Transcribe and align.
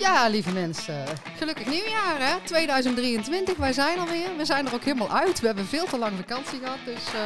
Ja, 0.00 0.28
lieve 0.28 0.52
mensen. 0.52 1.04
Gelukkig 1.36 1.66
nieuwjaar, 1.66 2.16
hè? 2.18 2.36
2023, 2.44 3.56
wij 3.56 3.72
zijn 3.72 3.98
alweer. 3.98 4.36
We 4.36 4.44
zijn 4.44 4.66
er 4.66 4.74
ook 4.74 4.82
helemaal 4.84 5.10
uit. 5.12 5.40
We 5.40 5.46
hebben 5.46 5.64
veel 5.66 5.84
te 5.86 5.98
lang 5.98 6.16
vakantie 6.16 6.58
gehad, 6.58 6.78
dus... 6.84 7.14
eh, 7.14 7.20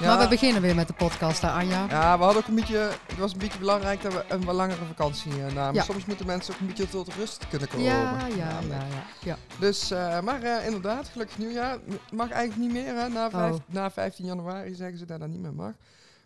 Ja. 0.00 0.06
Maar 0.06 0.18
we 0.18 0.28
beginnen 0.28 0.62
weer 0.62 0.74
met 0.74 0.86
de 0.86 0.92
podcast, 0.92 1.42
hè, 1.42 1.50
Anja? 1.50 1.86
Ja, 1.88 2.18
we 2.18 2.24
hadden 2.24 2.42
ook 2.42 2.48
een 2.48 2.54
beetje, 2.54 2.76
het 3.06 3.18
was 3.18 3.32
een 3.32 3.38
beetje 3.38 3.58
belangrijk 3.58 4.02
dat 4.02 4.12
we 4.12 4.24
een 4.28 4.44
wat 4.44 4.54
langere 4.54 4.84
vakantie 4.84 5.32
eh, 5.46 5.52
namen. 5.54 5.74
Ja. 5.74 5.82
Soms 5.82 6.04
moeten 6.04 6.26
mensen 6.26 6.54
ook 6.54 6.60
een 6.60 6.66
beetje 6.66 6.88
tot 6.88 7.14
rust 7.14 7.48
kunnen 7.48 7.68
komen. 7.68 7.84
Ja, 7.86 8.00
ja, 8.28 8.36
ja, 8.36 8.58
ja. 8.68 9.04
ja. 9.24 9.36
Dus, 9.58 9.90
eh, 9.90 10.20
maar 10.20 10.64
inderdaad, 10.64 11.08
gelukkig 11.08 11.38
nieuwjaar. 11.38 11.78
Mag 12.12 12.30
eigenlijk 12.30 12.72
niet 12.72 12.82
meer, 12.84 12.94
hè? 12.94 13.08
Na, 13.08 13.30
vijf- 13.30 13.52
Oh. 13.52 13.58
na 13.66 13.90
15 13.90 14.24
januari 14.24 14.74
zeggen 14.74 14.98
ze 14.98 15.04
dat 15.04 15.20
dat 15.20 15.28
niet 15.28 15.40
meer 15.40 15.54
mag. 15.54 15.72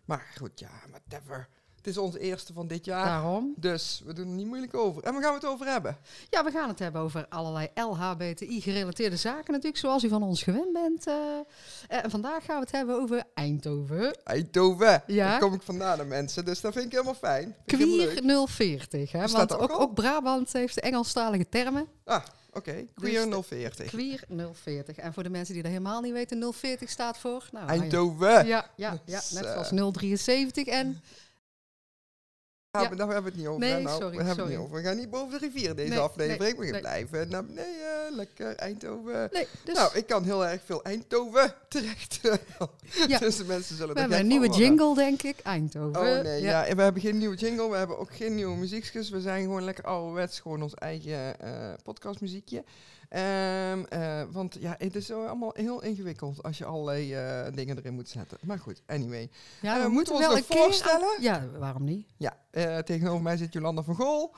Maar 0.04 0.26
goed, 0.38 0.50
ja, 0.60 0.68
whatever. 0.90 1.48
Het 1.88 1.96
is 1.96 2.02
ons 2.02 2.16
eerste 2.16 2.52
van 2.52 2.66
dit 2.66 2.84
jaar. 2.84 3.04
Daarom. 3.04 3.52
Dus 3.56 4.02
we 4.04 4.12
doen 4.12 4.26
er 4.28 4.34
niet 4.34 4.46
moeilijk 4.46 4.74
over. 4.74 5.02
En 5.02 5.12
waar 5.12 5.22
gaan 5.22 5.30
we 5.30 5.38
het 5.40 5.48
over 5.48 5.66
hebben? 5.66 5.96
Ja, 6.30 6.44
we 6.44 6.50
gaan 6.50 6.68
het 6.68 6.78
hebben 6.78 7.00
over 7.00 7.26
allerlei 7.28 7.68
LHBTI-gerelateerde 7.74 9.16
zaken 9.16 9.52
natuurlijk, 9.52 9.76
zoals 9.76 10.04
u 10.04 10.08
van 10.08 10.22
ons 10.22 10.42
gewend 10.42 10.72
bent. 10.72 11.06
eh. 11.06 11.14
Eh, 11.88 12.04
en 12.04 12.10
vandaag 12.10 12.44
gaan 12.44 12.54
we 12.56 12.62
het 12.62 12.72
hebben 12.72 13.00
over 13.00 13.22
Eindhoven. 13.34 14.16
Eindhoven. 14.24 15.02
Ja. 15.06 15.28
Daar 15.30 15.40
kom 15.40 15.54
ik 15.54 15.62
vandaan, 15.62 15.98
hè, 15.98 16.04
mensen. 16.04 16.44
Dus 16.44 16.60
dat 16.60 16.72
vind 16.72 16.84
ik 16.84 16.92
helemaal 16.92 17.14
fijn. 17.14 17.56
Queer 17.66 18.22
040, 18.48 19.12
hè? 19.12 19.26
Want 19.26 19.58
ook, 19.58 19.80
ook 19.80 19.94
Brabant 19.94 20.52
heeft 20.52 20.74
de 20.74 20.80
Engelstalige 20.80 21.48
termen. 21.48 21.86
Ah, 22.04 22.24
oké. 22.52 22.84
Queer 22.94 23.30
Dus 23.30 23.46
040. 23.46 23.86
Queer 23.86 24.24
040. 24.52 24.96
En 24.96 25.12
voor 25.12 25.22
de 25.22 25.30
mensen 25.30 25.54
die 25.54 25.62
dat 25.62 25.72
helemaal 25.72 26.00
niet 26.00 26.12
weten, 26.12 26.52
040 26.52 26.90
staat 26.90 27.18
voor... 27.18 27.48
Nou, 27.52 27.68
Eindhoven. 27.68 28.46
Ja, 28.46 28.70
ja, 28.76 28.98
ja, 29.04 29.20
Dus, 29.20 29.30
net 29.30 29.44
eh, 29.44 29.52
zoals 29.52 29.92
073 29.92 30.66
en... 30.66 31.02
Ja, 32.70 32.80
Ja. 32.80 32.88
maar 32.88 32.96
daar 32.96 33.06
hebben 33.06 33.24
we 33.24 33.30
het 33.30 33.38
niet 33.38 33.46
over. 33.48 33.60
Nee, 33.60 33.82
nou. 33.82 34.00
sorry, 34.02 34.16
we 34.16 34.22
hebben 34.24 34.34
sorry. 34.34 34.50
het 34.50 34.58
niet 34.60 34.68
over. 34.68 34.82
We 34.82 34.88
gaan 34.88 34.96
niet 34.96 35.10
boven 35.10 35.40
de 35.40 35.46
rivier 35.46 35.74
deze 35.76 35.88
Nee, 35.88 35.98
aflevering. 35.98 36.58
nee, 36.58 36.72
we 36.72 36.78
blijven 36.78 37.28
naar 37.28 37.44
beneden. 37.44 37.86
Lekker 38.10 38.56
Eindhoven. 38.56 39.28
Nee, 39.32 39.46
dus 39.64 39.74
Nou, 39.74 39.96
ik 39.96 40.06
kan 40.06 40.24
heel 40.24 40.46
erg 40.46 40.60
veel 40.64 40.82
Eindhoven 40.84 41.54
terecht. 41.68 42.18
Ja. 43.08 43.18
dus 43.24 43.36
de 43.36 43.44
mensen 43.44 43.76
zullen 43.76 43.94
we 43.94 44.00
hebben 44.00 44.18
een 44.18 44.26
nieuwe 44.26 44.46
worden. 44.46 44.64
jingle, 44.66 44.94
denk 44.94 45.22
ik. 45.22 45.38
Eindhoven. 45.40 46.00
Oh 46.00 46.22
nee, 46.22 46.42
ja. 46.42 46.64
en 46.66 46.76
we 46.76 46.82
hebben 46.82 47.02
geen 47.02 47.18
nieuwe 47.18 47.36
jingle, 47.36 47.68
we 47.70 47.76
hebben 47.76 47.98
ook 47.98 48.14
geen 48.16 48.34
nieuwe 48.34 48.56
muziekjes. 48.56 49.10
We 49.10 49.20
zijn 49.20 49.42
gewoon 49.42 49.64
lekker 49.64 49.84
ouderwets, 49.84 50.40
gewoon 50.40 50.62
ons 50.62 50.74
eigen 50.74 51.40
eh, 51.40 51.50
podcastmuziekje. 51.82 52.64
Ehm, 53.08 53.84
eh, 53.88 54.22
want 54.30 54.56
ja, 54.60 54.74
het 54.78 54.94
is 54.96 55.10
allemaal 55.12 55.52
heel 55.54 55.82
ingewikkeld 55.82 56.42
als 56.42 56.58
je 56.58 56.64
allerlei 56.64 57.14
eh, 57.14 57.46
dingen 57.54 57.76
erin 57.78 57.94
moet 57.94 58.08
zetten. 58.08 58.38
Maar 58.42 58.58
goed, 58.58 58.82
anyway. 58.86 59.30
Ja, 59.62 59.80
Eh, 59.80 59.86
moeten 59.86 60.12
we 60.12 60.18
ons 60.18 60.28
wel 60.28 60.36
nog 60.36 60.50
aan- 60.50 60.56
voorstellen? 60.56 61.08
Ja, 61.22 61.46
waarom 61.58 61.84
niet? 61.84 62.06
Ja, 62.16 62.36
tegenover 62.82 63.22
mij 63.22 63.36
zit 63.36 63.52
Jolanda 63.52 63.82
van 63.82 63.94
Gool. 63.94 64.34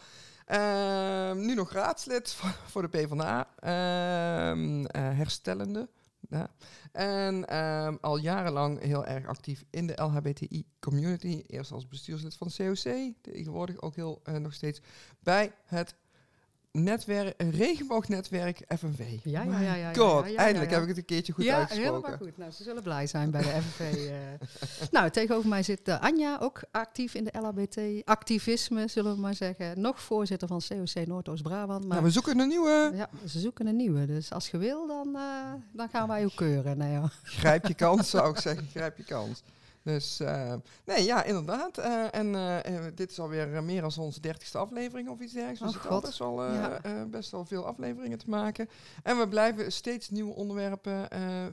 Ehm, 0.46 1.38
nu 1.46 1.54
nog 1.54 1.72
raadslid 1.72 2.32
voor, 2.66 2.82
de 2.82 2.88
PvdA. 2.88 3.48
Ehm 3.58 4.84
eh 4.84 5.02
herstellende. 5.16 5.88
Ja. 6.28 6.48
En 6.92 7.48
ehm, 7.48 7.96
al 8.00 8.16
jarenlang 8.16 8.80
heel 8.82 9.04
erg 9.06 9.26
actief 9.26 9.64
in 9.70 9.86
de 9.86 9.92
LHBTI-community. 10.02 11.42
Eerst 11.46 11.72
als 11.72 11.88
bestuurslid 11.88 12.34
van 12.36 12.50
COC. 12.56 13.12
Tegenwoordig 13.22 13.80
ook 13.80 13.94
heel 13.94 14.22
nog 14.38 14.54
steeds 14.54 14.80
bij 15.20 15.52
het 15.64 15.94
netwerk, 16.72 17.34
regenboognetwerk 17.52 18.62
FNV. 18.78 18.98
Ja, 19.24 19.42
ja, 19.42 19.50
ja, 19.50 19.60
ja, 19.60 19.74
ja, 19.74 19.92
God, 19.94 20.24
ja, 20.24 20.30
ja, 20.30 20.36
eindelijk 20.36 20.70
ja. 20.70 20.74
heb 20.74 20.82
ik 20.82 20.88
het 20.88 20.98
een 20.98 21.04
keertje 21.04 21.32
goed 21.32 21.44
ja, 21.44 21.56
uitgesproken. 21.56 21.94
helemaal 21.94 22.16
goed. 22.18 22.36
Nou, 22.38 22.50
ze 22.50 22.62
zullen 22.62 22.82
blij 22.82 23.06
zijn 23.06 23.30
bij 23.30 23.42
de 23.42 23.48
FNV. 23.62 23.80
eh. 23.80 24.12
nou, 24.90 25.10
tegenover 25.10 25.48
mij 25.48 25.62
zit 25.62 25.88
eh, 25.88 26.00
Anja, 26.00 26.38
ook 26.40 26.62
actief 26.70 27.14
in 27.14 27.24
de 27.24 27.32
LHBT-activisme, 27.40 28.88
zullen 28.88 29.14
we 29.14 29.20
maar 29.20 29.34
zeggen. 29.34 29.80
Nog 29.80 30.00
voorzitter 30.00 30.48
van 30.48 30.60
COC 30.68 31.06
Noordoost-Brabant. 31.06 31.80
Maar 31.80 31.88
Nou, 31.90 32.02
we 32.02 32.10
zoeken 32.10 32.38
een 32.38 32.48
nieuwe. 32.48 32.90
ja, 32.94 33.08
ze 33.26 33.38
zoeken 33.40 33.66
een 33.66 33.76
nieuwe. 33.76 34.06
Dus 34.06 34.32
als 34.32 34.50
je 34.50 34.58
wil, 34.58 34.86
dan, 34.86 35.16
eh, 35.16 35.52
dan 35.72 35.88
gaan 35.88 36.08
wij 36.08 36.24
ook 36.24 36.36
keuren. 36.36 36.78
Nee. 36.78 36.98
Grijp 37.22 37.66
je 37.66 37.74
kans, 37.74 38.10
zou 38.16 38.30
ik 38.30 38.38
zeggen. 38.38 38.66
Grijp 38.70 38.96
je 38.96 39.04
kans. 39.04 39.42
Dus 39.82 40.20
eh, 40.20 40.54
nee, 40.84 41.04
ja, 41.04 41.24
inderdaad. 41.24 41.78
Eh, 41.78 42.14
en 42.14 42.34
eh, 42.34 42.84
dit 42.94 43.10
is 43.10 43.18
alweer 43.20 43.62
meer 43.62 43.80
dan 43.80 43.92
onze 43.98 44.20
dertigste 44.20 44.58
aflevering 44.58 45.08
of 45.08 45.20
iets 45.20 45.32
dergelijks. 45.32 45.60
Oh, 45.60 45.66
Dus 45.66 45.82
het 45.82 45.86
al 45.92 46.00
best 46.00 46.18
wel, 46.18 46.44
Ja. 46.52 46.80
best 47.10 47.30
wel 47.30 47.44
veel 47.44 47.66
afleveringen 47.66 48.18
te 48.18 48.28
maken. 48.30 48.68
En 49.02 49.18
we 49.18 49.28
blijven 49.28 49.72
steeds 49.72 50.10
nieuwe 50.10 50.34
onderwerpen 50.34 51.08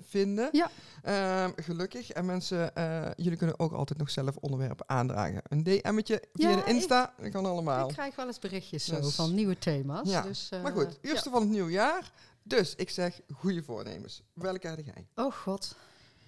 vinden. 0.08 0.50
Ja. 0.52 0.70
Ehm, 1.04 1.52
gelukkig. 1.56 2.12
En 2.12 2.26
mensen, 2.26 2.72
jullie 3.16 3.38
kunnen 3.38 3.60
ook 3.60 3.72
altijd 3.74 4.00
nog 4.00 4.10
zelf 4.10 4.36
onderwerpen 4.36 4.90
aandragen. 4.90 5.42
Een 5.48 5.64
DM'tje 5.64 6.24
via 6.34 6.50
Ja, 6.50 6.56
de 6.56 6.64
Insta, 6.66 7.14
dat 7.22 7.32
kan 7.32 7.46
allemaal. 7.46 7.88
Ik 7.88 7.94
krijg 7.94 8.16
wel 8.16 8.28
eens 8.28 8.40
berichtjes 8.40 8.86
zo 8.86 9.00
Dus- 9.00 9.16
van 9.16 9.34
nieuwe 9.34 9.58
thema's. 9.58 10.10
Ja, 10.10 10.22
Dus, 10.22 10.50
Maar 10.64 10.72
goed, 10.72 10.98
eerste 11.02 11.30
van 11.30 11.42
het 11.42 11.50
nieuwe 11.50 11.72
jaar. 11.72 12.12
Dus 12.44 12.76
ik 12.76 12.90
zeg 12.90 13.20
goede 13.34 13.64
voornemens. 13.64 14.24
Welke 14.34 14.68
had 14.68 14.86
jij? 14.86 15.08
Oh 15.16 15.34
god. 15.34 15.76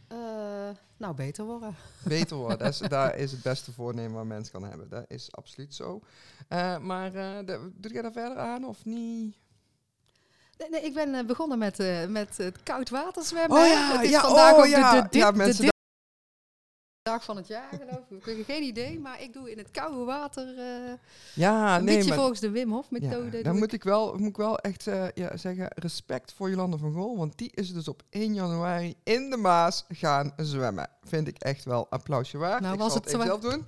Eh, 0.09 0.69
nou, 0.97 1.15
beter 1.15 1.45
worden. 1.45 1.75
Beter 2.03 2.37
worden, 2.37 2.57
dat 2.57 2.67
is, 2.67 2.77
daar 2.77 3.17
is 3.17 3.31
het 3.31 3.41
beste 3.41 3.71
voornemen 3.71 4.11
wat 4.11 4.21
een 4.21 4.27
mens 4.27 4.51
kan 4.51 4.63
hebben. 4.63 4.89
Dat 4.89 5.05
is 5.07 5.31
absoluut 5.31 5.75
zo. 5.75 6.01
Eh, 6.47 6.77
maar 6.77 7.11
de- 7.11 7.71
doe 7.75 7.91
jij 7.91 8.01
daar 8.01 8.11
verder 8.11 8.37
aan 8.37 8.65
of 8.65 8.85
niet? 8.85 9.35
Nee, 10.57 10.69
nee, 10.69 10.81
ik 10.81 10.93
ben 10.93 11.25
begonnen 11.25 11.57
met, 11.57 11.77
met 12.09 12.37
het 12.37 12.63
koud 12.63 12.89
water 12.89 13.23
zwemmen. 13.23 13.57
Oh 13.57 13.65
ja, 13.67 13.91
het 13.91 14.01
is 14.03 14.09
ja, 14.09 14.21
vandaag 14.21 14.53
oh 14.53 14.59
ook 14.59 14.65
ja. 14.65 15.01
de, 15.01 15.07
de, 15.09 15.17
Ja, 15.17 15.31
mensen 15.31 15.69
dag 17.09 17.23
van 17.23 17.35
het 17.35 17.47
jaar, 17.47 17.69
geloof 17.71 18.09
ik. 18.09 18.25
Ik 18.25 18.37
heb 18.37 18.45
geen 18.45 18.63
idee, 18.63 18.99
maar 18.99 19.21
ik 19.21 19.33
doe 19.33 19.51
in 19.51 19.57
het 19.57 19.71
koude 19.71 20.03
water 20.03 20.57
eh, 20.57 20.93
Ja, 21.33 21.77
een 21.77 21.83
nee, 21.83 22.03
maar 22.03 22.17
volgens 22.17 22.39
de 22.39 22.49
Wim 22.49 22.71
Hof 22.71 22.87
ja, 22.89 22.97
methode. 22.99 23.41
dan 23.41 23.51
doe 23.51 23.61
moet 23.61 23.73
ik. 23.73 23.83
wel, 23.83 24.17
moet 24.17 24.29
ik 24.29 24.37
wel 24.37 24.59
echt 24.59 24.87
eh, 24.87 25.05
ja, 25.13 25.37
zeggen, 25.37 25.67
respect 25.75 26.33
voor 26.33 26.49
Jolanda 26.49 26.77
van 26.77 26.93
Gool. 26.93 27.17
Want 27.17 27.37
die 27.37 27.51
is 27.53 27.73
dus 27.73 27.87
op 27.87 28.03
1 28.09 28.33
januari 28.33 28.95
in 29.03 29.29
de 29.29 29.37
Maas 29.37 29.85
gaan 29.87 30.33
zwemmen. 30.37 30.89
Vind 31.03 31.27
ik 31.27 31.37
echt 31.37 31.65
wel 31.65 31.87
applausje 31.89 32.37
waard. 32.37 32.61
Nou, 32.61 32.73
ik 32.73 32.79
was 32.79 32.91
zal 32.91 33.01
het 33.01 33.11
het 33.11 33.21
zelf 33.21 33.39
doen. 33.41 33.63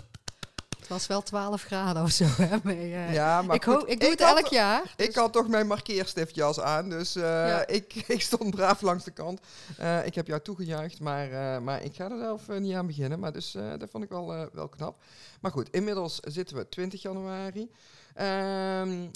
Het 0.91 0.99
was 0.99 1.09
wel 1.09 1.21
12 1.21 1.63
graden 1.63 2.03
of 2.03 2.09
zo. 2.11 2.25
Hè, 2.27 2.57
mee, 2.63 2.93
eh. 2.93 3.13
Ja, 3.13 3.41
maar 3.41 3.55
ik, 3.55 3.63
goed, 3.63 3.89
ik 3.89 3.99
doe 3.99 4.09
het 4.09 4.21
had- 4.23 4.37
elk 4.37 4.47
jaar. 4.47 4.93
Ik 4.97 5.15
had 5.15 5.33
toch 5.33 5.47
mijn 5.47 5.67
markeerstiftjas 5.67 6.59
aan, 6.59 6.89
dus 6.89 7.15
eh, 7.15 7.21
Ja. 7.23 7.67
ik, 7.67 7.93
ik 8.15 8.21
stond 8.21 8.55
braaf 8.55 8.81
langs 8.81 9.03
de 9.03 9.11
kant. 9.11 9.39
Eh, 9.77 10.05
ik 10.05 10.15
heb 10.15 10.27
jou 10.27 10.41
toegejuicht, 10.41 10.99
maar, 10.99 11.61
maar 11.63 11.83
ik 11.83 11.95
ga 11.95 12.09
er 12.11 12.17
zelf 12.19 12.47
niet 12.47 12.73
aan 12.73 12.87
beginnen. 12.87 13.19
Maar 13.19 13.31
dus 13.33 13.51
dat 13.51 13.89
vond 13.91 14.03
ik 14.03 14.09
wel, 14.09 14.49
wel 14.53 14.67
knap. 14.67 15.01
Maar 15.41 15.51
goed, 15.51 15.69
inmiddels 15.69 16.19
zitten 16.21 16.55
we 16.57 16.69
20 16.69 17.01
januari. 17.01 17.71
Ehm, 18.13 19.07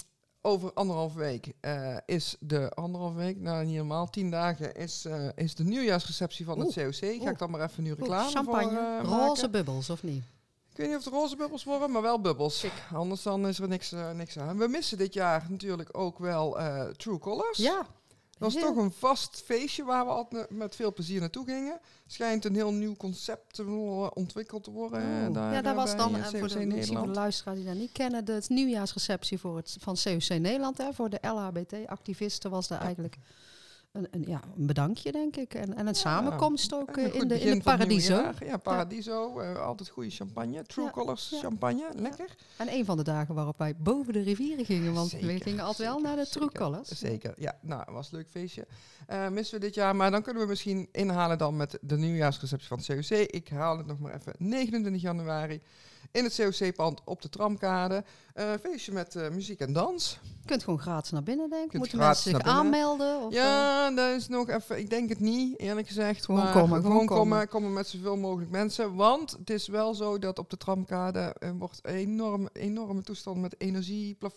over 0.41 0.73
anderhalf 0.73 1.13
week 1.13 1.51
is 2.05 2.35
de 2.39 2.69
anderhalf 2.73 3.13
week, 3.13 3.37
nou 3.39 3.63
niet 3.63 3.71
helemaal, 3.73 4.09
tien 4.09 4.31
dagen 4.31 4.73
is, 4.75 5.05
is 5.35 5.55
de 5.55 5.63
nieuwjaarsreceptie 5.63 6.45
van 6.45 6.59
het 6.59 6.73
COC. 6.73 6.93
Ga 6.95 7.07
ik 7.07 7.21
Oeh. 7.21 7.37
dan 7.37 7.49
maar 7.49 7.61
even 7.61 7.83
nu 7.83 7.89
Oeh, 7.91 7.99
reclame 7.99 8.29
champagne, 8.29 8.99
voor 9.03 9.11
eh, 9.13 9.17
roze 9.27 9.49
bubbels, 9.49 9.89
of 9.89 10.03
niet? 10.03 10.23
Ik 10.75 10.81
weet 10.81 10.89
niet 10.89 10.97
of 10.99 11.05
het 11.05 11.13
roze 11.13 11.35
bubbels 11.35 11.63
worden, 11.63 11.91
maar 11.91 12.01
wel 12.01 12.21
bubbels. 12.21 12.65
Anders 12.93 13.21
dan 13.23 13.47
is 13.47 13.59
er 13.59 13.67
niks, 13.67 13.91
eh, 13.91 14.11
niks 14.11 14.39
aan. 14.39 14.57
We 14.57 14.67
missen 14.67 14.97
dit 14.97 15.13
jaar 15.13 15.45
natuurlijk 15.49 15.89
ook 15.97 16.19
wel 16.19 16.59
eh, 16.59 16.83
True 16.87 17.17
Colors. 17.19 17.57
Ja. 17.57 17.75
Dat 17.77 17.87
was 18.37 18.53
Heel- 18.53 18.63
toch 18.73 18.83
een 18.83 18.91
vast 18.91 19.41
feestje 19.45 19.83
waar 19.83 20.05
we 20.05 20.11
altijd 20.11 20.49
met 20.49 20.75
veel 20.75 20.93
plezier 20.93 21.19
naartoe 21.19 21.45
gingen. 21.45 21.79
Schijnt 22.07 22.45
een 22.45 22.55
heel 22.55 22.71
nieuw 22.71 22.95
concept 22.95 23.59
ontwikkeld 24.13 24.63
te 24.63 24.71
worden. 24.71 25.01
eh, 25.01 25.33
daar, 25.33 25.53
ja, 25.53 25.61
dat 25.61 25.71
eh, 25.71 25.77
was 25.77 25.95
dan, 25.95 26.09
voor 26.09 26.11
de, 26.11 26.19
misschien 26.19 26.39
voor 26.39 26.59
de 26.59 26.65
Nederland. 26.65 27.15
luisteraars 27.15 27.57
die 27.57 27.67
dat 27.67 27.75
niet 27.75 27.91
kennen, 27.91 28.25
de 28.25 28.31
het 28.33 28.49
nieuwjaarsreceptie 28.49 29.39
voor 29.39 29.55
het, 29.55 29.77
van 29.79 29.95
COC 30.03 30.29
Nederland. 30.29 30.77
Hè, 30.77 30.93
voor 30.93 31.09
de 31.09 31.19
LHBT-activisten 31.21 32.51
was 32.51 32.67
daar 32.67 32.81
eigenlijk 32.81 33.17
een, 33.95 34.07
een, 34.11 34.23
ja, 34.27 34.41
een 34.57 34.65
bedankje, 34.65 35.11
denk 35.11 35.35
ik. 35.35 35.53
En, 35.53 35.75
en 35.75 35.87
een 35.87 35.95
samenkomst 35.95 36.73
ook 36.73 36.97
eh, 36.97 37.03
een 37.03 37.13
in, 37.13 37.27
de, 37.27 37.39
in 37.39 37.57
de 37.57 37.63
Paradiso. 37.63 38.31
Ja, 38.45 38.57
Paradiso. 38.57 39.39
eh, 39.39 39.65
altijd 39.65 39.89
goede 39.89 40.09
champagne. 40.09 40.63
True 40.63 40.89
Colors 40.91 41.35
champagne. 41.41 41.89
Lekker. 41.95 42.35
En 42.57 42.73
een 42.73 42.85
van 42.85 42.97
de 42.97 43.03
dagen 43.03 43.35
waarop 43.35 43.57
wij 43.57 43.75
boven 43.77 44.13
de 44.13 44.21
rivieren 44.21 44.65
gingen, 44.65 44.93
want 44.93 45.11
we 45.11 45.39
gingen 45.39 45.63
altijd 45.63 45.89
wel 45.89 45.99
naar 45.99 46.15
de 46.15 46.27
True 46.27 46.43
zeker, 46.43 46.59
Colors. 46.61 46.87
Zeker, 46.87 47.33
ja. 47.37 47.57
Nou, 47.61 47.83
was 47.91 48.11
een 48.11 48.17
leuk 48.17 48.29
feestje. 48.29 48.67
Eh, 49.07 49.29
missen 49.29 49.59
we 49.59 49.65
dit 49.65 49.75
jaar, 49.75 49.95
maar 49.95 50.11
dan 50.11 50.21
kunnen 50.21 50.41
we 50.43 50.49
misschien 50.49 50.89
inhalen 50.91 51.37
dan 51.37 51.55
met 51.57 51.77
de 51.81 51.97
nieuwjaarsreceptie 51.97 52.67
van 52.67 52.77
het 52.77 52.87
COC. 52.87 53.17
Ik 53.17 53.47
haal 53.49 53.77
het 53.77 53.87
nog 53.87 53.99
maar 53.99 54.15
even. 54.15 54.33
29 54.37 55.01
januari 55.01 55.61
in 56.15 56.23
het 56.23 56.35
COC-pand 56.35 57.01
op 57.05 57.21
de 57.21 57.29
tramkade. 57.29 58.03
Eh, 58.33 58.49
feestje 58.61 58.91
met 58.91 59.15
eh, 59.15 59.29
muziek 59.29 59.59
en 59.59 59.73
dans. 59.73 60.19
Je 60.41 60.51
kunt 60.51 60.63
gewoon 60.63 60.79
gratis 60.79 61.11
naar 61.11 61.23
binnen, 61.23 61.49
denk 61.49 61.71
ik. 61.71 61.77
Moeten 61.79 61.97
mensen 61.97 62.31
zich 62.31 62.41
aanmelden? 62.41 63.21
Of, 63.21 63.31
eh, 63.31 63.37
Ja, 63.37 63.91
dat 63.91 64.15
is 64.15 64.27
nog 64.27 64.49
even. 64.49 64.77
Ik 64.79 64.89
denk 64.89 65.09
het 65.09 65.19
niet, 65.19 65.59
eerlijk 65.59 65.87
gezegd. 65.87 66.25
Gewoon 66.25 66.43
maar 66.43 66.53
komen, 66.53 66.81
Gewoon 66.81 67.05
komen. 67.05 67.07
komen. 67.17 67.47
Komen 67.47 67.73
met 67.73 67.87
zoveel 67.87 68.17
mogelijk 68.17 68.51
mensen. 68.51 68.95
Want 68.95 69.31
het 69.31 69.49
is 69.49 69.67
wel 69.67 69.93
zo 69.93 70.19
dat 70.19 70.39
op 70.39 70.49
de 70.49 70.57
tramkade 70.57 71.19
eh, 71.39 71.49
wordt 71.57 71.79
enorm, 71.85 72.49
enorme 72.53 73.01
toestanden 73.01 73.41
met 73.41 73.55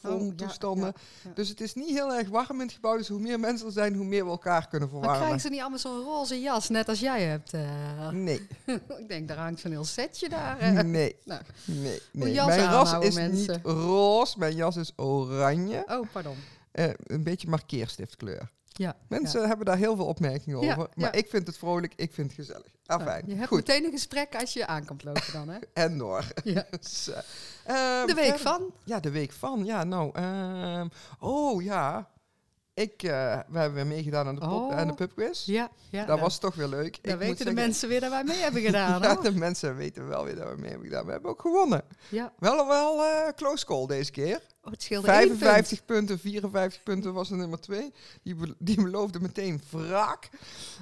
Oh, 0.03 0.27
ja, 0.27 0.33
toestanden. 0.37 0.87
ja, 0.87 1.01
ja. 1.25 1.31
Dus 1.35 1.49
het 1.49 1.61
is 1.61 1.75
niet 1.75 1.89
heel 1.91 2.15
erg 2.15 2.29
warm 2.29 2.61
in 2.61 2.67
het 2.67 2.73
gebouw. 2.73 2.97
Dus 2.97 3.09
hoe 3.09 3.21
meer 3.21 3.41
mensen 3.41 3.67
er 3.67 3.73
zijn, 3.73 3.95
hoe 3.95 4.05
meer 4.05 4.25
we 4.25 4.31
elkaar 4.31 4.69
kunnen 4.69 4.89
Maar 4.89 4.99
verwarmen. 4.99 5.19
krijgen 5.21 5.41
ze 5.41 5.49
niet 5.49 5.61
allemaal 5.61 5.79
zo'n 5.79 6.01
roze 6.05 6.41
jas, 6.41 6.69
net 6.69 6.89
als 6.89 7.01
jij 7.01 7.23
hebt? 7.23 7.53
eh? 7.53 8.09
Nee, 8.11 8.47
ik 9.03 9.09
denk, 9.09 9.29
daar 9.29 9.37
hangt 9.39 9.61
zo'n 9.61 9.71
heel 9.71 9.85
setje 9.85 10.29
daar. 10.29 10.59
eh. 10.77 10.81
nee. 10.81 11.17
Nou, 11.25 11.41
Nee, 11.69 12.01
nee. 12.13 12.33
jas 12.33 12.47
Mijn 12.47 12.71
ras 12.71 12.93
is 13.01 13.15
mensen. 13.15 13.55
niet 13.55 13.67
roze, 13.67 14.39
mijn 14.39 14.55
jas 14.55 14.77
is 14.77 14.93
oranje. 14.97 15.85
Oh, 15.89 16.07
pardon. 16.13 16.37
Eh, 16.73 16.89
een 17.03 17.23
beetje 17.23 17.49
markeerstiftkleur. 17.49 18.51
Ja. 18.67 18.97
Mensen 19.09 19.49
hebben 19.49 19.67
daar 19.67 19.77
heel 19.77 19.97
veel 19.97 20.05
opmerkingen 20.07 20.61
Ja, 20.61 20.73
over. 20.73 20.89
Maar 20.95 21.15
ja. 21.15 21.19
ik 21.21 21.29
vind 21.29 21.47
het 21.47 21.59
vrolijk, 21.59 21.93
ik 21.97 22.13
vind 22.13 22.27
het 22.37 22.47
gezellig. 22.47 22.67
ja. 22.83 22.95
Ah, 22.95 23.03
fijn. 23.03 23.25
Je 23.27 23.35
hebt 23.35 23.49
Goed. 23.49 23.57
meteen 23.67 23.85
een 23.85 23.91
gesprek 23.91 24.35
als 24.41 24.53
je 24.53 24.67
aankomt 24.67 25.05
lopen 25.05 25.33
dan, 25.33 25.49
hè? 25.49 25.59
En 25.85 25.99
door. 25.99 26.25
Ja. 26.45 26.67
Ehm, 27.65 28.07
De 28.07 28.13
week 28.15 28.39
van. 28.39 28.73
Ja, 28.85 29.01
de 29.01 29.11
week 29.11 29.33
van. 29.33 29.65
Ja, 29.65 29.85
nou. 29.85 30.11
ehm, 30.13 30.89
oh 31.19 31.63
ja. 31.63 32.09
Ik, 32.79 33.03
eh, 33.03 33.39
we 33.49 33.59
hebben 33.59 33.75
weer 33.75 33.87
meegedaan 33.87 34.27
aan 34.27 34.35
de, 34.35 34.41
pop, 34.41 34.51
Oh. 34.51 34.77
aan 34.77 34.87
de 34.87 34.95
pubquiz. 34.95 35.45
Ja, 35.47 35.69
ja. 35.91 36.05
dat 36.05 36.21
was 36.21 36.39
toch 36.39 36.55
weer 36.55 36.67
leuk. 36.69 36.97
Ik 36.97 37.01
weten 37.05 37.19
de 37.29 37.37
zeggen- 37.37 37.55
mensen 37.55 37.89
weer 37.89 38.01
dat 38.01 38.11
wij 38.11 38.25
mee 38.25 38.37
hebben 38.37 38.63
gedaan, 38.69 39.03
Ja, 39.03 39.15
hoor. 39.15 39.23
de 39.23 39.33
mensen 39.33 39.77
weten 39.77 40.09
wel 40.09 40.25
weer 40.25 40.35
dat 40.37 40.49
we 40.51 40.57
mee 40.61 40.71
hebben 40.71 40.89
gedaan. 40.89 41.05
We 41.07 41.13
hebben 41.13 41.31
ook 41.31 41.41
gewonnen. 41.41 41.83
Ja. 42.09 42.33
Wel, 42.39 42.67
wel 42.67 43.05
eh, 43.05 43.33
close 43.37 43.65
call 43.67 43.87
deze 43.87 44.11
keer. 44.11 44.41
Oh, 44.69 44.75
het 44.75 44.83
scheelde 44.83 45.11
één 45.11 45.29
punt. 45.29 45.39
55 45.39 45.85
punten, 45.85 46.19
54 46.19 46.83
punten 46.83 47.13
was 47.13 47.29
de 47.29 47.35
nummer 47.37 47.61
2. 47.61 47.93
Die, 48.23 48.35
be- 48.35 48.55
die 48.59 48.83
beloofde 48.83 49.21
meteen 49.21 49.61
wraak. 49.71 50.29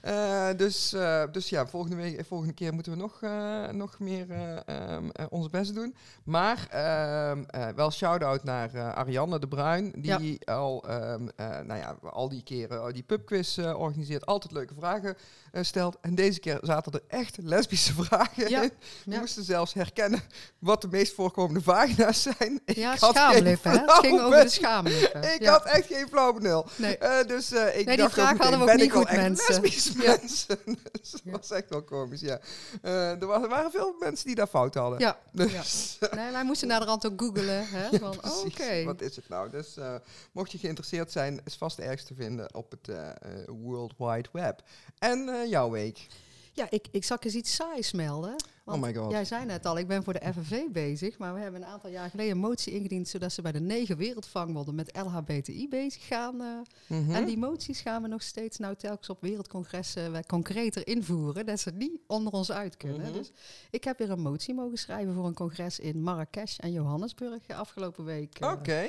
Eh, 0.02 0.48
dus, 0.56 0.92
eh, 0.92 1.22
dus 1.32 1.48
ja, 1.48 1.66
volgende, 1.66 1.96
week, 1.96 2.24
volgende 2.26 2.54
keer 2.54 2.74
moeten 2.74 2.92
we 2.92 2.98
nog, 2.98 3.22
eh, 3.22 3.68
nog 3.68 3.98
meer 3.98 4.30
eh, 4.30 4.96
ons 5.28 5.50
best 5.50 5.74
doen. 5.74 5.94
Maar 6.24 6.66
ehm, 6.70 7.42
eh, 7.46 7.68
wel 7.68 7.90
shout-out 7.90 8.44
naar 8.44 8.80
Ariane 8.94 9.38
de 9.38 9.48
Bruin. 9.48 9.92
Die 9.96 10.46
al, 10.46 10.84
ehm, 10.88 11.28
eh, 11.36 11.48
nou 11.60 11.80
ja, 11.80 11.96
al 12.02 12.28
die 12.28 12.42
keren 12.42 12.92
die 12.94 13.02
pubquiz 13.02 13.58
organiseert. 13.58 14.26
Altijd 14.26 14.52
leuke 14.52 14.74
vragen 14.78 15.16
stelt. 15.64 15.96
En 16.00 16.14
deze 16.14 16.40
keer 16.40 16.58
zaten 16.62 16.92
er 16.92 17.02
echt 17.08 17.36
lesbische 17.42 17.92
vragen 18.02 18.48
Ja, 18.48 18.62
in. 18.62 18.72
We 19.04 19.12
ja. 19.12 19.18
moesten 19.18 19.44
zelfs 19.44 19.72
herkennen 19.74 20.20
wat 20.58 20.80
de 20.82 20.88
meest 20.88 21.14
voorkomende 21.14 21.60
vagina's 21.62 22.22
zijn. 22.22 22.60
Ik 22.64 22.76
Ja, 22.76 22.96
schaamlippen? 22.96 23.70
Het 23.70 23.92
ging 23.92 24.20
over 24.20 24.42
de 24.44 24.48
schaamlippen. 24.48 25.34
Ik 25.34 25.42
ja. 25.42 25.52
had 25.52 25.64
echt 25.64 25.86
geen 25.86 26.08
flauw 26.08 26.32
benul. 26.32 26.66
Nee. 26.76 26.98
Eh, 26.98 27.26
dus 27.26 27.52
eh, 27.52 27.78
ik 27.78 27.86
die 27.86 27.96
dacht 27.96 28.12
vraag 28.12 28.38
hadden 28.38 28.64
we 28.64 28.72
ook 28.72 28.78
niet 28.78 28.92
goed, 28.92 29.12
mensen. 29.12 29.62
lesbisch 29.62 29.92
Ja. 29.96 30.16
mensen? 30.20 30.58
dus 30.92 31.10
dat 31.24 31.32
was 31.32 31.50
echt 31.50 31.70
wel 31.70 31.82
komisch, 31.82 32.20
ja. 32.20 32.40
Eh, 32.82 33.10
er 33.20 33.26
wa- 33.26 33.48
waren 33.48 33.70
veel 33.70 33.94
mensen 33.98 34.26
die 34.26 34.34
daar 34.34 34.46
fout 34.46 34.74
hadden. 34.74 34.98
Ja, 34.98 35.18
Dus, 35.32 35.98
nee, 36.14 36.32
wij 36.32 36.44
moesten 36.44 36.68
naar 36.68 36.80
de 36.80 36.86
rand 36.86 37.06
ook 37.06 37.20
googelen. 37.20 37.66
Hè? 37.68 37.98
van, 37.98 38.16
oh, 38.24 38.44
oké. 38.44 38.84
Wat 38.84 39.00
is 39.00 39.16
het 39.16 39.28
nou? 39.28 39.50
Dus 39.50 39.76
eh, 39.76 39.94
mocht 40.32 40.52
je 40.52 40.58
geïnteresseerd 40.58 41.12
zijn, 41.12 41.40
is 41.44 41.54
vast 41.56 41.78
ergens 41.78 42.04
te 42.04 42.14
vinden 42.14 42.54
op 42.54 42.70
het 42.70 42.88
eh, 42.88 43.08
eh, 43.08 43.14
World 43.46 43.94
Wide 43.98 44.28
Web. 44.32 44.62
En 44.98 45.28
eh, 45.28 45.45
jouw 45.48 45.70
week. 45.70 46.06
Ja, 46.52 46.70
ik, 46.70 46.86
ik 46.90 47.04
zal 47.04 47.16
eens 47.20 47.34
iets 47.34 47.54
saais 47.54 47.92
melden. 47.92 48.36
Want 48.66 48.82
oh 48.82 48.86
my 48.88 48.94
god. 48.94 49.10
Jij 49.10 49.24
zei 49.24 49.44
net 49.44 49.66
al, 49.66 49.78
ik 49.78 49.86
ben 49.86 50.04
voor 50.04 50.12
de 50.12 50.20
FNV 50.32 50.60
bezig, 50.72 51.18
maar 51.18 51.34
we 51.34 51.40
hebben 51.40 51.62
een 51.62 51.68
aantal 51.68 51.90
jaar 51.90 52.10
geleden 52.10 52.32
een 52.32 52.38
motie 52.38 52.72
ingediend 52.72 53.08
zodat 53.08 53.32
ze 53.32 53.42
bij 53.42 53.52
de 53.52 53.60
negen 53.60 53.96
wereldvangbonden 53.96 54.74
met 54.74 54.90
LHBTI 55.04 55.68
bezig 55.68 56.06
gaan. 56.06 56.40
eh. 56.40 56.46
Mhm. 56.86 57.10
En 57.14 57.24
die 57.24 57.38
moties 57.38 57.80
gaan 57.80 58.02
we 58.02 58.08
nog 58.08 58.22
steeds 58.22 58.58
nou 58.58 58.74
telkens 58.74 59.08
op 59.10 59.20
wereldcongressen 59.20 60.12
wat 60.12 60.26
concreter 60.26 60.86
invoeren, 60.86 61.46
dat 61.46 61.60
ze 61.60 61.70
niet 61.74 61.92
onder 62.06 62.32
ons 62.32 62.52
uit 62.52 62.76
kunnen. 62.76 63.00
Mhm. 63.00 63.12
Dus 63.12 63.30
ik 63.70 63.84
heb 63.84 63.98
weer 63.98 64.10
een 64.10 64.20
motie 64.20 64.54
mogen 64.54 64.76
schrijven 64.78 65.14
voor 65.14 65.26
een 65.26 65.34
congres 65.34 65.78
in 65.78 66.02
Marrakesh 66.02 66.58
en 66.58 66.72
Johannesburg 66.72 67.42
afgelopen 67.48 68.04
week. 68.04 68.38
eh. 68.38 68.50
Oké. 68.50 68.86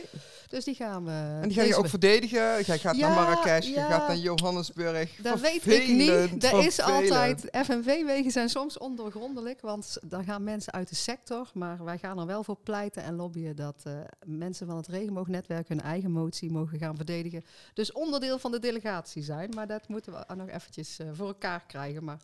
Dus 0.49 0.63
die 0.63 0.75
gaan 0.75 1.05
we. 1.05 1.11
En 1.41 1.47
die 1.47 1.57
ga 1.57 1.63
je 1.63 1.75
ook 1.75 1.87
verdedigen. 1.87 2.63
Jij 2.63 2.77
gaat 2.79 2.95
Ja, 2.95 3.07
naar 3.07 3.15
Marrakesh, 3.15 3.67
je 3.67 3.73
gaat 3.75 4.07
naar 4.07 4.17
Johannesburg. 4.17 5.15
Dat 5.21 5.39
weet 5.39 5.65
ik 5.67 5.87
niet. 5.87 6.43
Er 6.43 6.65
is 6.65 6.81
altijd. 6.81 7.47
FNV-wegen 7.51 8.31
zijn 8.31 8.49
soms 8.49 8.77
ondoorgrondelijk, 8.77 9.61
want 9.67 9.97
dan 10.05 10.23
gaan 10.23 10.43
mensen 10.43 10.73
uit 10.73 10.89
de 10.89 10.95
sector. 10.95 11.49
Maar 11.53 11.83
wij 11.83 11.97
gaan 11.97 12.19
er 12.19 12.25
wel 12.25 12.43
voor 12.43 12.57
pleiten 12.63 13.03
en 13.03 13.15
lobbyen 13.15 13.55
dat 13.55 13.83
eh, 13.83 13.99
mensen 14.25 14.67
van 14.67 14.77
het 14.77 14.87
regenboognetwerk 14.87 15.67
hun 15.67 15.81
eigen 15.81 16.11
motie 16.11 16.51
mogen 16.51 16.79
gaan 16.79 16.95
verdedigen. 16.95 17.43
Dus 17.73 17.91
onderdeel 17.91 18.39
van 18.39 18.51
de 18.51 18.59
delegatie 18.59 19.23
zijn. 19.23 19.49
Maar 19.55 19.67
dat 19.67 19.87
moeten 19.87 20.13
we 20.13 20.35
nog 20.35 20.47
eventjes 20.47 20.99
eh, 20.99 21.07
voor 21.13 21.27
elkaar 21.27 21.63
krijgen. 21.67 22.03
Maar 22.03 22.19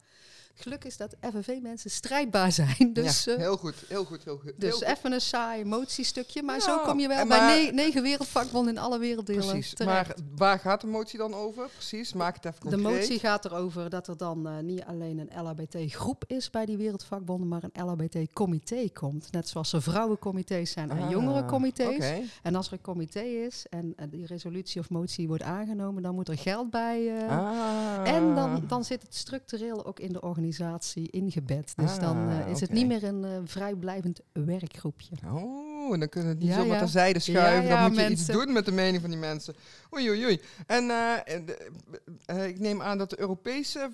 geluk 0.55 0.83
is 0.83 0.97
dat 0.97 1.15
FNV-mensen 1.21 1.89
strijdbaar 1.91 2.51
zijn. 2.51 2.89
Dus, 2.93 3.23
ja, 3.23 3.31
eh, 3.33 3.37
heel 3.37 3.57
goed, 3.57 3.75
heel 3.87 4.05
goed, 4.05 4.23
heel 4.23 4.37
goed. 4.37 4.53
dus 4.57 4.69
heel 4.69 4.87
goed. 4.87 4.97
even 4.97 5.11
een 5.11 5.21
saai 5.21 5.65
motiestukje. 5.65 6.43
Maar 6.43 6.55
Ja, 6.55 6.61
zo 6.61 6.77
kom 6.79 6.99
je 6.99 7.07
wel 7.07 7.27
bij 7.27 7.65
ne- 7.65 7.71
negen 7.71 8.01
wereldvakbonden 8.01 8.75
in 8.75 8.81
alle 8.81 8.99
werelddelen 8.99 9.45
Precies. 9.47 9.73
terecht. 9.73 10.07
Maar 10.07 10.15
waar 10.35 10.59
gaat 10.59 10.81
de 10.81 10.87
motie 10.87 11.17
dan 11.19 11.33
over? 11.33 11.69
Precies, 11.69 12.13
maak 12.13 12.35
het 12.35 12.45
even 12.45 12.69
De 12.69 12.75
concreet. 12.75 12.99
motie 13.01 13.19
gaat 13.19 13.45
erover 13.45 13.89
dat 13.89 14.07
er 14.07 14.17
dan 14.17 14.47
eh, 14.47 14.57
niet 14.59 14.83
alleen 14.83 15.17
een 15.19 15.43
LHBT-groep 15.43 16.23
is 16.27 16.49
bij 16.49 16.65
die 16.65 16.77
wereldvakbonden, 16.77 17.47
maar 17.47 17.61
een 17.63 17.85
LHBT-comité 17.85 18.89
komt. 18.93 19.31
Net 19.31 19.47
zoals 19.49 19.73
er 19.73 19.81
vrouwencomité's 19.81 20.71
zijn 20.71 20.89
en 20.89 21.01
Ah, 21.01 21.09
jongerencomité's. 21.11 21.95
Oké. 21.95 22.19
En 22.43 22.55
als 22.55 22.67
er 22.67 22.73
een 22.73 22.81
comité 22.81 23.21
is 23.21 23.65
en 23.69 23.93
eh, 23.95 24.05
die 24.09 24.25
resolutie 24.25 24.81
of 24.81 24.89
motie 24.89 25.27
wordt 25.27 25.43
aangenomen, 25.43 26.03
dan 26.03 26.15
moet 26.15 26.27
er 26.29 26.37
geld 26.37 26.69
bij. 26.69 27.27
Ah. 27.29 28.01
En 28.05 28.35
dan, 28.35 28.63
dan 28.67 28.83
zit 28.83 29.01
het 29.01 29.15
structureel 29.15 29.85
ook 29.85 29.99
in 29.99 30.11
de 30.11 30.21
organisatie 30.21 30.41
ingebed. 31.09 31.73
Dus 31.75 31.99
dan 31.99 32.29
eh, 32.29 32.39
Ah, 32.45 32.49
is 32.49 32.59
het 32.59 32.71
niet 32.71 32.87
meer 32.87 33.03
een 33.03 33.23
eh, 33.23 33.31
vrijblijvend 33.45 34.19
werkgroepje. 34.31 35.15
Oh, 35.25 35.93
en 35.93 35.99
dan 35.99 36.09
kunnen 36.09 36.29
we 36.29 36.35
het 36.35 36.43
niet 36.43 36.53
Ja, 36.53 36.55
zomaar 36.59 36.73
ja. 36.75 36.79
terzijde 36.81 37.19
schuiven. 37.19 37.63
Ja, 37.69 37.81
dan 37.81 37.91
moet 37.91 38.01
je 38.01 38.09
iets 38.09 38.25
doen 38.25 38.53
met 38.53 38.65
de 38.65 38.71
mening 38.71 39.01
van 39.01 39.09
die 39.09 39.19
mensen. 39.19 39.55
Oei, 39.95 40.09
oei, 40.09 40.23
oei. 40.25 40.41
En 40.67 40.89
eh, 42.25 42.47
ik 42.47 42.59
neem 42.59 42.81
aan 42.81 42.97
dat 42.97 43.09
de 43.09 43.19
Europese 43.19 43.89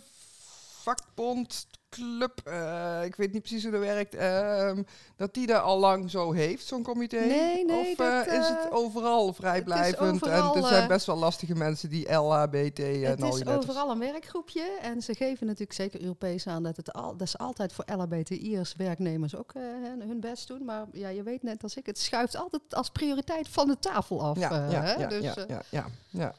vakbond, 0.83 1.67
club, 1.89 2.39
eh, 2.43 3.01
ik 3.03 3.15
weet 3.15 3.31
niet 3.33 3.41
precies 3.41 3.63
hoe 3.63 3.71
dat 3.71 3.81
werkt, 3.81 4.15
ehm, 4.15 4.83
dat 5.15 5.33
die 5.33 5.47
daar 5.47 5.59
al 5.59 5.79
lang 5.79 6.09
zo 6.09 6.31
heeft, 6.31 6.65
zo'n 6.67 6.83
comité? 6.83 7.19
Nee, 7.19 7.65
nee, 7.65 7.91
Of 7.91 7.95
dat, 7.97 8.25
eh, 8.25 8.33
is 8.39 8.47
het 8.47 8.65
eh, 8.69 8.73
overal 8.77 9.33
vrijblijvend? 9.33 9.99
overal, 10.23 10.55
en 10.55 10.61
er 10.61 10.67
zijn 10.67 10.87
best 10.87 11.05
wel 11.05 11.15
lastige 11.17 11.55
mensen 11.55 11.89
die 11.89 12.11
LHBT 12.13 12.79
en 12.79 13.01
Het 13.03 13.21
al 13.21 13.37
is 13.37 13.45
overal 13.45 13.91
een 13.91 13.99
werkgroepje 13.99 14.77
en 14.81 15.01
ze 15.01 15.15
geven 15.15 15.45
natuurlijk 15.45 15.73
zeker 15.73 16.01
Europees 16.01 16.47
aan 16.47 16.63
dat 16.63 16.77
het 16.77 16.93
al, 16.93 17.17
dat 17.17 17.29
ze 17.29 17.37
altijd 17.37 17.73
voor 17.73 17.85
LHBTI'ers 17.95 18.75
werknemers 18.75 19.35
ook 19.35 19.53
hun- 19.53 20.19
best 20.19 20.47
doen. 20.47 20.65
Maar 20.65 20.85
ja, 20.91 21.07
je 21.09 21.23
weet 21.23 21.43
net 21.43 21.63
als 21.63 21.75
ik, 21.75 21.85
het 21.85 21.99
schuift 21.99 22.35
altijd 22.35 22.61
als 22.75 22.89
prioriteit 22.89 23.47
van 23.47 23.67
de 23.67 23.79
tafel 23.79 24.21
af. 24.23 24.37
Ja, 24.39 24.67
ja, 24.69 24.81
hè? 24.81 24.93
ja, 24.93 25.07
dus, 25.07 25.23
ja, 25.23 25.33
ja, 25.47 25.61
ja, 25.69 25.85
ja. 26.09 26.33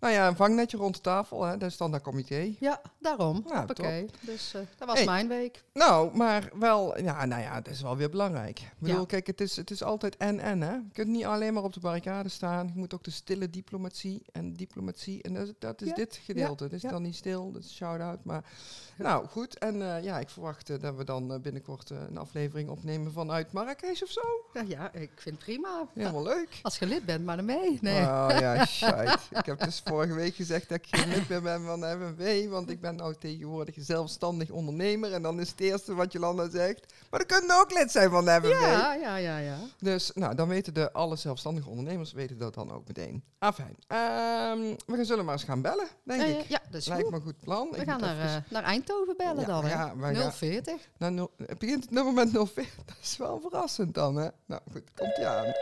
Nou 0.00 0.12
ja, 0.14 0.26
een 0.28 0.36
vangnetje 0.36 0.76
rond 0.76 0.94
de 0.94 1.00
tafel, 1.00 1.44
hè, 1.44 1.56
dat 1.56 1.70
is 1.70 1.76
dan 1.76 1.90
dat 1.90 2.00
comité. 2.02 2.54
ja, 2.60 2.80
daarom. 2.98 3.44
Oké, 3.68 4.06
dus 4.20 4.54
eh, 4.54 4.60
dat 4.78 4.88
was 4.88 4.96
Hey. 4.96 5.06
mijn 5.06 5.28
week. 5.28 5.62
Nou, 5.72 6.16
maar 6.16 6.50
wel, 6.58 7.00
ja, 7.00 7.24
nou 7.24 7.42
ja, 7.42 7.60
dat 7.60 7.72
is 7.72 7.82
wel 7.82 7.96
weer 7.96 8.10
belangrijk. 8.10 8.58
Ik 8.60 8.72
bedoel, 8.78 8.98
Ja. 9.00 9.06
kijk, 9.06 9.26
het 9.26 9.40
is, 9.40 9.56
het 9.56 9.70
is 9.70 9.82
altijd 9.82 10.16
en-en, 10.16 10.60
hè. 10.60 10.72
Je 10.72 10.82
kunt 10.92 11.08
niet 11.08 11.24
alleen 11.24 11.54
maar 11.54 11.62
op 11.62 11.72
de 11.72 11.80
barricade 11.80 12.28
staan. 12.28 12.66
Je 12.66 12.78
moet 12.78 12.94
ook 12.94 13.04
de 13.04 13.10
stille 13.10 13.50
diplomatie 13.50 14.22
en 14.32 14.52
diplomatie. 14.54 15.22
En 15.22 15.34
dat, 15.34 15.46
is- 15.46 15.52
dat 15.58 15.82
is 15.82 15.88
Ja, 15.88 15.94
dit 15.94 16.20
gedeelte. 16.24 16.64
Het 16.64 16.72
is 16.72 16.82
dan 16.82 17.02
niet 17.02 17.16
stil, 17.16 17.52
dat 17.52 17.62
is 17.64 17.74
shout-out. 17.74 18.24
Maar, 18.24 18.44
nou, 18.96 19.26
goed. 19.26 19.58
En 19.58 19.82
eh, 19.96 20.02
ja, 20.04 20.18
ik 20.18 20.28
verwacht 20.28 20.70
eh, 20.70 20.80
dat 20.80 20.94
we 20.96 21.04
dan 21.04 21.40
binnenkort 21.42 21.90
een 21.90 22.18
aflevering 22.18 22.68
opnemen 22.68 23.12
vanuit 23.12 23.52
Marrakesh 23.52 24.02
of 24.02 24.08
zo. 24.10 24.20
Ja, 24.52 24.60
ja, 24.66 24.92
ik 24.92 25.10
vind 25.16 25.34
het 25.36 25.44
prima. 25.44 25.86
Helemaal 25.94 26.22
leuk. 26.22 26.58
Als 26.62 26.78
je 26.78 26.86
lid 26.86 27.04
bent, 27.06 27.24
maar 27.24 27.36
dan 27.36 27.44
mee. 27.44 27.78
Nee. 27.80 28.00
Oh 28.02 28.26
ja, 28.40 28.64
shit. 28.76 29.18
ik 29.30 29.46
heb 29.46 29.58
dus 29.64 29.82
vorige 29.90 30.14
week 30.14 30.34
gezegd 30.34 30.68
dat 30.68 30.78
ik 30.78 30.86
geen 30.90 31.08
lid 31.08 31.28
meer 31.28 31.42
ben 31.42 31.64
van 31.64 31.80
de 31.80 31.86
FNV, 32.00 32.48
want 32.48 32.70
ik 32.70 32.80
ben 32.80 32.96
nou 32.96 33.14
tegenwoordig 33.18 33.74
zelfstandig 33.78 34.50
ondernemer. 34.50 35.12
En 35.12 35.22
dan 35.22 35.40
is 35.40 35.50
het 35.50 35.60
eerste 35.60 35.94
wat 35.94 36.12
Jolanda 36.12 36.50
zegt, 36.50 36.92
maar 37.10 37.24
dan 37.26 37.38
kunnen 37.38 37.60
ook 37.60 37.72
lid 37.72 37.90
zijn 37.90 38.10
van 38.10 38.24
de 38.24 38.30
FNV. 38.30 38.50
Ja, 38.60 38.94
ja, 38.94 39.16
ja, 39.16 39.38
ja. 39.38 39.56
Dus 39.78 40.10
nou, 40.14 40.34
dan 40.34 40.48
weten 40.48 40.74
de 40.74 40.92
alle 40.92 41.16
zelfstandige 41.16 41.68
ondernemers 41.68 42.12
weten 42.12 42.38
dat 42.38 42.54
dan 42.54 42.72
ook 42.72 42.86
meteen. 42.86 43.24
Afijn. 43.38 43.76
Ehm 43.86 44.58
we 44.86 44.96
gaan 44.96 45.04
zullen 45.04 45.24
maar 45.24 45.34
eens 45.34 45.44
gaan 45.44 45.62
bellen, 45.62 45.86
denk 46.04 46.22
Eh, 46.22 46.38
ik. 46.38 46.44
ja, 46.48 46.60
dat 46.70 46.80
is 46.80 46.86
Lijkt 46.86 47.02
goed. 47.02 47.10
me 47.12 47.16
een 47.16 47.22
goed 47.24 47.40
plan. 47.40 47.68
We 47.70 47.76
Ik 47.76 47.88
gaan 47.88 48.00
naar, 48.00 48.16
even- 48.16 48.44
eh, 48.44 48.50
naar 48.50 48.62
Eindhoven 48.62 49.16
bellen 49.16 49.40
Ja, 49.40 49.46
dan, 49.46 49.64
hè? 49.64 49.70
ja, 49.70 49.96
wij 49.96 50.14
gaan- 50.14 50.32
040. 50.32 50.88
naar 50.98 51.12
nul- 51.12 51.30
het 51.46 51.58
begint 51.58 51.82
het 51.84 51.92
nummer 51.92 52.12
met 52.12 52.30
040. 52.32 52.84
Dat 52.86 52.96
is 53.02 53.16
wel 53.16 53.40
verrassend 53.40 53.94
dan, 53.94 54.16
hè? 54.16 54.28
Nou 54.46 54.60
goed, 54.72 54.84
komt 54.94 55.18
ie 55.18 55.26
aan. 55.26 55.52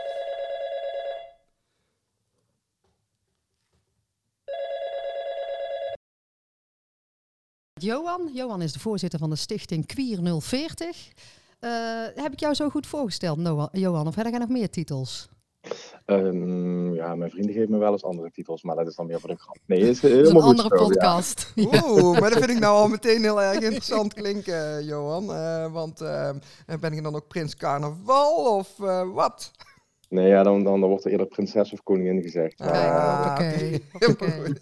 Johan. 7.81 8.29
Johan 8.33 8.61
is 8.61 8.73
de 8.73 8.79
voorzitter 8.79 9.19
van 9.19 9.29
de 9.29 9.35
stichting 9.35 9.85
Queer 9.85 10.19
040. 10.41 11.07
Eh, 11.59 11.69
heb 12.15 12.31
ik 12.33 12.39
jou 12.39 12.53
zo 12.53 12.69
goed 12.69 12.87
voorgesteld, 12.87 13.37
Noah- 13.37 13.69
Johan? 13.71 14.07
Of 14.07 14.15
heb 14.15 14.25
jij 14.27 14.37
nog 14.39 14.49
meer 14.49 14.69
titels? 14.69 15.29
Ehm, 16.05 16.93
ja, 16.93 17.15
mijn 17.15 17.31
vrienden 17.31 17.53
geven 17.53 17.71
me 17.71 17.77
wel 17.77 17.91
eens 17.91 18.03
andere 18.03 18.31
titels, 18.31 18.63
maar 18.63 18.75
dat 18.75 18.87
is 18.87 18.95
dan 18.95 19.05
meer 19.07 19.19
voor 19.19 19.29
de 19.29 19.35
grap. 19.35 19.57
Nee, 19.65 19.79
is 19.79 19.99
Dat 19.99 20.11
is 20.11 20.17
een 20.17 20.33
goed 20.35 20.41
andere 20.43 20.67
zo, 20.67 20.75
ja. 20.75 20.83
podcast. 20.83 21.53
Oeh, 21.85 22.19
maar 22.19 22.29
dat 22.29 22.39
vind 22.39 22.49
ik 22.49 22.59
nou 22.59 22.75
al 22.77 22.87
meteen 22.87 23.21
heel 23.21 23.41
erg 23.41 23.59
interessant 23.59 24.13
klinken, 24.13 24.77
eh, 24.77 24.87
Johan. 24.87 25.33
Eh, 25.33 25.71
want 25.71 26.01
eh, 26.01 26.29
ben 26.79 26.93
ik 26.93 27.03
dan 27.03 27.15
ook 27.15 27.27
prins 27.27 27.55
carnaval 27.55 28.57
of 28.57 28.79
eh, 28.79 29.13
wat? 29.13 29.51
Nee, 30.09 30.27
ja, 30.27 30.43
dan, 30.43 30.63
dan, 30.63 30.79
dan 30.79 30.89
wordt 30.89 31.05
er 31.05 31.11
eerder 31.11 31.27
prinses 31.27 31.71
of 31.73 31.83
koningin 31.83 32.21
gezegd. 32.21 32.61
Ah, 32.61 33.35
Kijk, 33.35 33.83
Ah, 33.93 34.09
oké. 34.09 34.53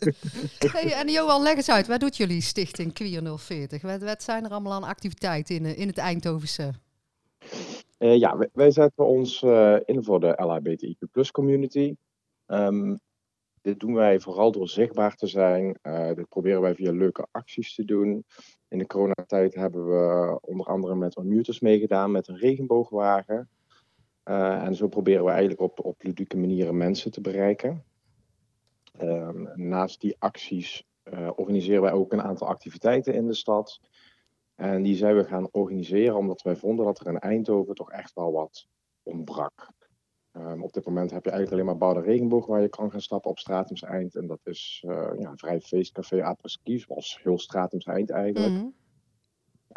Hey, 0.68 0.94
en 0.94 1.10
Johan, 1.10 1.42
leg 1.42 1.56
eens 1.56 1.70
uit. 1.70 1.88
Wat 1.88 2.00
doet 2.00 2.18
jullie 2.18 2.42
stichting 2.42 2.94
Queer 2.94 3.38
040? 3.38 3.82
Wat, 3.82 4.02
wat 4.02 4.24
zijn 4.24 4.44
er 4.46 4.52
allemaal 4.52 4.74
aan 4.74 4.84
activiteiten 4.84 5.56
in, 5.56 5.66
eh, 5.66 5.78
in 5.78 5.88
het 5.88 5.98
Eindhovense? 5.98 6.74
Eh, 7.98 8.18
ja, 8.18 8.38
wij, 8.38 8.50
wij 8.54 8.72
zetten 8.72 9.06
ons 9.06 9.44
eh, 9.44 9.76
in 9.86 10.04
voor 10.04 10.20
de 10.20 10.34
LHBTIQ 10.38 11.12
plus 11.12 11.32
community. 11.32 11.96
Ehm, 12.46 12.96
dit 13.62 13.80
doen 13.80 13.94
wij 13.94 14.20
vooral 14.20 14.52
door 14.52 14.68
zichtbaar 14.68 15.16
te 15.16 15.28
zijn. 15.28 15.78
Eh, 15.82 16.14
dit 16.14 16.30
proberen 16.30 16.62
wij 16.62 16.76
via 16.76 16.92
leuke 16.92 17.28
acties 17.32 17.76
te 17.76 17.86
doen. 17.86 18.26
In 18.68 18.78
de 18.78 18.86
coronatijd 18.88 19.56
hebben 19.56 19.86
we 19.88 20.38
onder 20.42 20.66
andere 20.66 20.96
met 20.96 21.18
Unmuters 21.18 21.60
meegedaan 21.60 22.12
met 22.12 22.28
een 22.28 22.38
regenboogwagen. 22.38 23.50
Eh, 24.28 24.64
en 24.64 24.76
zo 24.76 24.88
proberen 24.88 25.24
we 25.24 25.30
eigenlijk 25.30 25.62
op, 25.62 25.86
op 25.86 26.04
ludieke 26.04 26.38
manieren 26.38 26.78
mensen 26.78 27.12
te 27.12 27.22
bereiken. 27.22 27.84
Ehm, 28.98 29.46
naast 29.56 30.02
die 30.02 30.16
acties 30.20 30.84
eh, 31.04 31.30
organiseren 31.36 31.82
wij 31.82 31.92
ook 31.92 32.14
een 32.14 32.22
aantal 32.22 32.48
activiteiten 32.48 33.14
in 33.14 33.28
de 33.28 33.34
stad. 33.34 33.80
En 34.56 34.82
die 34.82 34.96
zijn 34.96 35.16
we 35.16 35.24
gaan 35.24 35.48
organiseren 35.52 36.16
omdat 36.16 36.42
wij 36.42 36.56
vonden 36.56 36.86
dat 36.86 37.00
er 37.00 37.08
in 37.08 37.20
Eindhoven 37.20 37.76
toch 37.76 37.92
echt 37.92 38.14
wel 38.14 38.32
wat 38.32 38.68
ontbrak. 39.04 39.70
Ehm, 40.32 40.62
op 40.62 40.74
dit 40.74 40.86
moment 40.86 41.12
heb 41.12 41.24
je 41.24 41.32
eigenlijk 41.32 41.52
alleen 41.52 41.78
maar 41.78 41.88
Bouwde 41.88 42.10
Regenboog 42.10 42.46
waar 42.46 42.62
je 42.62 42.70
kan 42.70 42.92
gaan 42.92 43.02
stappen 43.02 43.32
op 43.32 43.40
Stratums 43.40 43.84
Eind. 43.84 44.16
En 44.16 44.28
dat 44.28 44.40
is 44.44 44.84
eh, 44.88 45.12
ja, 45.20 45.30
een 45.30 45.38
vrij 45.38 45.62
feestcafé 45.62 46.24
apres-ski, 46.24 46.80
zoals 46.80 47.20
heel 47.24 47.40
Stratums 47.40 47.86
Eind 47.86 48.10
eigenlijk. 48.10 48.54
Mhm. 48.54 48.68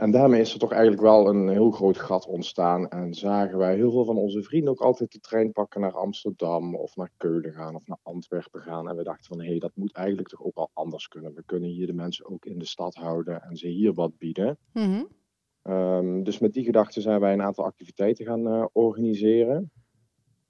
En 0.01 0.11
daarmee 0.11 0.41
is 0.41 0.53
er 0.53 0.59
toch 0.59 0.73
eigenlijk 0.73 1.03
wel 1.03 1.29
een 1.29 1.49
heel 1.49 1.71
groot 1.71 1.99
gat 1.99 2.27
ontstaan. 2.27 2.89
En 2.89 3.15
zagen 3.15 3.59
wij 3.59 3.75
heel 3.75 3.91
veel 3.91 4.05
van 4.05 4.17
onze 4.17 4.43
vrienden 4.43 4.71
ook 4.71 4.81
altijd 4.81 5.13
de 5.13 5.21
trein 5.21 5.53
pakken 5.53 5.81
naar 5.81 5.93
Amsterdam 5.93 6.77
of 6.77 6.97
naar 6.97 7.11
Keulen 7.17 7.53
gaan 7.53 7.75
of 7.75 7.87
naar 7.87 7.99
Antwerpen 8.03 8.61
gaan. 8.61 8.89
En 8.89 8.97
we 8.97 9.03
dachten 9.03 9.25
van 9.25 9.41
hé, 9.41 9.47
hey, 9.51 9.59
dat 9.59 9.71
moet 9.75 9.93
eigenlijk 9.93 10.29
toch 10.29 10.45
ook 10.45 10.55
wel 10.55 10.71
anders 10.73 11.09
kunnen. 11.09 11.35
We 11.35 11.43
kunnen 11.45 11.71
hier 11.71 11.87
de 11.87 11.93
mensen 11.93 12.27
ook 12.27 12.45
in 12.45 12.59
de 12.59 12.65
stad 12.65 12.95
houden 12.95 13.43
en 13.43 13.57
ze 13.57 13.69
hier 13.69 13.95
wat 13.95 14.19
bieden. 14.19 14.59
Mhm. 14.73 15.05
Ehm, 15.63 16.23
dus 16.23 16.39
met 16.39 16.53
die 16.53 16.65
gedachte 16.65 17.01
zijn 17.01 17.21
wij 17.21 17.33
een 17.33 17.43
aantal 17.43 17.65
activiteiten 17.65 18.25
gaan 18.25 18.47
eh, 18.47 18.65
organiseren. 18.73 19.71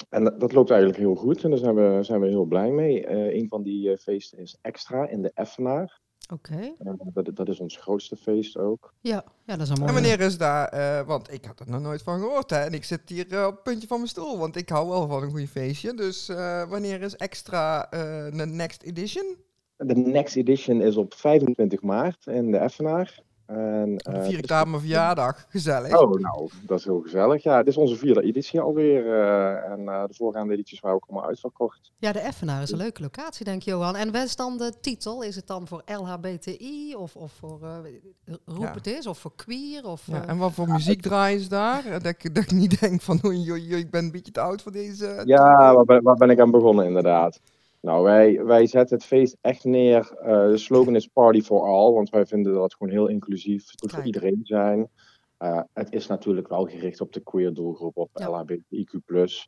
En 0.08 0.24
dat, 0.24 0.40
dat 0.40 0.52
loopt 0.52 0.70
eigenlijk 0.70 1.00
heel 1.00 1.14
goed 1.14 1.44
en 1.44 1.50
daar 1.50 1.58
zijn 1.58 1.74
we, 1.74 1.98
zijn 2.02 2.20
we 2.20 2.26
heel 2.26 2.44
blij 2.44 2.70
mee. 2.70 3.06
Eh, 3.06 3.34
een 3.40 3.48
van 3.48 3.62
die 3.62 3.90
eh, 3.90 3.98
feesten 3.98 4.38
is 4.38 4.58
Extra 4.60 5.08
in 5.08 5.22
de 5.22 5.30
Effenaar. 5.34 6.00
Oké. 6.32 6.72
Dat, 7.12 7.36
dat 7.36 7.48
is 7.48 7.60
ons 7.60 7.76
grootste 7.76 8.16
feest 8.16 8.56
ook. 8.56 8.94
Ja. 9.00 9.24
ja, 9.44 9.56
dat 9.56 9.60
is 9.60 9.68
een 9.68 9.78
mooie. 9.78 9.88
En 9.88 9.94
wanneer 9.94 10.20
is 10.20 10.38
daar, 10.38 10.68
eh, 10.68 11.06
want 11.06 11.32
ik 11.32 11.44
had 11.44 11.60
er 11.60 11.70
nog 11.70 11.80
nooit 11.80 12.02
van 12.02 12.18
gehoord 12.18 12.50
hè, 12.50 12.58
en 12.58 12.72
ik 12.72 12.84
zit 12.84 13.00
hier 13.08 13.32
eh, 13.32 13.46
op 13.46 13.54
het 13.54 13.62
puntje 13.62 13.86
van 13.86 13.96
mijn 13.96 14.08
stoel, 14.08 14.38
want 14.38 14.56
ik 14.56 14.68
hou 14.68 14.88
wel 14.88 15.08
van 15.08 15.22
een 15.22 15.30
goede 15.30 15.48
feestje. 15.48 15.94
Dus 15.94 16.28
eh, 16.28 16.68
wanneer 16.68 17.02
is 17.02 17.16
extra 17.16 17.90
eh, 17.90 18.00
de 18.38 18.46
next 18.46 18.82
edition? 18.82 19.36
De 19.76 19.96
next 19.96 20.36
edition 20.36 20.80
is 20.80 20.96
op 20.96 21.14
25 21.14 21.82
maart 21.82 22.26
in 22.26 22.50
de 22.50 22.58
Effenaar. 22.58 23.22
En, 23.50 23.96
Dan 23.96 24.14
eh, 24.14 24.20
vier 24.20 24.30
ik 24.30 24.34
het 24.36 24.42
is- 24.44 24.48
daar 24.50 24.68
mijn 24.68 24.80
verjaardag, 24.80 25.44
gezellig. 25.48 25.98
Oh, 26.00 26.18
nou, 26.20 26.48
dat 26.62 26.78
is 26.78 26.84
heel 26.84 27.00
gezellig. 27.00 27.42
Ja, 27.42 27.58
dit 27.58 27.66
is 27.66 27.76
onze 27.76 27.96
vierde 27.96 28.22
editie 28.22 28.60
alweer. 28.60 29.06
eh, 29.06 29.70
en 29.72 29.88
eh, 29.88 30.04
de 30.06 30.14
voorgaande 30.14 30.52
edities 30.52 30.80
waren 30.80 30.96
ook 30.96 31.04
allemaal 31.08 31.28
uitverkocht. 31.28 31.92
Ja, 31.98 32.12
de 32.12 32.18
Effenaar 32.18 32.62
is 32.62 32.70
een 32.70 32.78
leuke 32.78 33.02
locatie, 33.02 33.44
denk 33.44 33.62
je, 33.62 33.70
Johan. 33.70 33.96
En 33.96 34.12
wat 34.12 34.24
is 34.24 34.36
dan 34.36 34.56
de 34.58 34.72
titel? 34.80 35.22
Is 35.22 35.36
het 35.36 35.46
dan 35.46 35.66
voor 35.66 35.82
LHBTI 35.86 36.94
of, 36.94 37.16
of 37.16 37.32
voor 37.32 37.58
eh, 37.62 38.34
roep 38.44 38.62
Ja. 38.62 38.72
het 38.74 38.86
eens, 38.86 39.06
of 39.06 39.18
voor 39.18 39.34
queer? 39.36 39.84
Of, 39.86 40.02
Ja, 40.06 40.26
en 40.26 40.36
wat 40.38 40.52
voor 40.52 40.68
muziek 40.68 41.02
draaien 41.02 41.40
ze 41.40 41.48
daar? 41.48 41.82
Dat 41.90 42.04
ik, 42.06 42.34
dat 42.34 42.44
ik 42.44 42.50
niet 42.50 42.80
denk 42.80 43.00
van, 43.00 43.20
oei, 43.24 43.50
oei, 43.50 43.72
oei, 43.72 43.76
ik 43.80 43.90
ben 43.90 44.04
een 44.04 44.10
beetje 44.10 44.32
te 44.32 44.40
oud 44.40 44.62
voor 44.62 44.72
deze... 44.72 45.22
Ja, 45.24 45.74
waar 45.74 45.84
ben, 45.84 46.02
waar 46.02 46.16
ben 46.16 46.30
ik 46.30 46.40
aan 46.40 46.50
begonnen 46.50 46.86
inderdaad? 46.86 47.40
Nou, 47.80 48.02
wij, 48.04 48.44
wij 48.44 48.66
zetten 48.66 48.96
het 48.96 49.06
feest 49.06 49.36
echt 49.40 49.64
neer. 49.64 50.12
eh, 50.20 50.46
de 50.48 50.56
slogan 50.58 50.94
is 50.96 51.06
Party 51.06 51.40
for 51.40 51.62
All, 51.62 51.92
want 51.92 52.10
wij 52.10 52.26
vinden 52.26 52.52
dat 52.52 52.62
het 52.62 52.74
gewoon 52.74 52.92
heel 52.92 53.06
inclusief 53.08 53.70
het 53.70 53.82
moet 53.82 53.92
voor 53.92 54.04
iedereen 54.04 54.40
zijn. 54.42 54.88
Eh, 55.36 55.60
het 55.72 55.92
is 55.92 56.06
natuurlijk 56.06 56.48
wel 56.48 56.64
gericht 56.66 57.00
op 57.00 57.12
de 57.12 57.20
queer 57.20 57.54
doelgroep, 57.54 57.96
op 57.96 58.10
Ja. 58.12 58.28
LHBTIQ+. 58.28 58.92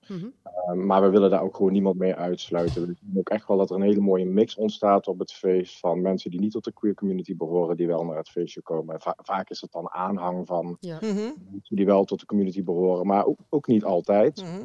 mhm. 0.08 0.26
Uh, 0.66 0.84
maar 0.84 1.02
we 1.02 1.10
willen 1.10 1.30
daar 1.30 1.42
ook 1.42 1.56
gewoon 1.56 1.72
niemand 1.72 1.98
mee 1.98 2.14
uitsluiten. 2.14 2.86
We 2.86 2.94
zien 3.00 3.18
ook 3.18 3.28
echt 3.28 3.48
wel 3.48 3.56
dat 3.56 3.70
er 3.70 3.76
een 3.76 3.82
hele 3.82 4.00
mooie 4.00 4.24
mix 4.26 4.56
ontstaat 4.56 5.06
op 5.06 5.18
het 5.18 5.32
feest 5.32 5.78
van 5.78 6.00
mensen 6.02 6.30
die 6.30 6.40
niet 6.40 6.52
tot 6.52 6.64
de 6.64 6.72
queer 6.72 6.94
community 6.94 7.36
behoren, 7.36 7.76
die 7.76 7.86
wel 7.86 8.04
naar 8.04 8.16
het 8.16 8.28
feestje 8.30 8.62
komen. 8.62 9.00
Va- 9.00 9.16
vaak 9.22 9.50
is 9.50 9.60
het 9.60 9.72
dan 9.72 9.90
aanhang 9.90 10.46
van 10.46 10.76
ja. 10.80 10.96
Mhm, 11.00 11.30
mensen 11.50 11.76
die 11.76 11.86
wel 11.86 12.04
tot 12.04 12.20
de 12.20 12.26
community 12.26 12.62
behoren, 12.62 13.06
maar 13.06 13.26
ook, 13.26 13.38
ook 13.48 13.66
niet 13.66 13.84
altijd. 13.84 14.42
mhm. 14.42 14.64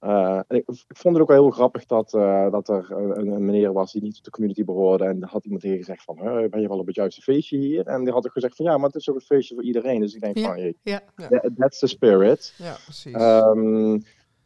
Uh, 0.00 0.36
en 0.48 0.56
ik, 0.56 0.68
ik 0.68 0.96
vond 0.96 1.14
het 1.14 1.22
ook 1.22 1.28
wel 1.30 1.42
heel 1.42 1.50
grappig 1.50 1.86
dat, 1.86 2.14
uh, 2.14 2.50
dat 2.50 2.68
er 2.68 2.90
een, 2.90 3.26
een 3.32 3.44
meneer 3.44 3.72
was 3.72 3.92
die 3.92 4.02
niet 4.02 4.14
tot 4.14 4.24
de 4.24 4.30
community 4.30 4.64
behoorde. 4.64 5.04
En 5.04 5.20
dan 5.20 5.28
had 5.28 5.44
iemand 5.44 5.62
tegen 5.62 5.76
gezegd 5.78 6.02
van, 6.04 6.18
"Huh, 6.20 6.48
ben 6.48 6.60
je 6.60 6.68
wel 6.68 6.78
op 6.78 6.86
het 6.86 6.94
juiste 6.94 7.22
feestje 7.22 7.58
hier? 7.58 7.86
En 7.86 8.04
die 8.04 8.12
had 8.12 8.26
ook 8.26 8.32
gezegd 8.32 8.56
van, 8.56 8.64
ja, 8.64 8.76
maar 8.76 8.86
het 8.86 8.94
is 8.94 9.08
ook 9.08 9.14
een 9.14 9.20
feestje 9.20 9.54
voor 9.54 9.64
iedereen. 9.64 10.00
Dus 10.00 10.14
ik 10.14 10.20
denk 10.20 10.36
Ja, 10.38 10.42
van, 10.46 10.56
hey, 10.56 10.74
ja. 10.82 11.02
that- 11.16 11.50
that's 11.56 11.78
the 11.78 11.86
spirit. 11.86 12.54
Ja, 12.58 12.76
precies. 12.84 13.12
Ehm, 13.12 13.98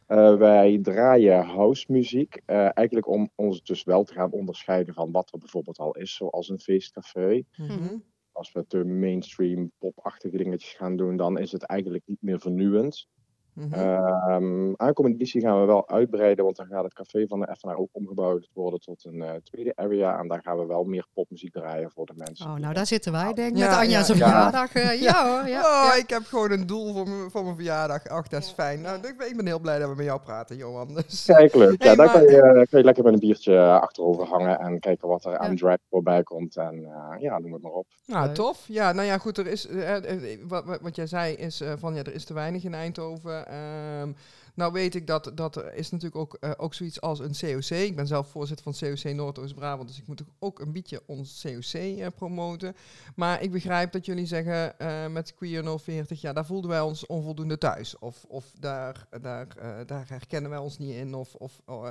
eh, 0.05 0.35
wij 0.37 0.79
draaien 0.81 1.43
house 1.45 1.85
muziek. 1.91 2.41
eh, 2.45 2.57
eigenlijk 2.77 3.07
om 3.07 3.29
ons 3.35 3.63
dus 3.63 3.83
wel 3.83 4.03
te 4.03 4.13
gaan 4.13 4.31
onderscheiden 4.31 4.93
van 4.93 5.11
wat 5.11 5.33
er 5.33 5.39
bijvoorbeeld 5.39 5.77
al 5.77 5.95
is, 5.95 6.13
zoals 6.15 6.49
een 6.49 6.59
feestcafé. 6.59 7.43
Mhm. 7.57 7.97
Als 8.31 8.51
we 8.51 8.67
te 8.67 8.83
mainstream 8.85 9.71
popachtige 9.77 10.37
dingetjes 10.37 10.73
gaan 10.73 10.95
doen, 10.95 11.17
dan 11.17 11.37
is 11.37 11.51
het 11.51 11.63
eigenlijk 11.63 12.03
niet 12.05 12.21
meer 12.21 12.39
vernieuwend. 12.39 13.07
Mhm. 13.53 13.73
Ehm 13.73 14.73
aankomende 14.75 15.17
editie 15.17 15.41
gaan 15.41 15.59
we 15.59 15.65
wel 15.65 15.89
uitbreiden, 15.89 16.43
want 16.45 16.55
dan 16.57 16.65
gaat 16.67 16.83
het 16.83 16.93
café 16.93 17.27
van 17.27 17.39
de 17.39 17.55
FNR 17.59 17.75
ook 17.77 17.89
omgebouwd 17.91 18.49
worden 18.53 18.79
tot 18.79 19.05
een 19.05 19.21
eh, 19.21 19.29
tweede 19.43 19.71
area. 19.75 20.19
En 20.19 20.27
daar 20.27 20.41
gaan 20.41 20.57
we 20.57 20.65
wel 20.65 20.83
meer 20.83 21.07
popmuziek 21.13 21.51
draaien 21.53 21.91
voor 21.91 22.05
de 22.05 22.13
mensen. 22.15 22.45
Oh, 22.45 22.55
nou 22.55 22.73
daar 22.73 22.85
zitten 22.85 23.11
wij, 23.11 23.33
denk 23.33 23.51
ik, 23.51 23.57
Ja, 23.57 23.69
met 23.69 23.77
Anja's 23.77 24.07
ja, 24.07 24.13
ja. 24.15 24.19
verjaardag. 24.19 24.73
eh, 24.73 25.01
ja. 25.01 25.27
hoor, 25.29 25.47
ja. 25.47 25.59
oh, 25.59 25.87
ja. 25.93 25.95
ik 25.95 26.09
heb 26.09 26.23
gewoon 26.23 26.51
een 26.51 26.67
doel 26.67 26.93
voor 26.93 27.07
mijn, 27.09 27.31
voor 27.31 27.43
mijn 27.43 27.55
verjaardag. 27.55 28.07
Ach, 28.07 28.27
dat 28.27 28.41
is 28.41 28.51
fijn. 28.51 28.81
Nou, 28.81 28.95
ik 29.07 29.17
ben, 29.17 29.29
ik 29.29 29.35
ben 29.35 29.45
heel 29.45 29.59
blij 29.59 29.79
dat 29.79 29.89
we 29.89 29.95
met 29.95 30.05
jou 30.05 30.19
praten, 30.19 30.55
Johan. 30.57 30.87
Dus, 30.93 31.25
Kijk, 31.25 31.55
leuk. 31.55 31.81
Ja, 31.83 31.87
Hey, 31.87 31.95
daar 31.95 32.05
maar- 32.05 32.15
kan 32.15 32.21
je, 32.31 32.41
eh, 32.41 32.51
kan 32.53 32.79
je 32.79 32.83
lekker 32.83 33.03
met 33.03 33.13
een 33.13 33.19
biertje 33.19 33.59
achterover 33.59 34.25
hangen 34.27 34.59
en 34.59 34.79
kijken 34.79 35.07
wat 35.07 35.25
er 35.25 35.37
aan 35.37 35.55
drag 35.55 35.77
voorbij 35.89 36.23
komt. 36.23 36.55
En 36.57 36.85
eh, 36.85 37.21
ja, 37.21 37.39
noem 37.39 37.53
het 37.53 37.61
maar 37.61 37.71
op. 37.71 37.87
nou, 38.05 38.25
Leuk. 38.25 38.35
tof. 38.35 38.63
Ja, 38.67 38.91
nou 38.91 39.07
ja, 39.07 39.17
goed. 39.17 39.37
Er 39.37 39.47
is, 39.47 39.67
eh, 39.67 39.95
eh, 39.95 40.33
eh, 40.33 40.39
wat, 40.47 40.63
wat- 40.81 40.95
jij 40.95 41.07
zei 41.07 41.33
is 41.35 41.63
van, 41.77 41.93
ja, 41.93 42.03
er 42.03 42.13
is 42.13 42.25
te 42.25 42.33
weinig 42.33 42.63
in 42.63 42.73
Eindhoven. 42.73 43.40
Ehm, 43.47 44.11
nou 44.53 44.73
weet 44.73 44.95
ik 44.95 45.07
dat, 45.07 45.31
dat 45.35 45.55
er 45.55 45.73
is 45.73 45.89
natuurlijk 45.89 46.21
ook, 46.21 46.37
eh, 46.39 46.51
ook 46.57 46.73
zoiets 46.73 47.01
als 47.01 47.19
een 47.19 47.35
COC. 47.39 47.69
Ik 47.69 47.95
ben 47.95 48.07
zelf 48.07 48.27
voorzitter 48.27 48.73
van 48.73 48.89
COC 48.89 49.13
Noordoost-Brabant, 49.13 49.87
dus 49.87 49.97
ik 49.97 50.07
moet 50.07 50.21
ook 50.39 50.59
een 50.59 50.71
beetje 50.71 51.01
ons 51.05 51.41
COC 51.41 51.73
eh, 51.73 52.07
promoten. 52.15 52.75
Maar 53.15 53.41
ik 53.41 53.51
begrijp 53.51 53.91
dat 53.91 54.05
jullie 54.05 54.25
zeggen 54.25 54.79
eh, 54.79 55.07
met 55.07 55.33
Queer 55.33 55.79
040, 55.79 56.21
ja, 56.21 56.33
daar 56.33 56.45
voelden 56.45 56.69
wij 56.69 56.81
ons 56.81 57.05
onvoldoende 57.05 57.57
thuis. 57.57 57.99
Of, 57.99 58.25
of 58.27 58.45
daar, 58.59 59.07
daar, 59.21 59.47
daar 59.85 60.05
herkennen 60.07 60.49
wij 60.49 60.59
ons 60.59 60.77
niet 60.77 60.95
in. 60.95 61.13
Of, 61.13 61.35
of 61.35 61.61
oh, 61.65 61.87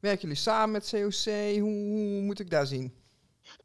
werken 0.00 0.20
jullie 0.20 0.36
samen 0.36 0.70
met 0.70 0.88
COC? 0.90 1.58
Hoe, 1.58 1.60
hoe 1.60 2.20
moet 2.20 2.40
ik 2.40 2.50
daar 2.50 2.66
zien? 2.66 2.92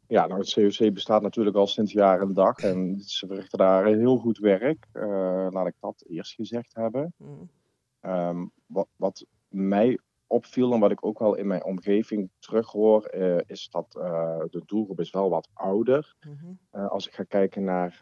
Ja, 0.06 0.26
nou, 0.26 0.40
het 0.40 0.52
COC 0.52 0.92
bestaat 0.94 1.22
natuurlijk 1.22 1.56
al 1.56 1.66
sinds 1.66 1.92
jaren 1.92 2.28
en 2.28 2.34
dag. 2.34 2.58
En 2.58 3.00
ze 3.00 3.26
verrichten 3.26 3.58
daar 3.58 3.86
heel 3.86 4.16
goed 4.16 4.38
werk. 4.38 4.86
eh, 4.92 5.46
laat 5.50 5.66
ik 5.66 5.74
dat 5.80 6.04
eerst 6.06 6.34
gezegd 6.34 6.74
hebben. 6.74 7.14
Mm. 7.16 7.50
Ehm, 8.00 8.46
wat, 8.66 8.88
wat 8.96 9.26
mij 9.48 9.98
opviel 10.28 10.72
en 10.72 10.80
wat 10.80 10.90
ik 10.90 11.04
ook 11.04 11.18
wel 11.18 11.34
in 11.34 11.46
mijn 11.46 11.64
omgeving 11.64 12.30
terughoor, 12.38 13.04
eh, 13.04 13.38
is 13.46 13.68
dat 13.70 13.96
eh, 13.96 14.40
de 14.50 14.62
doelgroep 14.66 15.00
is 15.00 15.10
wel 15.10 15.30
wat 15.30 15.48
ouder. 15.52 16.16
Eh, 16.70 16.88
als 16.88 17.06
ik 17.06 17.14
ga 17.14 17.22
kijken 17.22 17.64
naar, 17.64 18.00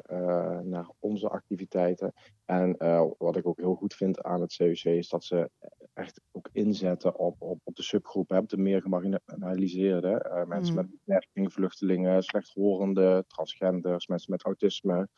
naar 0.62 0.90
onze 0.98 1.28
activiteiten. 1.28 2.12
En 2.44 2.76
wat 3.18 3.36
ik 3.36 3.46
ook 3.46 3.58
heel 3.58 3.74
goed 3.74 3.94
vind 3.94 4.22
aan 4.22 4.40
het 4.40 4.56
CUC 4.56 4.84
is 4.84 5.08
dat 5.08 5.24
ze 5.24 5.50
echt 5.92 6.20
inzetten 6.56 7.18
op, 7.18 7.42
op, 7.42 7.60
op 7.64 7.74
de 7.76 7.82
subgroep, 7.82 8.28
hè, 8.28 8.38
op 8.38 8.48
de 8.48 8.56
meer 8.56 8.82
gemarginaliseerde. 8.82 10.08
eh, 10.08 10.44
mensen 10.46 10.74
Mm. 10.74 10.80
met 10.80 10.90
beperking, 10.90 11.52
vluchtelingen, 11.52 12.22
slechthorenden, 12.22 13.26
transgenders, 13.26 14.06
mensen 14.06 14.30
met 14.30 14.42
autisme. 14.42 15.08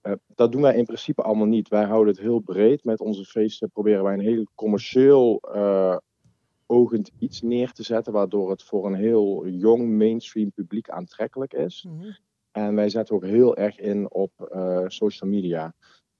Eh, 0.00 0.12
dat 0.34 0.52
doen 0.52 0.62
wij 0.62 0.76
in 0.76 0.84
principe 0.84 1.22
allemaal 1.22 1.46
niet. 1.46 1.68
Wij 1.68 1.84
houden 1.84 2.14
het 2.14 2.22
heel 2.22 2.38
breed. 2.40 2.84
Met 2.84 3.00
onze 3.00 3.24
feesten 3.24 3.70
proberen 3.70 4.04
wij 4.04 4.14
een 4.14 4.20
heel 4.20 4.46
commercieel 4.54 5.38
eh, 5.40 5.96
ogend 6.66 7.10
iets 7.18 7.42
neer 7.42 7.72
te 7.72 7.82
zetten, 7.82 8.12
waardoor 8.12 8.50
het 8.50 8.62
voor 8.62 8.86
een 8.86 8.94
heel 8.94 9.46
jong 9.48 9.96
mainstream 9.98 10.52
publiek 10.52 10.90
aantrekkelijk 10.90 11.52
is. 11.52 11.86
Mhm. 11.88 12.10
En 12.50 12.74
wij 12.74 12.88
zetten 12.88 13.14
ook 13.14 13.24
heel 13.24 13.56
erg 13.56 13.78
in 13.78 14.10
op 14.10 14.32
social 14.86 15.30
media. 15.30 15.74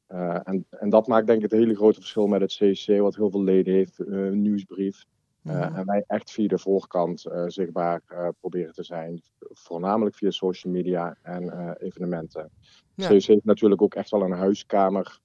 Eh, 0.07 0.41
en, 0.45 0.67
en 0.71 0.91
dat 0.91 1.07
maakt 1.07 1.27
denk 1.27 1.43
ik 1.43 1.51
het 1.51 1.61
hele 1.61 1.75
grote 1.75 2.01
verschil 2.01 2.27
met 2.27 2.41
het 2.41 2.53
CC, 2.53 2.99
wat 2.99 3.17
heel 3.17 3.31
veel 3.31 3.43
leden 3.43 3.75
heeft, 3.75 3.99
eh, 3.99 4.07
een 4.07 4.43
nieuwsbrief. 4.43 5.05
Eh, 5.43 5.53
Mhm. 5.53 5.77
En 5.77 5.87
wij 5.87 6.05
echt 6.07 6.31
via 6.31 6.49
de 6.49 6.59
voorkant 6.59 7.27
zichtbaar 7.47 8.03
proberen 8.41 8.73
te 8.73 8.83
zijn. 8.83 9.23
Voornamelijk 9.39 10.17
via 10.17 10.31
social 10.31 10.73
media 10.73 11.17
en 11.23 11.77
evenementen. 11.79 12.51
Ja. 12.95 13.09
CC 13.09 13.23
heeft 13.27 13.45
natuurlijk 13.45 13.83
ook 13.83 13.95
echt 13.95 14.11
wel 14.11 14.23
een 14.23 14.33
huiskamer 14.33 15.21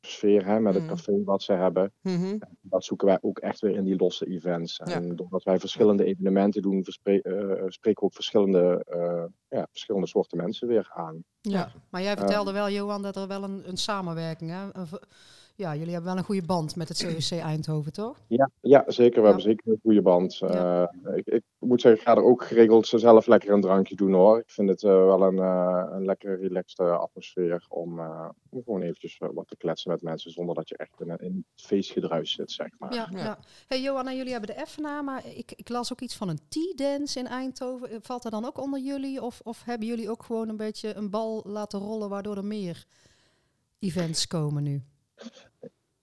sfeer 0.00 0.46
hè, 0.46 0.60
met 0.60 0.74
het 0.74 0.82
Mhm. 0.82 0.92
café 0.92 1.22
wat 1.24 1.42
ze 1.42 1.52
hebben. 1.52 1.92
Mhm. 2.02 2.38
Dat 2.60 2.84
zoeken 2.84 3.06
wij 3.06 3.18
ook 3.20 3.38
echt 3.38 3.60
weer 3.60 3.74
in 3.76 3.84
die 3.84 3.96
losse 3.96 4.26
events. 4.26 4.80
Ja. 4.84 4.92
En 4.94 5.16
doordat 5.16 5.42
wij 5.42 5.58
verschillende 5.58 6.04
evenementen 6.04 6.62
doen, 6.62 6.84
verspre- 6.84 7.20
eh, 7.22 7.64
spreken 7.68 8.00
we 8.00 8.06
ook 8.06 8.14
verschillende, 8.14 8.82
eh, 8.86 9.24
ja, 9.58 9.66
verschillende 9.70 10.06
soorten 10.06 10.36
mensen 10.38 10.68
weer 10.68 10.90
aan. 10.94 11.24
Ja. 11.40 11.72
Maar 11.90 12.02
jij 12.02 12.16
vertelde 12.16 12.52
wel, 12.52 12.70
Johan, 12.70 13.02
dat 13.02 13.16
er 13.16 13.26
wel 13.28 13.42
een, 13.42 13.68
een 13.68 13.76
samenwerking, 13.76 14.50
hè? 14.50 14.64
Een 14.72 14.86
ja, 15.56 15.74
jullie 15.74 15.92
hebben 15.92 16.10
wel 16.10 16.18
een 16.18 16.24
goede 16.26 16.46
band 16.46 16.76
met 16.76 16.88
het 16.88 17.04
COC 17.28 17.38
Eindhoven, 17.38 17.92
toch? 17.92 18.20
Ja, 18.28 18.50
ja 18.60 18.84
zeker. 18.86 19.14
We 19.14 19.20
Ja. 19.20 19.24
hebben 19.34 19.42
zeker 19.42 19.72
een 19.72 19.78
goede 19.82 20.02
band. 20.02 20.34
Ja. 20.38 20.90
Eh, 21.04 21.16
ik, 21.16 21.26
ik 21.26 21.42
moet 21.58 21.80
zeggen, 21.80 22.00
ik 22.00 22.06
ga 22.06 22.14
er 22.16 22.22
ook 22.24 22.44
geregeld 22.44 22.86
zelf 22.86 23.26
lekker 23.26 23.50
een 23.50 23.60
drankje 23.60 23.94
doen 23.96 24.12
hoor. 24.12 24.38
Ik 24.38 24.50
vind 24.50 24.68
het 24.68 24.82
eh, 24.82 24.90
wel 24.90 25.22
een, 25.22 25.38
eh, 25.38 25.86
een 25.90 26.04
lekker 26.04 26.40
relaxed 26.40 26.78
eh, 26.78 26.98
atmosfeer 26.98 27.64
om, 27.68 27.98
eh, 27.98 28.28
om 28.48 28.62
gewoon 28.64 28.82
eventjes 28.82 29.18
wat 29.18 29.48
te 29.48 29.56
kletsen 29.56 29.90
met 29.90 30.02
mensen 30.02 30.30
zonder 30.30 30.54
dat 30.54 30.68
je 30.68 30.76
echt 30.76 31.00
in, 31.00 31.08
het 31.54 31.66
feestgedruis 31.66 32.32
zit, 32.32 32.50
zeg 32.50 32.68
maar. 32.78 32.94
Ja, 32.94 33.08
Ja. 33.12 33.18
ja. 33.18 33.38
Hey 33.66 33.80
Johanna, 33.82 34.12
jullie 34.12 34.32
hebben 34.32 34.56
de 34.56 34.66
FNA, 34.66 35.02
maar 35.02 35.26
ik, 35.36 35.52
ik 35.56 35.68
las 35.68 35.92
ook 35.92 36.00
iets 36.00 36.16
van 36.16 36.28
een 36.28 36.40
tea-dance 36.48 37.18
in 37.18 37.26
Eindhoven. 37.26 38.02
Valt 38.02 38.22
dat 38.22 38.32
dan 38.32 38.44
ook 38.44 38.58
onder 38.60 38.80
jullie? 38.80 39.22
Of, 39.22 39.40
of 39.44 39.64
hebben 39.64 39.88
jullie 39.88 40.10
ook 40.10 40.22
gewoon 40.22 40.48
een 40.48 40.56
beetje 40.56 40.94
een 40.94 41.10
bal 41.10 41.42
laten 41.46 41.78
rollen 41.80 42.08
waardoor 42.08 42.36
er 42.36 42.44
meer 42.44 42.84
events 43.78 44.26
komen 44.26 44.62
nu? 44.62 44.82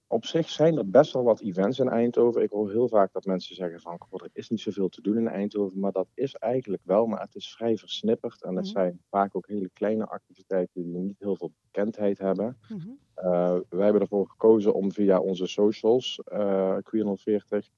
Op 0.08 0.26
zich 0.26 0.50
zijn 0.50 0.78
er 0.78 0.90
best 0.90 1.14
wel 1.14 1.24
wat 1.24 1.42
events 1.42 1.80
in 1.80 1.90
Eindhoven. 1.90 2.42
Ik 2.42 2.50
hoor 2.50 2.72
heel 2.72 2.88
vaak 2.88 3.14
dat 3.14 3.26
mensen 3.26 3.56
zeggen 3.56 3.80
van, 3.82 3.98
"Goh, 4.00 4.24
er 4.24 4.30
is 4.34 4.50
niet 4.50 4.60
zoveel 4.60 4.90
te 4.90 5.02
doen 5.02 5.18
in 5.18 5.28
Eindhoven. 5.28 5.80
Maar 5.80 5.92
dat 5.92 6.08
is 6.14 6.34
eigenlijk 6.36 6.82
wel, 6.86 7.06
maar 7.06 7.22
het 7.22 7.36
is 7.36 7.54
vrij 7.54 7.78
versnipperd. 7.78 8.44
En 8.44 8.56
het 8.56 8.66
Mhm. 8.66 8.74
zijn 8.74 9.02
vaak 9.10 9.36
ook 9.36 9.48
hele 9.48 9.70
kleine 9.74 10.06
activiteiten 10.08 10.84
die 10.84 10.98
niet 11.02 11.20
heel 11.20 11.36
veel 11.36 11.52
bekendheid 11.62 12.18
hebben. 12.18 12.58
Mhm. 12.70 12.90
Eh, 13.14 13.58
wij 13.70 13.84
hebben 13.84 14.02
ervoor 14.02 14.28
gekozen 14.30 14.74
om 14.74 14.92
via 14.92 15.20
onze 15.20 15.48
socials, 15.48 16.22
eh 16.26 16.78
Queer040, 16.84 17.70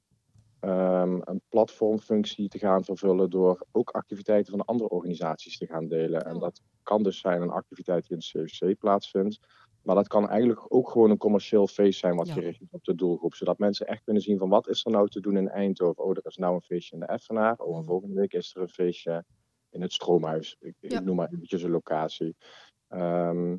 ehm, 0.60 1.20
een 1.24 1.42
platformfunctie 1.50 2.48
te 2.50 2.58
gaan 2.60 2.84
vervullen 2.84 3.30
door 3.30 3.66
ook 3.72 3.90
activiteiten 3.90 4.52
van 4.58 4.66
andere 4.66 4.90
organisaties 4.90 5.58
te 5.58 5.66
gaan 5.68 5.88
delen. 5.88 6.26
En 6.26 6.36
Oh. 6.36 6.42
dat 6.42 6.62
kan 6.84 7.04
dus 7.04 7.20
zijn 7.20 7.42
een 7.42 7.50
activiteit 7.52 8.08
die 8.08 8.18
in 8.18 8.42
het 8.44 8.60
COC 8.60 8.78
plaatsvindt. 8.80 9.40
Maar 9.84 9.96
dat 9.96 10.08
kan 10.08 10.30
eigenlijk 10.30 10.66
ook 10.74 10.90
gewoon 10.90 11.10
een 11.10 11.18
commercieel 11.18 11.68
feest 11.68 12.00
zijn 12.00 12.16
wat 12.16 12.28
Ja. 12.28 12.34
gericht 12.34 12.62
is 12.62 12.68
op 12.72 12.84
de 12.84 12.96
doelgroep. 12.96 13.34
Zodat 13.36 13.58
mensen 13.58 13.88
echt 13.88 14.04
kunnen 14.04 14.22
zien 14.24 14.38
van 14.38 14.50
wat 14.50 14.68
is 14.68 14.86
er 14.86 14.92
nou 14.92 15.10
te 15.10 15.20
doen 15.20 15.38
in 15.38 15.50
Eindhoven. 15.50 16.04
Oh, 16.04 16.10
er 16.12 16.25
is 16.25 16.38
nou 16.38 16.54
een 16.56 16.62
feestje 16.62 16.94
in 16.94 17.00
de 17.00 17.06
Effenaar. 17.08 17.56
Oh, 17.58 17.72
en 17.74 17.78
Mhm. 17.80 17.88
volgende 17.88 18.16
week 18.16 18.34
is 18.34 18.56
er 18.56 18.62
een 18.62 18.70
feestje 18.70 19.25
in 19.70 19.82
het 19.82 19.94
Stroomhuis. 19.94 20.56
Ik, 20.60 20.75
Ja. 20.80 20.98
ik 21.00 21.06
noem 21.06 21.16
maar 21.16 21.30
eventjes 21.34 21.63
een 21.63 21.72
locatie. 21.72 22.36
Ehm, 22.88 23.58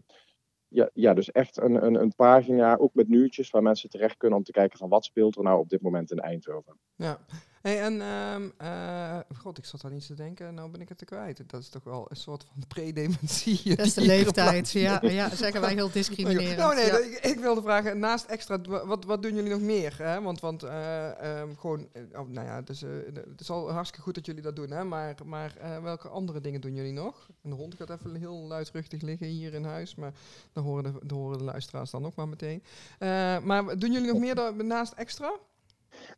ja, 0.68 0.90
ja, 0.92 1.14
dus 1.14 1.30
echt 1.30 1.56
een, 1.60 1.84
een, 1.84 1.94
een 1.94 2.14
pagina, 2.14 2.76
ook 2.76 2.94
met 2.94 3.08
nieuwtjes, 3.08 3.50
waar 3.50 3.62
mensen 3.62 3.88
terecht 3.90 4.16
kunnen 4.16 4.38
om 4.38 4.44
te 4.44 4.52
kijken 4.52 4.78
van 4.78 4.88
wat 4.88 5.04
speelt 5.04 5.36
er 5.36 5.42
nou 5.42 5.58
op 5.58 5.68
dit 5.68 5.82
moment 5.82 6.10
in 6.10 6.18
Eindhoven. 6.18 6.78
Ja. 6.94 7.18
Hey, 7.64 7.80
en, 7.80 8.00
ehm, 8.00 8.48
eh, 8.58 9.18
god, 9.36 9.58
ik 9.58 9.64
zat 9.64 9.84
aan 9.84 9.92
iets 9.92 10.06
te 10.06 10.14
denken, 10.14 10.54
nou 10.54 10.70
ben 10.70 10.80
ik 10.80 10.88
het 10.88 10.98
te 10.98 11.04
kwijt. 11.04 11.42
Dat 11.46 11.60
is 11.60 11.68
toch 11.68 11.84
wel 11.84 12.06
een 12.08 12.16
soort 12.16 12.44
van 12.44 12.62
pre-dementie. 12.74 13.76
Dat 13.76 13.86
is 13.86 13.94
de 13.94 14.00
leeftijd. 14.00 14.70
Ja, 14.70 14.98
ja, 15.02 15.34
zeggen 15.34 15.60
wij 15.60 15.72
heel 15.72 15.90
discriminerend. 16.00 16.56
Nou 16.56 16.74
nee, 16.74 16.86
ja. 16.86 16.98
ik, 16.98 17.18
ik 17.24 17.38
wilde 17.38 17.62
vragen, 17.62 17.98
naast 17.98 18.24
extra, 18.26 18.60
wa- 18.60 18.86
wat, 18.86 19.04
wat 19.04 19.22
doen 19.22 19.34
jullie 19.34 19.50
nog 19.50 19.60
meer? 19.60 19.94
Hè? 19.98 20.22
Want, 20.22 20.40
want 20.40 20.62
eh, 20.62 21.38
ehm, 21.40 21.54
gewoon, 21.54 21.88
eh, 21.92 22.02
oh, 22.20 22.28
nou 22.28 22.46
ja, 22.46 22.62
dus, 22.62 22.82
eh, 22.82 22.90
het 23.14 23.40
is 23.40 23.50
al 23.50 23.70
hartstikke 23.70 24.04
goed 24.04 24.14
dat 24.14 24.26
jullie 24.26 24.42
dat 24.42 24.56
doen, 24.56 24.70
hè? 24.70 24.84
maar, 24.84 25.14
maar 25.24 25.56
eh, 25.56 25.82
welke 25.82 26.08
andere 26.08 26.40
dingen 26.40 26.60
doen 26.60 26.74
jullie 26.74 26.92
nog? 26.92 27.28
En 27.42 27.50
de 27.50 27.56
hond 27.56 27.74
gaat 27.74 27.90
even 27.90 28.14
heel 28.14 28.36
luidruchtig 28.36 29.00
liggen 29.00 29.26
hier 29.26 29.54
in 29.54 29.64
huis, 29.64 29.94
maar 29.94 30.12
dan 30.52 30.64
horen 30.64 30.82
de, 30.82 30.98
dan 31.06 31.18
horen 31.18 31.38
de 31.38 31.44
luisteraars 31.44 31.90
dan 31.90 32.06
ook 32.06 32.14
maar 32.14 32.28
meteen. 32.28 32.62
Eh, 32.98 33.38
maar 33.38 33.78
doen 33.78 33.92
jullie 33.92 34.12
nog 34.12 34.20
meer 34.20 34.34
dan, 34.34 34.66
naast 34.66 34.92
extra? 34.92 35.32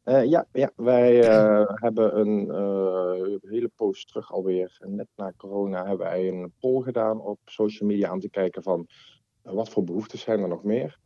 Eh, 0.05 0.25
ja, 0.25 0.47
ja, 0.53 0.71
wij 0.77 1.29
eh, 1.29 1.69
hebben 1.85 2.19
een 2.19 2.51
eh, 2.51 3.51
hele 3.51 3.71
poos 3.77 4.05
terug 4.05 4.33
alweer, 4.33 4.79
net 4.87 5.09
na 5.17 5.33
corona, 5.37 5.87
hebben 5.87 6.07
wij 6.07 6.29
een 6.29 6.53
poll 6.61 6.83
gedaan 6.83 7.21
op 7.21 7.39
social 7.45 7.89
media 7.89 8.13
om 8.13 8.21
te 8.21 8.31
kijken 8.31 8.63
van 8.63 8.87
wat 9.43 9.69
voor 9.69 9.85
behoeftes 9.85 10.21
zijn 10.21 10.41
er 10.41 10.49
nog 10.49 10.63
meer. 10.65 10.99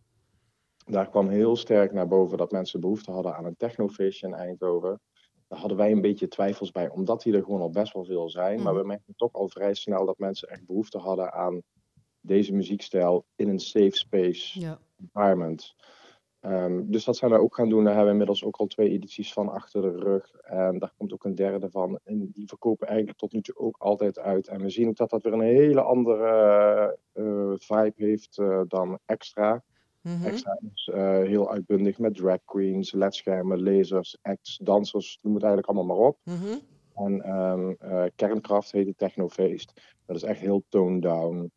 Daar 0.87 1.09
kwam 1.11 1.29
heel 1.29 1.57
sterk 1.57 1.93
naar 1.93 2.09
boven 2.09 2.39
dat 2.39 2.50
mensen 2.50 2.81
behoefte 2.81 3.11
hadden 3.11 3.37
aan 3.37 3.45
een 3.45 3.57
technofeestje 3.57 4.27
in 4.27 4.35
Eindhoven. 4.35 5.00
Daar 5.49 5.59
hadden 5.59 5.77
wij 5.77 5.93
een 5.93 6.00
beetje 6.00 6.29
twijfels 6.29 6.71
bij, 6.71 6.89
omdat 6.89 7.23
die 7.23 7.35
er 7.35 7.43
gewoon 7.45 7.61
al 7.61 7.71
best 7.71 7.93
wel 7.93 8.05
veel 8.05 8.29
zijn. 8.31 8.62
Maar 8.62 8.73
Mhm. 8.73 8.83
we 8.83 8.87
merkten 8.89 9.15
toch 9.17 9.33
al 9.33 9.49
vrij 9.49 9.75
snel 9.75 10.06
dat 10.06 10.19
mensen 10.19 10.49
echt 10.49 10.67
behoefte 10.67 10.99
hadden 10.99 11.33
aan 11.33 11.63
deze 12.21 12.52
muziekstijl 12.52 13.25
in 13.37 13.49
een 13.49 13.59
safe 13.61 13.97
space 13.97 14.61
Ja. 14.61 14.78
environment. 15.00 15.75
Ehm, 16.41 16.83
dus 16.85 17.05
dat 17.05 17.17
zijn 17.17 17.31
we 17.31 17.39
ook 17.39 17.55
gaan 17.55 17.69
doen. 17.69 17.85
Daar 17.85 17.95
hebben 17.95 18.05
we 18.05 18.11
inmiddels 18.11 18.45
ook 18.45 18.57
al 18.57 18.67
twee 18.67 18.91
edities 18.91 19.33
van 19.33 19.49
achter 19.49 19.83
de 19.83 19.99
rug. 19.99 20.35
En 20.35 20.79
daar 20.79 20.93
komt 20.97 21.13
ook 21.13 21.25
een 21.25 21.35
derde 21.35 21.71
van. 21.71 21.99
En 22.05 22.31
die 22.33 22.49
verkopen 22.49 22.87
eigenlijk 22.87 23.19
tot 23.19 23.33
nu 23.33 23.41
toe 23.41 23.57
ook 23.57 23.76
altijd 23.79 24.19
uit. 24.19 24.49
En 24.49 24.63
we 24.63 24.71
zien 24.71 24.89
ook 24.89 24.97
dat 24.97 25.11
dat 25.11 25.23
weer 25.23 25.33
een 25.33 25.41
hele 25.41 25.83
andere 25.83 26.99
eh, 27.13 27.53
vibe 27.57 27.93
heeft 27.97 28.39
eh, 28.39 28.61
dan 28.69 28.99
Extra. 29.07 29.63
Mhm. 30.03 30.26
Extra 30.26 30.59
is 30.75 30.91
eh, 30.93 31.19
heel 31.19 31.50
uitbundig 31.50 31.99
met 31.99 32.15
drag 32.15 32.39
queens, 32.45 32.93
ledschermen, 32.93 33.63
lasers, 33.63 34.19
acts, 34.23 34.59
dansers. 34.63 35.19
Noem 35.23 35.35
het 35.35 35.43
eigenlijk 35.43 35.73
allemaal 35.73 35.97
maar 35.97 36.07
op. 36.07 36.19
Mhm. 36.25 36.59
En 36.95 37.23
ehm, 37.23 37.73
eh, 37.79 38.05
Kernkraft 38.15 38.73
heet 38.73 38.87
het 38.87 38.99
Technofeest. 38.99 39.81
Dat 40.07 40.17
is 40.17 40.23
echt 40.23 40.41
heel 40.41 40.65
toned 40.69 41.03
down. 41.03 41.53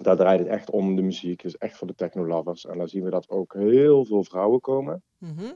Daar 0.00 0.16
draait 0.16 0.38
het 0.38 0.48
echt 0.48 0.70
om 0.70 0.96
de 0.96 1.02
muziek. 1.02 1.42
Is 1.42 1.56
echt 1.56 1.76
voor 1.76 1.86
de 1.86 1.94
technolovers. 1.94 2.66
En 2.66 2.78
dan 2.78 2.88
zien 2.88 3.04
we 3.04 3.10
dat 3.10 3.28
ook 3.28 3.54
heel 3.54 4.04
veel 4.04 4.24
vrouwen 4.24 4.60
komen. 4.60 5.02
Mhm. 5.18 5.52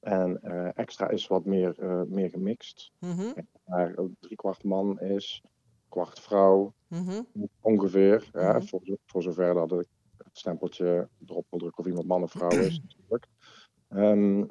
En 0.00 0.42
eh, 0.42 0.68
extra 0.74 1.08
is 1.08 1.26
wat 1.26 1.44
meer, 1.44 1.78
eh, 1.78 2.02
meer 2.02 2.28
gemixt. 2.30 2.90
Mhm. 2.98 3.32
Maar 3.64 3.94
drie 4.20 4.36
kwart 4.36 4.64
man 4.64 5.00
is, 5.00 5.42
kwart 5.88 6.20
vrouw 6.20 6.72
Mhm. 6.88 7.22
ongeveer. 7.60 8.28
Ja, 8.32 8.52
Mhm. 8.52 8.66
voor, 8.66 8.80
zo- 8.82 8.96
voor 9.06 9.22
zover 9.22 9.54
dat 9.54 9.72
ik 9.80 9.86
het 10.16 10.38
stempeltje 10.38 11.08
erop 11.26 11.46
wil 11.50 11.58
drukken 11.58 11.78
of 11.84 11.86
iemand 11.86 12.06
man 12.06 12.22
of 12.22 12.30
vrouw 12.30 12.50
is 12.50 12.80
natuurlijk. 12.88 13.26
Ehm, 13.88 14.44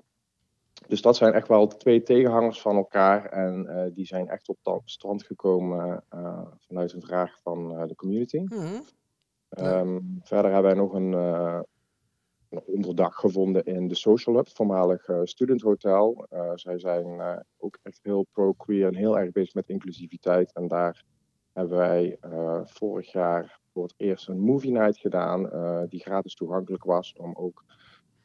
dus 0.88 1.02
dat 1.02 1.16
zijn 1.16 1.34
echt 1.34 1.48
wel 1.48 1.68
twee 1.68 2.04
tegenhangers 2.04 2.62
van 2.62 2.76
elkaar. 2.76 3.26
En 3.26 3.68
eh, 3.68 3.92
die 3.94 4.06
zijn 4.06 4.28
echt 4.30 4.50
op 4.64 4.82
stand 4.86 5.24
gekomen 5.24 6.04
vanuit 6.60 6.94
een 6.94 7.02
vraag 7.02 7.40
van 7.42 7.88
de 7.88 7.96
community. 7.96 8.44
Ehm, 9.54 10.00
verder 10.22 10.52
hebben 10.52 10.72
wij 10.72 10.82
nog 10.82 10.94
een, 10.94 11.14
eh, 11.14 11.60
een 12.50 12.62
onderdak 12.66 13.16
gevonden 13.16 13.64
in 13.64 13.88
de 13.88 13.96
Social 13.96 14.36
Hub, 14.36 14.48
voormalig 14.48 15.08
eh, 15.08 15.20
Student 15.24 15.62
Hotel. 15.62 16.26
Eh, 16.30 16.52
zij 16.56 16.80
zijn 16.80 17.22
ook 17.58 17.78
echt 17.84 18.00
heel 18.04 18.26
pro-queer 18.32 18.88
en 18.88 18.96
heel 18.96 19.20
erg 19.20 19.32
bezig 19.32 19.54
met 19.54 19.70
inclusiviteit. 19.70 20.54
En 20.54 20.68
daar 20.68 21.04
hebben 21.54 21.78
wij 21.78 22.18
vorig 22.64 23.12
jaar 23.12 23.60
voor 23.74 23.84
het 23.84 23.94
eerst 23.98 24.28
een 24.28 24.40
movie 24.40 24.72
night 24.72 24.98
gedaan, 24.98 25.50
die 25.90 26.00
gratis 26.00 26.36
toegankelijk 26.36 26.84
was 26.84 27.14
om 27.18 27.34
ook 27.36 27.64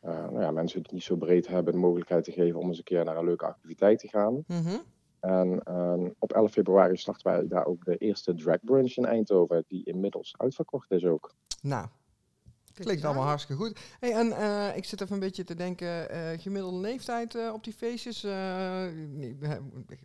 nou 0.03 0.41
ja, 0.41 0.51
mensen 0.51 0.77
die 0.77 0.83
het 0.83 0.93
niet 0.93 1.03
zo 1.03 1.17
breed 1.17 1.49
hebben 1.49 1.73
de 1.73 1.79
mogelijkheid 1.79 2.25
te 2.25 2.33
geven 2.33 2.61
om 2.61 2.69
eens 2.69 2.79
een 2.79 2.85
keer 2.85 3.05
naar 3.05 3.17
een 3.17 3.25
leuke 3.25 3.47
activiteit 3.47 3.99
te 3.99 4.09
gaan. 4.09 4.45
Mhm. 4.47 4.77
En 5.21 5.63
ehm, 5.63 6.09
op 6.19 6.33
11 6.33 6.53
februari 6.53 6.97
starten 6.97 7.27
wij 7.27 7.47
daar 7.49 7.67
ook 7.67 7.85
de 7.85 7.97
eerste 7.97 8.35
drag 8.35 8.59
brunch 8.63 8.97
in 8.97 9.05
Eindhoven, 9.05 9.65
die 9.69 9.85
inmiddels 9.85 10.35
uitverkocht 10.37 10.91
is 10.91 11.05
ook. 11.05 11.35
Nou, 11.63 11.87
klinkt 12.75 13.05
allemaal 13.05 13.25
hartstikke 13.25 13.63
goed. 13.63 13.81
Hey, 14.01 14.13
en 14.13 14.33
eh, 14.33 14.77
ik 14.77 14.85
zit 14.85 15.01
even 15.01 15.15
een 15.15 15.21
beetje 15.21 15.45
te 15.45 15.55
denken, 15.55 16.11
eh, 16.11 16.39
gemiddelde 16.39 16.79
leeftijd 16.79 17.35
eh, 17.35 17.53
op 17.55 17.65
die 17.65 17.73
feestjes, 17.73 18.25
eh, 18.25 18.85
niet, 19.09 19.37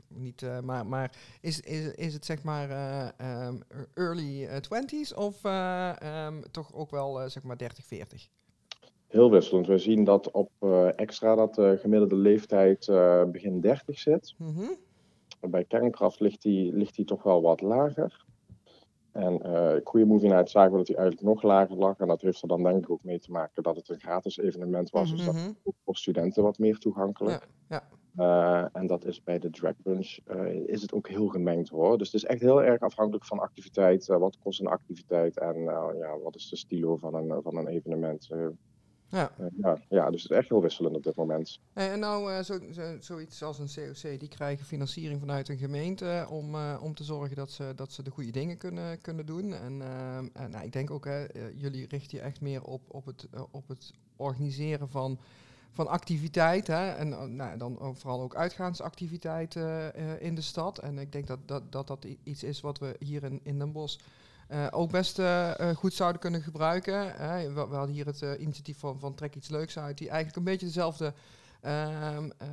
niet 0.07 0.45
maar, 0.63 0.85
maar 0.85 1.15
is, 1.41 1.59
is, 1.59 1.93
is 1.93 2.13
het 2.13 2.25
zeg 2.25 2.43
maar 2.43 2.69
eh, 2.69 3.07
ehm, 3.17 3.55
early 3.93 4.47
20s 4.47 5.15
of 5.15 5.43
eh, 5.43 6.01
ehm, 6.01 6.41
toch 6.51 6.73
ook 6.73 6.91
wel 6.91 7.29
zeg 7.29 7.43
maar 7.43 7.57
30, 7.57 7.85
40? 7.85 8.29
Heel 9.13 9.31
wisselend. 9.31 9.67
We 9.67 9.77
zien 9.77 10.03
dat 10.03 10.31
op 10.31 10.51
eh, 10.59 10.99
extra 10.99 11.35
dat 11.35 11.55
de 11.55 11.77
gemiddelde 11.81 12.15
leeftijd 12.15 12.87
eh, 12.87 13.23
begin 13.23 13.61
30 13.61 13.99
zit. 13.99 14.33
Mhm. 14.37 14.65
Bij 15.49 15.63
kernkracht 15.63 16.19
ligt 16.19 16.41
die, 16.41 16.73
ligt 16.73 16.95
die 16.95 17.05
toch 17.05 17.23
wel 17.23 17.41
wat 17.41 17.61
lager. 17.61 18.25
En 19.11 19.41
eh 19.41 19.83
Queer 19.83 20.07
Movie 20.07 20.29
Night 20.29 20.49
zagen 20.49 20.71
we 20.71 20.77
dat 20.77 20.85
die 20.87 20.95
eigenlijk 20.95 21.27
nog 21.27 21.43
lager 21.43 21.75
lag. 21.77 21.97
En 21.99 22.07
dat 22.07 22.21
heeft 22.21 22.41
er 22.41 22.47
dan 22.47 22.63
denk 22.63 22.77
ik 22.83 22.89
ook 22.89 23.03
mee 23.03 23.19
te 23.19 23.31
maken 23.31 23.63
dat 23.63 23.75
het 23.75 23.89
een 23.89 23.99
gratis 23.99 24.37
evenement 24.37 24.89
was. 24.89 25.11
Dus 25.11 25.25
dat 25.25 25.33
Mhm. 25.33 25.43
is 25.47 25.53
ook 25.63 25.75
voor 25.85 25.95
studenten 25.95 26.43
wat 26.43 26.57
meer 26.57 26.77
toegankelijk. 26.77 27.47
Ja, 27.69 27.83
Eh, 28.15 28.65
en 28.73 28.87
dat 28.87 29.05
is 29.05 29.23
bij 29.23 29.39
de 29.39 29.49
drag 29.49 29.73
brunch 29.83 30.17
eh, 30.25 30.53
is 30.67 30.81
het 30.81 30.93
ook 30.93 31.07
heel 31.07 31.27
gemengd 31.27 31.69
hoor. 31.69 31.97
Dus 31.97 32.11
het 32.11 32.15
is 32.23 32.29
echt 32.29 32.41
heel 32.41 32.63
erg 32.63 32.81
afhankelijk 32.81 33.25
van 33.25 33.39
activiteit. 33.39 34.09
Eh, 34.09 34.17
wat 34.17 34.37
kost 34.39 34.59
een 34.59 34.67
activiteit 34.67 35.39
en 35.39 35.55
eh, 35.55 35.87
ja, 35.97 36.19
wat 36.23 36.35
is 36.35 36.49
de 36.49 36.55
stilo 36.55 36.95
van 36.97 37.13
een, 37.15 37.41
van 37.41 37.57
een 37.57 37.67
evenement. 37.67 38.29
Ja. 39.13 39.31
eh, 39.37 39.45
ja, 39.57 39.77
ja, 39.89 40.09
dus 40.09 40.21
het 40.23 40.31
is 40.31 40.37
echt 40.37 40.49
heel 40.49 40.61
wisselend 40.61 40.95
op 40.95 41.03
dit 41.03 41.15
moment. 41.15 41.59
En 41.73 41.99
nou, 41.99 42.31
eh, 42.31 42.43
zo, 42.43 42.59
zo, 42.71 42.97
zoiets 42.99 43.43
als 43.43 43.59
een 43.59 43.69
COC, 43.75 44.19
die 44.19 44.29
krijgen 44.29 44.65
financiering 44.65 45.19
vanuit 45.19 45.49
een 45.49 45.57
gemeente 45.57 46.27
om, 46.29 46.55
eh, 46.55 46.79
om 46.81 46.93
te 46.93 47.03
zorgen 47.03 47.35
dat 47.35 47.51
ze, 47.51 47.71
dat 47.75 47.91
ze 47.91 48.03
de 48.03 48.11
goede 48.11 48.31
dingen 48.31 48.57
kunnen, 48.57 49.01
kunnen 49.01 49.25
doen. 49.25 49.53
En, 49.53 49.81
en 50.33 50.49
nou, 50.51 50.65
ik 50.65 50.71
denk 50.71 50.91
ook, 50.91 51.05
hè, 51.05 51.25
jullie 51.55 51.87
richten 51.87 52.17
je 52.17 52.23
echt 52.23 52.41
meer 52.41 52.63
op, 52.63 52.81
op, 52.87 53.05
het, 53.05 53.27
op 53.51 53.67
het 53.67 53.93
organiseren 54.15 54.89
van, 54.89 55.19
van 55.71 55.87
activiteiten. 55.87 56.77
Hè? 56.77 56.91
En 56.91 57.35
nou, 57.35 57.57
dan 57.57 57.77
vooral 57.95 58.21
ook 58.21 58.35
uitgaansactiviteiten 58.35 59.95
in 60.21 60.35
de 60.35 60.41
stad. 60.41 60.77
En 60.77 60.97
ik 60.97 61.11
denk 61.11 61.27
dat 61.27 61.39
dat, 61.45 61.71
dat, 61.71 61.87
dat 61.87 62.05
iets 62.23 62.43
is 62.43 62.61
wat 62.61 62.79
we 62.79 62.95
hier 62.99 63.23
in, 63.23 63.39
in 63.43 63.59
Den 63.59 63.71
Bosch 63.71 63.99
eh, 64.47 64.67
ook 64.71 64.91
best 64.91 65.19
eh, 65.19 65.59
eh, 65.59 65.75
goed 65.75 65.93
zouden 65.93 66.21
kunnen 66.21 66.41
gebruiken. 66.41 67.05
We, 67.53 67.67
we 67.69 67.75
hadden 67.75 67.95
hier 67.95 68.05
het 68.05 68.21
initiatief 68.39 68.79
van, 68.79 68.99
van 68.99 69.15
Trek 69.15 69.35
iets 69.35 69.49
leuks 69.49 69.79
uit, 69.79 69.97
die 69.97 70.09
eigenlijk 70.09 70.37
een 70.37 70.51
beetje 70.51 70.65
dezelfde 70.65 71.13
ehm, 71.61 72.29
eh, 72.37 72.47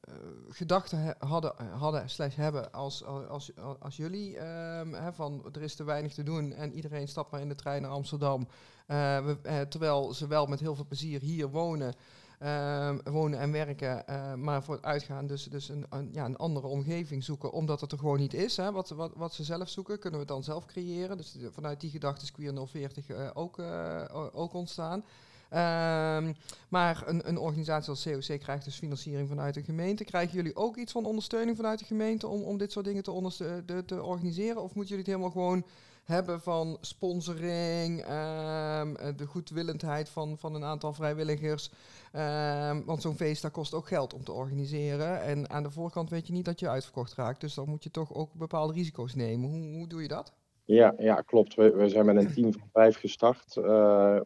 eh, 0.00 0.14
gedachten 0.48 1.14
hadden, 1.18 1.54
hadden 1.78 2.10
slash 2.10 2.36
hebben 2.36 2.72
als, 2.72 3.04
als, 3.04 3.50
als, 3.80 3.96
jullie. 3.96 4.38
ehm, 4.38 4.92
hè, 4.92 5.12
van 5.12 5.48
er 5.52 5.62
is 5.62 5.74
te 5.74 5.84
weinig 5.84 6.14
te 6.14 6.22
doen 6.22 6.52
en 6.52 6.72
iedereen 6.72 7.08
stapt 7.08 7.30
maar 7.30 7.40
in 7.40 7.48
de 7.48 7.54
trein 7.54 7.82
naar 7.82 7.90
Amsterdam. 7.90 8.48
We, 8.86 9.66
terwijl 9.68 10.14
ze 10.14 10.26
wel 10.26 10.46
met 10.46 10.60
heel 10.60 10.74
veel 10.74 10.86
plezier 10.86 11.20
hier 11.20 11.48
wonen. 11.48 11.94
Ehm, 12.42 12.98
wonen 13.04 13.38
en 13.38 13.52
werken, 13.52 14.06
eh, 14.06 14.34
maar 14.34 14.62
voor 14.62 14.78
uitgaan 14.82 15.26
dus, 15.26 15.44
dus 15.44 15.68
een, 15.68 15.86
een, 15.90 16.08
ja, 16.12 16.24
een 16.24 16.36
andere 16.36 16.66
omgeving 16.66 17.24
zoeken, 17.24 17.52
omdat 17.52 17.80
het 17.80 17.92
er 17.92 17.98
gewoon 17.98 18.18
niet 18.18 18.34
is. 18.34 18.56
Hè. 18.56 18.72
Wat, 18.72 18.88
wat, 18.88 19.12
wat 19.14 19.34
ze 19.34 19.44
zelf 19.44 19.68
zoeken, 19.68 19.98
kunnen 19.98 20.20
we 20.20 20.26
dan 20.26 20.44
zelf 20.44 20.66
creëren. 20.66 21.16
Dus 21.16 21.36
vanuit 21.50 21.80
die 21.80 21.90
gedachte 21.90 22.24
is 22.24 22.32
Queer 22.32 22.66
040 22.66 23.08
eh, 23.08 23.30
ook, 23.34 23.58
eh, 23.58 24.04
ook 24.32 24.54
ontstaan. 24.54 25.04
Ehm, 25.48 26.32
maar 26.68 27.02
een, 27.06 27.28
een 27.28 27.38
organisatie 27.38 27.90
als 27.90 28.02
COC 28.02 28.40
krijgt 28.40 28.64
dus 28.64 28.76
financiering 28.76 29.28
vanuit 29.28 29.54
de 29.54 29.62
gemeente. 29.62 30.04
Krijgen 30.04 30.34
jullie 30.34 30.56
ook 30.56 30.76
iets 30.76 30.92
van 30.92 31.04
ondersteuning 31.04 31.56
vanuit 31.56 31.78
de 31.78 31.84
gemeente 31.84 32.26
om, 32.26 32.42
om 32.42 32.58
dit 32.58 32.72
soort 32.72 32.84
dingen 32.84 33.02
te, 33.02 33.82
te 33.86 34.02
organiseren? 34.02 34.62
Of 34.62 34.74
moeten 34.74 34.96
jullie 34.96 34.96
het 34.96 35.06
helemaal 35.06 35.30
gewoon 35.30 35.64
hebben 36.04 36.40
van 36.40 36.78
sponsoring, 36.80 38.00
ehm, 38.00 38.94
eh, 38.94 39.16
de 39.16 39.26
goedwillendheid 39.26 40.08
van, 40.08 40.38
van 40.38 40.54
een 40.54 40.64
aantal 40.64 40.92
vrijwilligers? 40.92 41.70
Ehm, 42.12 42.84
want 42.84 43.02
zo'n 43.02 43.16
feest, 43.16 43.42
dat 43.42 43.50
kost 43.50 43.74
ook 43.74 43.88
geld 43.88 44.14
om 44.14 44.24
te 44.24 44.32
organiseren. 44.32 45.22
En 45.22 45.50
aan 45.50 45.62
de 45.62 45.70
voorkant 45.70 46.10
weet 46.10 46.26
je 46.26 46.32
niet 46.32 46.44
dat 46.44 46.60
je 46.60 46.68
uitverkocht 46.68 47.14
raakt. 47.14 47.40
Dus 47.40 47.54
dan 47.54 47.68
moet 47.68 47.84
je 47.84 47.90
toch 47.90 48.14
ook 48.14 48.34
bepaalde 48.34 48.72
risico's 48.72 49.14
nemen. 49.14 49.50
Hoe, 49.50 49.76
hoe 49.76 49.86
doe 49.86 50.02
je 50.02 50.08
dat? 50.08 50.32
Ja, 50.64 50.94
ja 50.98 51.14
klopt. 51.14 51.54
We, 51.54 51.70
we 51.70 51.88
zijn 51.88 52.06
met 52.06 52.16
een 52.16 52.32
team 52.32 52.52
van 52.52 52.68
vijf 52.72 52.98
gestart. 52.98 53.56
eh, 53.56 54.20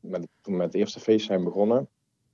met, 0.00 0.28
toen 0.40 0.52
we 0.52 0.58
met 0.58 0.66
het 0.66 0.74
eerste 0.74 1.00
feest 1.00 1.26
zijn 1.26 1.44
begonnen. 1.44 1.88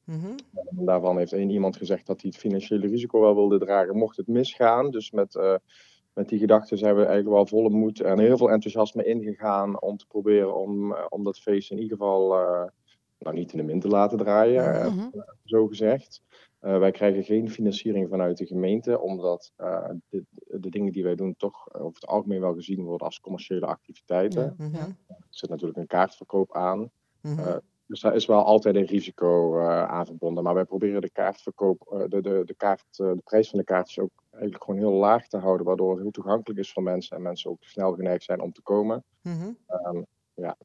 Mhm. 0.05 0.37
En 0.55 0.85
daarvan 0.85 1.19
heeft 1.19 1.33
één 1.33 1.51
iemand 1.51 1.77
gezegd 1.77 2.07
dat 2.07 2.21
hij 2.21 2.31
het 2.33 2.41
financiële 2.41 2.87
risico 2.87 3.21
wel 3.21 3.35
wilde 3.35 3.59
dragen, 3.59 3.97
mocht 3.97 4.17
het 4.17 4.27
misgaan. 4.27 4.91
Dus 4.91 5.11
met, 5.11 5.35
eh, 5.35 5.55
met 6.15 6.29
die 6.29 6.39
gedachte 6.39 6.77
zijn 6.77 6.95
we 6.95 7.05
eigenlijk 7.05 7.35
wel 7.35 7.47
volle 7.47 7.71
moed 7.71 8.01
en 8.01 8.19
heel 8.19 8.37
veel 8.37 8.51
enthousiasme 8.51 9.05
ingegaan 9.05 9.81
om 9.81 9.97
te 9.97 10.07
proberen 10.07 10.55
om, 10.57 10.93
eh, 10.95 11.05
om 11.09 11.25
dat 11.25 11.39
feest 11.39 11.71
in 11.71 11.79
ieder 11.79 11.97
geval 11.97 12.35
eh, 12.35 12.65
nou, 13.19 13.37
niet 13.37 13.53
in 13.53 13.59
de 13.59 13.65
min 13.65 13.81
te 13.81 13.89
laten 13.89 14.19
draaien, 14.19 14.75
eh, 14.81 14.87
Mhm. 14.87 15.09
zo 15.45 15.67
gezegd. 15.67 16.23
Wij 16.59 16.91
krijgen 16.91 17.25
geen 17.25 17.51
financiering 17.51 18.09
vanuit 18.09 18.37
de 18.37 18.47
gemeente, 18.47 19.01
omdat 19.01 19.53
de, 20.09 20.25
de 20.47 20.71
dingen 20.71 20.93
die 20.93 21.03
wij 21.03 21.15
doen 21.15 21.35
toch 21.37 21.75
over 21.75 21.95
het 21.95 22.07
algemeen 22.07 22.41
wel 22.41 22.55
gezien 22.55 22.85
worden 22.85 23.07
als 23.07 23.21
commerciële 23.21 23.67
activiteiten. 23.67 24.55
Mhm. 24.59 24.75
Er 25.09 25.17
zit 25.29 25.51
natuurlijk 25.51 25.79
een 25.79 25.87
kaartverkoop 25.87 26.55
aan. 26.55 26.91
Mhm. 27.21 27.59
Dus 27.87 28.01
daar 28.01 28.15
is 28.15 28.27
wel 28.27 28.45
altijd 28.45 28.77
een 28.77 28.85
risico 28.85 29.59
eh, 29.59 29.85
aan 29.85 30.07
verbonden. 30.07 30.45
Maar 30.45 30.55
wij 30.55 30.65
proberen 30.65 31.01
de 31.01 31.11
kaartverkoop, 31.11 32.07
de, 32.09 32.21
de, 32.21 32.43
de, 32.45 32.55
kaart, 32.55 32.85
de 32.97 33.21
prijs 33.25 33.51
van 33.51 33.59
de 33.59 33.65
kaartjes 33.65 33.99
ook 33.99 34.22
eigenlijk 34.33 34.65
gewoon 34.65 34.81
heel 34.81 34.93
laag 34.93 35.29
te 35.29 35.37
houden. 35.39 35.67
Waardoor 35.67 35.91
het 35.93 36.01
heel 36.01 36.11
toegankelijk 36.11 36.61
is 36.61 36.73
voor 36.73 36.83
mensen 36.83 37.17
en 37.17 37.23
mensen 37.23 37.51
ook 37.51 37.65
snel 37.65 37.93
geneigd 37.93 38.23
zijn 38.25 38.41
om 38.41 38.53
te 38.53 38.63
komen. 38.63 39.05
Mhm. 39.23 39.51
Ehm, 39.67 40.03
ja, 40.35 40.57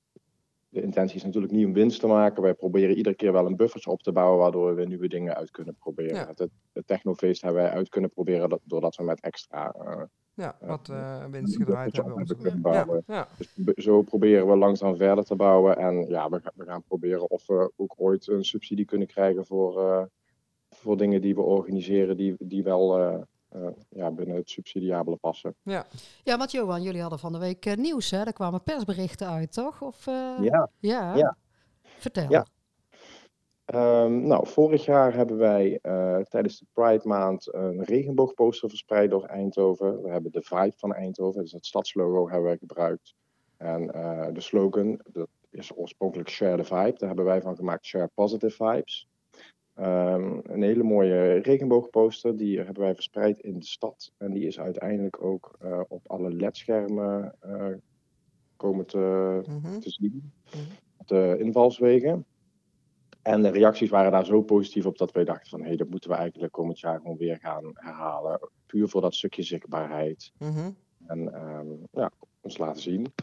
de 0.69 0.81
intentie 0.81 1.15
is 1.15 1.23
natuurlijk 1.23 1.53
niet 1.53 1.65
om 1.65 1.73
winst 1.73 1.99
te 1.99 2.07
maken. 2.07 2.41
Wij 2.41 2.53
proberen 2.53 2.95
iedere 2.95 3.15
keer 3.15 3.31
wel 3.31 3.45
een 3.45 3.55
buffertje 3.55 3.91
op 3.91 4.01
te 4.01 4.11
bouwen 4.11 4.39
waardoor 4.39 4.67
we 4.69 4.73
weer 4.73 4.87
nieuwe 4.87 5.07
dingen 5.07 5.35
uit 5.35 5.51
kunnen 5.51 5.75
proberen. 5.75 6.15
Ja. 6.15 6.27
Het, 6.27 6.49
het 6.73 6.87
technofeest 6.87 7.41
hebben 7.41 7.61
wij 7.61 7.71
uit 7.71 7.89
kunnen 7.89 8.09
proberen 8.09 8.49
dat- 8.49 8.61
doordat 8.63 8.95
we 8.95 9.03
met 9.03 9.19
extra 9.21 9.71
eh, 9.71 10.01
Ja, 10.33 10.57
eh, 10.61 10.67
wat 10.67 10.87
een 10.87 11.31
winst 11.31 11.55
gedraaid 11.55 11.95
hebben. 11.95 12.27
zo. 12.27 12.35
kunnen 12.35 12.61
bouwen. 12.61 13.03
ja. 13.07 13.27
Dus 13.55 13.83
zo 13.83 14.01
proberen 14.01 14.47
we 14.47 14.55
langzaam 14.55 14.95
verder 14.97 15.23
te 15.25 15.35
bouwen. 15.35 15.77
En 15.77 16.07
ja, 16.07 16.29
we, 16.29 16.41
we 16.55 16.65
gaan 16.65 16.83
proberen 16.83 17.29
of 17.29 17.47
we 17.47 17.71
ook 17.75 17.93
ooit 17.97 18.27
een 18.27 18.45
subsidie 18.45 18.85
kunnen 18.85 19.07
krijgen 19.07 19.45
voor, 19.45 20.09
voor 20.69 20.97
dingen 20.97 21.21
die 21.21 21.35
we 21.35 21.41
organiseren, 21.41 22.17
die, 22.17 22.35
die 22.39 22.63
wel 22.63 22.97
eh, 23.49 23.67
ja, 23.89 24.11
binnen 24.11 24.35
het 24.35 24.49
subsidiabele 24.49 25.15
passen. 25.15 25.55
Ja, 25.63 25.85
want 26.23 26.51
Johan, 26.51 26.81
jullie 26.81 27.01
hadden 27.01 27.19
van 27.19 27.31
de 27.31 27.39
week 27.39 27.65
eh, 27.65 27.75
nieuws, 27.75 28.11
hè? 28.11 28.23
Er 28.23 28.33
kwamen 28.33 28.63
persberichten 28.63 29.27
uit, 29.27 29.53
toch? 29.53 29.81
Of, 29.81 30.07
eh, 30.07 30.37
Ja, 30.41 30.69
ja. 30.79 31.15
Ja. 31.15 31.37
Vertel. 31.81 32.29
Ja. 32.29 32.45
Ehm, 33.65 34.27
nou, 34.27 34.47
vorig 34.47 34.85
jaar 34.85 35.13
hebben 35.13 35.37
wij 35.37 35.79
tijdens 36.29 36.59
de 36.59 36.65
Pride 36.73 37.07
Maand 37.07 37.53
een 37.53 37.83
regenboogposter 37.83 38.69
verspreid 38.69 39.09
door 39.09 39.23
Eindhoven. 39.23 40.01
We 40.01 40.09
hebben 40.09 40.31
de 40.31 40.41
vibe 40.41 40.73
van 40.75 40.93
Eindhoven, 40.93 41.41
dus 41.41 41.51
het 41.51 41.65
stadslogo, 41.65 42.23
hebben 42.23 42.47
wij 42.47 42.57
gebruikt. 42.57 43.15
En 43.57 43.87
de 44.33 44.41
slogan, 44.41 45.01
dat 45.11 45.27
is 45.49 45.75
oorspronkelijk 45.75 46.29
Share 46.29 46.57
the 46.57 46.63
Vibe. 46.63 46.97
Daar 46.97 47.07
hebben 47.07 47.25
wij 47.25 47.41
van 47.41 47.55
gemaakt 47.55 47.85
Share 47.85 48.09
Positive 48.13 48.55
Vibes. 48.55 49.07
Ehm, 49.77 50.39
een 50.43 50.61
hele 50.61 50.83
mooie 50.83 51.33
regenboogposter, 51.33 52.37
die 52.37 52.57
hebben 52.57 52.83
wij 52.83 52.93
verspreid 52.93 53.39
in 53.39 53.59
de 53.59 53.65
stad. 53.65 54.11
En 54.17 54.33
die 54.33 54.45
is 54.47 54.59
uiteindelijk 54.59 55.23
ook 55.23 55.55
eh, 55.59 55.81
op 55.87 56.07
alle 56.07 56.31
ledschermen 56.31 57.35
eh, 57.39 57.73
komen 58.55 58.85
te, 58.85 59.41
Mhm. 59.47 59.79
te 59.79 59.89
zien. 59.89 60.31
Mhm. 60.45 60.63
Op 60.97 61.07
de 61.07 61.35
invalswegen. 61.39 62.25
En 63.21 63.41
de 63.41 63.49
reacties 63.49 63.89
waren 63.89 64.11
daar 64.11 64.25
zo 64.25 64.41
positief 64.41 64.85
op 64.85 64.97
dat 64.97 65.11
wij 65.11 65.23
dachten 65.23 65.49
van 65.49 65.63
hé, 65.63 65.75
dat 65.75 65.89
moeten 65.89 66.09
we 66.09 66.15
eigenlijk 66.15 66.53
komend 66.53 66.79
jaar 66.79 66.97
gewoon 66.97 67.17
weer 67.17 67.37
gaan 67.37 67.71
herhalen. 67.73 68.49
Puur 68.65 68.87
voor 68.87 69.01
dat 69.01 69.15
stukje 69.15 69.43
zichtbaarheid. 69.43 70.31
Mhm. 70.39 70.69
En 71.05 71.33
ehm, 71.33 71.67
ja, 71.91 72.11
ons 72.41 72.57
laten 72.57 72.81
zien. 72.81 73.13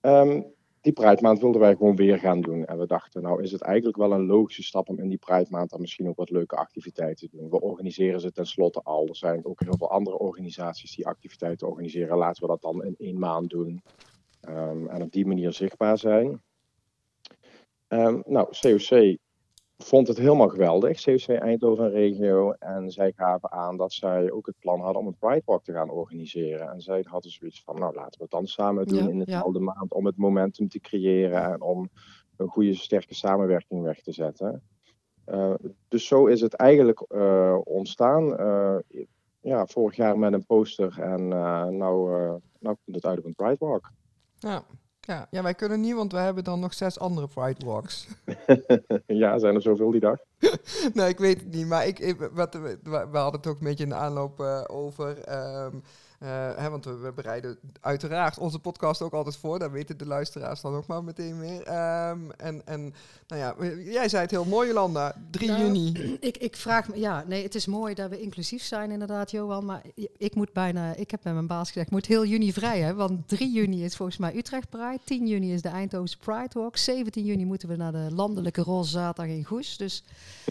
Ehm, 0.00 0.42
die 0.82 0.92
Pride 0.92 1.36
wilden 1.40 1.60
wij 1.60 1.76
gewoon 1.76 1.96
weer 1.96 2.18
gaan 2.18 2.40
doen. 2.40 2.64
En 2.64 2.78
we 2.78 2.86
dachten, 2.86 3.22
nou 3.22 3.42
is 3.42 3.52
het 3.52 3.60
eigenlijk 3.60 3.96
wel 3.96 4.12
een 4.12 4.26
logische 4.26 4.62
stap 4.62 4.88
om 4.88 4.98
in 4.98 5.08
die 5.08 5.18
Pride 5.18 5.46
Maand 5.50 5.70
dan 5.70 5.80
misschien 5.80 6.08
ook 6.08 6.16
wat 6.16 6.30
leuke 6.30 6.56
activiteiten 6.56 7.30
te 7.30 7.36
doen. 7.36 7.50
We 7.50 7.60
organiseren 7.60 8.20
ze 8.20 8.32
tenslotte 8.32 8.80
al. 8.82 9.08
Er 9.08 9.16
zijn 9.16 9.44
ook 9.44 9.60
heel 9.60 9.76
veel 9.76 9.90
andere 9.90 10.18
organisaties 10.18 10.96
die 10.96 11.06
activiteiten 11.06 11.68
organiseren. 11.68 12.16
Laten 12.16 12.42
we 12.42 12.48
dat 12.48 12.60
dan 12.60 12.84
in 12.84 12.94
één 12.98 13.18
maand 13.18 13.50
doen. 13.50 13.82
Ehm, 14.40 14.86
en 14.86 15.02
op 15.02 15.12
die 15.12 15.26
manier 15.26 15.52
zichtbaar 15.52 15.98
zijn. 15.98 16.42
Ehm, 17.88 18.20
nou, 18.24 18.48
COC 18.60 19.18
vond 19.82 20.08
het 20.08 20.18
helemaal 20.18 20.48
geweldig, 20.48 21.02
COC 21.02 21.28
Eindhoven 21.28 21.90
Regio. 21.90 22.52
En 22.52 22.90
zij 22.90 23.12
gaven 23.16 23.52
aan 23.52 23.76
dat 23.76 23.92
zij 23.92 24.30
ook 24.30 24.46
het 24.46 24.58
plan 24.58 24.80
hadden 24.80 25.02
om 25.02 25.06
een 25.06 25.18
Pride 25.18 25.42
Walk 25.44 25.64
te 25.64 25.72
gaan 25.72 25.90
organiseren. 25.90 26.70
En 26.70 26.80
zij 26.80 27.04
hadden 27.08 27.30
zoiets 27.30 27.62
van, 27.64 27.78
nou 27.78 27.94
laten 27.94 28.18
we 28.18 28.22
het 28.22 28.30
dan 28.30 28.46
samen 28.46 28.86
doen 28.86 29.02
Ja, 29.02 29.08
in 29.08 29.18
ja. 29.18 29.24
dezelfde 29.24 29.60
maand 29.60 29.92
om 29.92 30.06
het 30.06 30.16
momentum 30.16 30.68
te 30.68 30.80
creëren 30.80 31.52
en 31.52 31.62
om 31.62 31.88
een 32.36 32.48
goede, 32.48 32.74
sterke 32.74 33.14
samenwerking 33.14 33.82
weg 33.82 34.00
te 34.00 34.12
zetten. 34.12 34.62
Eh, 35.24 35.54
dus 35.88 36.06
zo 36.06 36.26
is 36.26 36.40
het 36.40 36.54
eigenlijk 36.54 37.00
eh, 37.00 37.58
ontstaan. 37.64 38.36
Eh, 38.36 38.76
ja, 39.40 39.66
vorig 39.66 39.96
jaar 39.96 40.18
met 40.18 40.32
een 40.32 40.46
poster 40.46 41.00
en 41.00 41.28
nou, 41.28 42.10
nou 42.58 42.76
komt 42.84 42.96
het 42.96 43.06
uit 43.06 43.18
op 43.18 43.24
een 43.24 43.34
Pride 43.34 43.56
Walk. 43.58 43.90
Ja. 44.38 44.64
Ja. 45.06 45.26
ja, 45.30 45.42
wij 45.42 45.54
kunnen 45.54 45.80
niet, 45.80 45.94
want 45.94 46.12
we 46.12 46.18
hebben 46.18 46.44
dan 46.44 46.60
nog 46.60 46.74
zes 46.74 46.98
andere 46.98 47.28
Pride 47.28 47.66
Walks. 47.66 48.08
ja, 49.06 49.38
zijn 49.38 49.54
er 49.54 49.62
zoveel 49.62 49.90
die 49.90 50.00
dag? 50.00 50.18
nee, 50.94 51.08
ik 51.08 51.18
weet 51.18 51.40
het 51.40 51.52
niet. 51.52 51.66
Maar 51.66 51.86
ik, 51.86 51.98
ik- 51.98 52.28
wat, 52.32 52.54
we, 52.54 52.78
we 52.82 53.18
hadden 53.18 53.40
het 53.40 53.46
ook 53.46 53.58
een 53.58 53.64
beetje 53.66 53.84
in 53.84 53.90
de 53.90 53.94
aanloop 53.96 54.40
eh, 54.40 54.60
over. 54.66 55.18
ehm, 55.18 55.76
eh, 56.18 56.28
hè, 56.56 56.70
want 56.70 56.84
we, 56.84 56.96
we 56.96 57.12
bereiden 57.12 57.58
uiteraard 57.80 58.38
onze 58.38 58.58
podcast 58.58 59.02
ook 59.02 59.12
altijd 59.12 59.36
voor. 59.36 59.58
Daar 59.58 59.70
weten 59.72 59.98
de 59.98 60.06
luisteraars 60.06 60.60
dan 60.60 60.74
ook 60.74 60.86
maar 60.86 61.04
meteen 61.04 61.38
meer. 61.38 61.62
Ehm, 61.62 62.18
en, 62.36 62.62
en 62.66 62.94
nou 63.26 63.40
ja, 63.40 63.54
jij 63.92 64.08
zei 64.08 64.22
het 64.22 64.30
heel 64.30 64.44
mooi, 64.44 64.68
Jolanda. 64.68 65.14
3 65.30 65.48
Nou, 65.50 65.62
juni. 65.62 65.92
Ik, 66.20 66.36
ik 66.38 66.56
vraag 66.56 66.88
me, 66.88 66.98
ja, 66.98 67.24
nee, 67.26 67.42
het 67.42 67.54
is 67.54 67.66
mooi 67.66 67.94
dat 67.94 68.10
we 68.10 68.20
inclusief 68.20 68.62
zijn, 68.62 68.90
inderdaad, 68.90 69.30
Johan. 69.30 69.64
Maar 69.64 69.82
ik 70.16 70.34
moet 70.34 70.52
bijna, 70.52 70.94
ik 70.94 71.10
heb 71.10 71.24
met 71.24 71.34
mijn 71.34 71.46
baas 71.46 71.66
gezegd, 71.68 71.86
ik 71.86 71.92
moet 71.92 72.06
heel 72.06 72.24
juni 72.24 72.52
vrij 72.52 72.80
hebben. 72.80 73.08
Want 73.08 73.28
3 73.28 73.52
juni 73.52 73.84
is 73.84 73.96
volgens 73.96 74.18
mij 74.18 74.36
Utrecht 74.36 74.68
Pride. 74.70 74.98
10 75.04 75.26
juni 75.26 75.52
is 75.52 75.62
de 75.62 75.68
Eindhovense 75.68 76.18
Pride 76.18 76.50
Walk. 76.60 76.76
17 76.76 77.24
juni 77.24 77.44
moeten 77.44 77.68
we 77.68 77.76
naar 77.76 77.92
de 77.92 78.08
landelijke 78.14 78.62
Roze 78.62 78.90
Zaterdag 78.90 79.34
in 79.36 79.44
Goes. 79.44 79.76
Dus, 79.76 80.04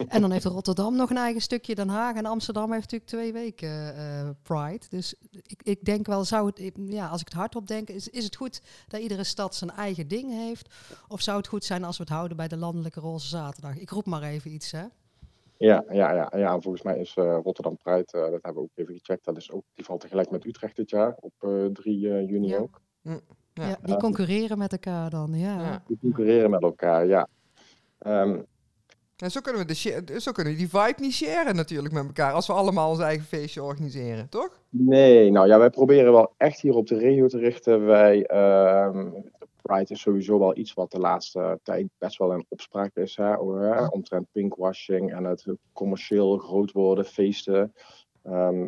en 0.07 0.21
dan 0.21 0.31
heeft 0.31 0.45
Rotterdam 0.45 0.95
nog 0.95 1.09
een 1.09 1.17
eigen 1.17 1.41
stukje. 1.41 1.75
Den 1.75 1.89
Haag 1.89 2.15
en 2.15 2.25
Amsterdam 2.25 2.71
heeft 2.71 2.91
natuurlijk 2.91 3.09
twee 3.09 3.33
weken 3.33 3.95
eh, 3.95 4.29
Pride. 4.43 4.85
Dus 4.89 5.15
ik, 5.31 5.61
ik 5.63 5.85
denk 5.85 6.07
wel, 6.07 6.23
zou 6.23 6.45
het, 6.45 6.71
ja, 6.75 7.07
als 7.07 7.21
ik 7.21 7.27
het 7.27 7.37
hardop 7.37 7.67
denk, 7.67 7.89
is, 7.89 8.07
is 8.07 8.23
het 8.23 8.35
goed 8.35 8.61
dat 8.87 9.01
iedere 9.01 9.23
stad 9.23 9.55
zijn 9.55 9.71
eigen 9.71 10.07
ding 10.07 10.31
heeft? 10.31 10.69
Of 11.07 11.21
zou 11.21 11.37
het 11.37 11.47
goed 11.47 11.63
zijn 11.63 11.83
als 11.83 11.97
we 11.97 12.03
het 12.03 12.11
houden 12.11 12.37
bij 12.37 12.47
de 12.47 12.57
landelijke 12.57 12.99
Roze 12.99 13.27
Zaterdag? 13.27 13.77
Ik 13.77 13.89
roep 13.89 14.05
maar 14.05 14.23
even 14.23 14.51
iets, 14.51 14.71
hè? 14.71 14.83
Ja, 15.57 15.83
ja, 15.89 16.13
ja, 16.13 16.31
ja, 16.35 16.53
en 16.53 16.61
volgens 16.61 16.83
mij 16.83 16.99
is 16.99 17.13
eh, 17.17 17.39
Rotterdam 17.43 17.77
Pride, 17.77 18.11
eh, 18.11 18.21
dat 18.21 18.31
hebben 18.31 18.53
we 18.53 18.59
ook 18.59 18.69
even 18.75 18.93
gecheckt, 18.97 19.25
dat 19.25 19.37
is 19.37 19.51
ook, 19.51 19.63
die 19.73 19.85
valt 19.85 20.01
tegelijk 20.01 20.29
met 20.31 20.45
Utrecht 20.45 20.75
dit 20.75 20.89
jaar, 20.89 21.15
op 21.19 21.33
eh 21.39 21.65
3 21.65 22.09
eh, 22.09 22.29
juni 22.29 22.47
Ja. 22.47 22.57
ook. 22.57 22.81
Ja. 23.01 23.19
Ja, 23.53 23.77
die 23.83 23.97
concurreren 23.97 24.57
met 24.57 24.71
elkaar 24.71 25.09
dan, 25.09 25.33
ja. 25.33 25.61
Ja. 25.61 25.83
Die 25.87 25.97
concurreren 26.01 26.49
met 26.49 26.61
elkaar, 26.61 27.05
ja. 27.05 27.27
Ehm, 27.97 28.41
En 29.21 29.31
zo 29.31 29.41
kunnen 29.41 29.67
we, 29.67 30.03
de 30.03 30.19
zo 30.19 30.31
kunnen 30.31 30.57
die 30.57 30.69
vibe 30.69 30.95
niet 30.97 31.13
sharen 31.13 31.55
natuurlijk 31.55 31.93
met 31.93 32.05
elkaar. 32.05 32.33
Als 32.33 32.47
we 32.47 32.53
allemaal 32.53 32.89
ons 32.89 32.99
eigen 32.99 33.25
feestje 33.25 33.63
organiseren, 33.63 34.29
toch? 34.29 34.59
Nee, 34.69 35.31
nou 35.31 35.47
ja, 35.47 35.59
wij 35.59 35.69
proberen 35.69 36.11
wel 36.11 36.33
echt 36.37 36.61
hier 36.61 36.75
op 36.75 36.87
de 36.87 36.97
regio 36.97 37.27
te 37.27 37.37
richten. 37.37 37.85
Wij, 37.85 38.25
ehm, 38.25 39.09
Pride 39.61 39.93
is 39.93 40.01
sowieso 40.01 40.39
wel 40.39 40.57
iets 40.57 40.73
wat 40.73 40.91
de 40.91 40.99
laatste 40.99 41.59
tijd 41.63 41.87
best 41.97 42.17
wel 42.17 42.33
in 42.33 42.45
opspraak 42.49 42.95
is. 42.95 43.15
Hè, 43.15 43.35
omtrent 43.89 44.27
pinkwashing 44.31 45.13
en 45.13 45.23
het 45.23 45.45
commercieel 45.73 46.37
groot 46.37 46.71
worden, 46.71 47.05
feesten. 47.05 47.73
Ehm, 48.23 48.67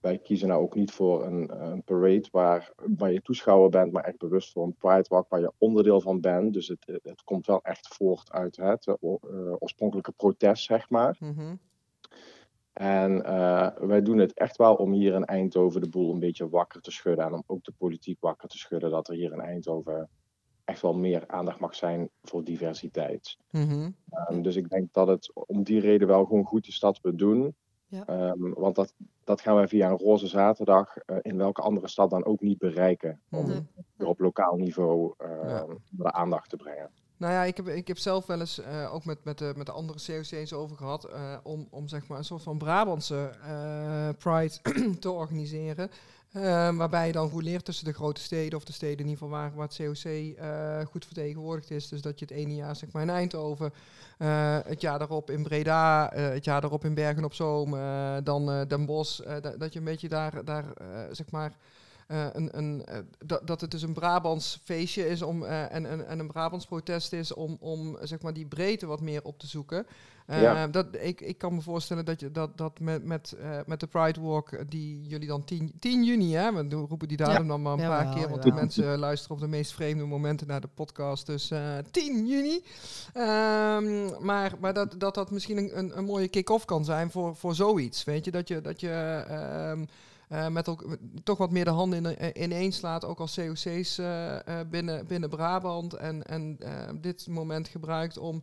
wij 0.00 0.18
kiezen 0.18 0.48
nou 0.48 0.62
ook 0.62 0.74
niet 0.74 0.90
voor 0.90 1.24
een, 1.26 1.62
een 1.70 1.82
parade 1.82 2.28
waar, 2.30 2.72
waar 2.96 3.12
je 3.12 3.22
toeschouwer 3.22 3.70
bent, 3.70 3.92
maar 3.92 4.04
echt 4.04 4.18
bewust 4.18 4.52
voor 4.52 4.64
een 4.64 4.76
Pride 4.76 5.08
Walk 5.08 5.28
waar 5.28 5.40
je 5.40 5.52
onderdeel 5.58 6.00
van 6.00 6.20
bent. 6.20 6.52
Dus 6.52 6.68
het, 6.68 7.00
het, 7.02 7.22
komt 7.24 7.46
wel 7.46 7.62
echt 7.62 7.94
voort 7.94 8.32
uit 8.32 8.56
het 8.56 8.86
eh, 8.86 8.94
oorspronkelijke 9.58 10.12
protest, 10.12 10.64
zeg 10.64 10.90
maar. 10.90 11.16
Mhm. 11.20 11.54
En 12.72 13.24
eh, 13.24 13.68
wij 13.76 14.02
doen 14.02 14.18
het 14.18 14.34
echt 14.34 14.56
wel 14.56 14.74
om 14.74 14.92
hier 14.92 15.14
in 15.14 15.24
Eindhoven 15.24 15.80
de 15.80 15.88
boel 15.88 16.12
een 16.12 16.18
beetje 16.18 16.48
wakker 16.48 16.80
te 16.80 16.90
schudden. 16.90 17.24
En 17.24 17.32
om 17.32 17.42
ook 17.46 17.64
de 17.64 17.72
politiek 17.78 18.20
wakker 18.20 18.48
te 18.48 18.58
schudden. 18.58 18.90
Dat 18.90 19.08
er 19.08 19.14
hier 19.14 19.32
in 19.32 19.40
Eindhoven 19.40 20.08
echt 20.64 20.82
wel 20.82 20.94
meer 20.94 21.24
aandacht 21.26 21.60
mag 21.60 21.74
zijn 21.74 22.10
voor 22.22 22.44
diversiteit. 22.44 23.36
Mhm. 23.50 23.90
Ehm, 24.10 24.42
dus 24.42 24.56
ik 24.56 24.68
denk 24.68 24.92
dat 24.92 25.08
het 25.08 25.32
om 25.34 25.62
die 25.62 25.80
reden 25.80 26.08
wel 26.08 26.24
gewoon 26.24 26.44
goed 26.44 26.66
is 26.66 26.78
dat 26.78 27.00
we 27.00 27.14
doen. 27.14 27.54
Ja. 27.90 28.06
Ehm, 28.06 28.52
want 28.52 28.74
dat, 28.74 28.94
dat 29.24 29.40
gaan 29.40 29.54
wij 29.54 29.68
via 29.68 29.90
een 29.90 29.98
roze 29.98 30.26
zaterdag 30.26 30.96
eh, 30.96 31.16
in 31.22 31.36
welke 31.36 31.62
andere 31.62 31.88
stad 31.88 32.10
dan 32.10 32.24
ook 32.24 32.40
niet 32.40 32.58
bereiken. 32.58 33.20
Om. 33.30 33.46
Nee. 33.46 34.08
op 34.08 34.18
lokaal 34.20 34.56
niveau 34.56 35.14
Ja. 35.18 35.66
de 35.90 36.12
aandacht 36.12 36.50
te 36.50 36.56
brengen. 36.56 36.90
Nou 37.20 37.32
ja, 37.32 37.42
ik 37.44 37.56
heb, 37.56 37.68
ik 37.68 37.88
heb 37.88 37.98
zelf 37.98 38.26
wel 38.26 38.40
eens 38.40 38.58
eh, 38.60 38.94
ook 38.94 39.04
met, 39.04 39.24
met, 39.24 39.38
de, 39.38 39.52
met 39.56 39.66
de 39.66 39.72
andere 39.72 39.98
COC's 40.06 40.52
over 40.52 40.76
gehad. 40.76 41.04
eh, 41.04 41.36
om, 41.42 41.66
om 41.70 41.88
zeg 41.88 42.06
maar 42.06 42.18
een 42.18 42.24
soort 42.24 42.42
van 42.42 42.58
Brabantse 42.58 43.30
eh, 43.44 44.08
Pride 44.18 44.54
te 45.00 45.10
organiseren. 45.10 45.90
Waarbij 46.76 47.06
je 47.06 47.12
dan 47.12 47.28
rouleert 47.28 47.64
tussen 47.64 47.84
de 47.84 47.92
grote 47.92 48.20
steden, 48.20 48.58
of 48.58 48.64
de 48.64 48.72
steden 48.72 48.98
in 48.98 49.08
ieder 49.08 49.18
geval 49.18 49.28
waar, 49.38 49.54
waar 49.54 49.68
het 49.68 49.76
COC 49.76 50.86
goed 50.90 51.04
vertegenwoordigd 51.04 51.70
is. 51.70 51.88
Dus 51.88 52.00
dat 52.00 52.18
je 52.18 52.24
het 52.24 52.34
ene 52.34 52.54
jaar 52.54 52.76
zeg 52.76 52.92
maar 52.92 53.02
in 53.02 53.10
Eindhoven, 53.10 53.72
het 54.66 54.80
jaar 54.80 54.98
daarop 54.98 55.30
in 55.30 55.42
Breda, 55.42 56.10
het 56.14 56.44
jaar 56.44 56.60
daarop 56.60 56.84
in 56.84 56.94
Bergen 56.94 57.24
op 57.24 57.34
Zoom, 57.34 57.70
dan 58.24 58.64
Den 58.68 58.86
Bosch. 58.86 59.20
da- 59.40 59.56
dat 59.56 59.72
je 59.72 59.78
een 59.78 59.84
beetje 59.84 60.08
daar, 60.08 60.44
daar 60.44 60.64
zeg 61.10 61.30
maar 61.30 61.52
eh, 62.10 62.26
een, 62.32 62.58
een, 62.58 62.84
eh, 62.84 62.98
dat, 63.26 63.46
dat 63.46 63.60
het 63.60 63.70
dus 63.70 63.82
een 63.82 63.92
Brabants 63.92 64.60
feestje 64.64 65.08
is 65.08 65.22
om, 65.22 65.44
eh, 65.44 65.74
en, 65.74 65.86
en, 65.86 66.06
en 66.06 66.18
een 66.18 66.26
Brabants 66.26 66.66
protest 66.66 67.12
is 67.12 67.34
om, 67.34 67.56
om 67.60 67.96
zeg 68.02 68.22
maar 68.22 68.32
die 68.32 68.46
breedte 68.46 68.86
wat 68.86 69.00
meer 69.00 69.22
op 69.22 69.38
te 69.38 69.46
zoeken. 69.46 69.86
Eh, 70.26 70.42
Ja. 70.42 70.66
dat, 70.66 70.86
ik, 71.00 71.20
ik 71.20 71.38
kan 71.38 71.54
me 71.54 71.60
voorstellen 71.60 72.04
dat 72.04 72.20
je 72.20 72.30
dat, 72.30 72.56
dat 72.58 72.80
met, 72.80 73.04
met, 73.04 73.32
eh, 73.32 73.58
met 73.66 73.80
de 73.80 73.86
Pride 73.86 74.20
Walk, 74.20 74.70
die 74.70 75.02
jullie 75.06 75.28
dan 75.28 75.44
10, 75.44 75.72
10 75.78 76.04
juni, 76.04 76.34
hè, 76.34 76.52
we 76.52 76.74
roepen 76.74 77.08
die 77.08 77.16
datum 77.16 77.48
dan 77.48 77.62
maar 77.62 77.72
een 77.72 77.78
paar 77.78 78.14
keer, 78.14 78.28
want 78.28 78.42
de 78.42 78.52
mensen 78.52 78.98
luisteren 79.08 79.36
op 79.36 79.42
de 79.42 79.48
meest 79.48 79.72
vreemde 79.72 80.04
momenten 80.04 80.46
naar 80.46 80.60
de 80.60 80.68
podcast. 80.74 81.26
Dus 81.26 81.50
eh 81.50 81.78
10 81.90 82.26
juni. 82.26 82.64
Ehm, 83.12 84.24
maar 84.24 84.52
maar 84.60 84.74
dat, 84.74 84.94
dat 84.98 85.14
dat 85.14 85.30
misschien 85.30 85.56
een, 85.56 85.78
een, 85.78 85.98
een 85.98 86.04
mooie 86.04 86.28
kick-off 86.28 86.64
kan 86.64 86.84
zijn 86.84 87.10
voor, 87.10 87.36
voor 87.36 87.54
zoiets. 87.54 88.04
Weet 88.04 88.24
je, 88.24 88.30
dat 88.30 88.48
je, 88.48 88.60
dat 88.60 88.80
je 88.80 89.24
ehm, 89.28 89.84
eh, 90.30 90.48
met 90.48 90.76
toch 91.24 91.38
wat 91.38 91.50
meer 91.50 91.64
de 91.64 91.70
handen 91.70 92.04
in, 92.04 92.16
eh, 92.16 92.42
ineen 92.42 92.72
slaat, 92.72 93.04
ook 93.04 93.20
als 93.20 93.34
COC's 93.34 93.98
eh, 93.98 94.60
binnen, 94.70 95.06
binnen 95.06 95.28
Brabant. 95.28 95.94
En, 95.94 96.22
en 96.22 96.58
dit 97.00 97.26
moment 97.28 97.68
gebruikt 97.68 98.18
om, 98.18 98.42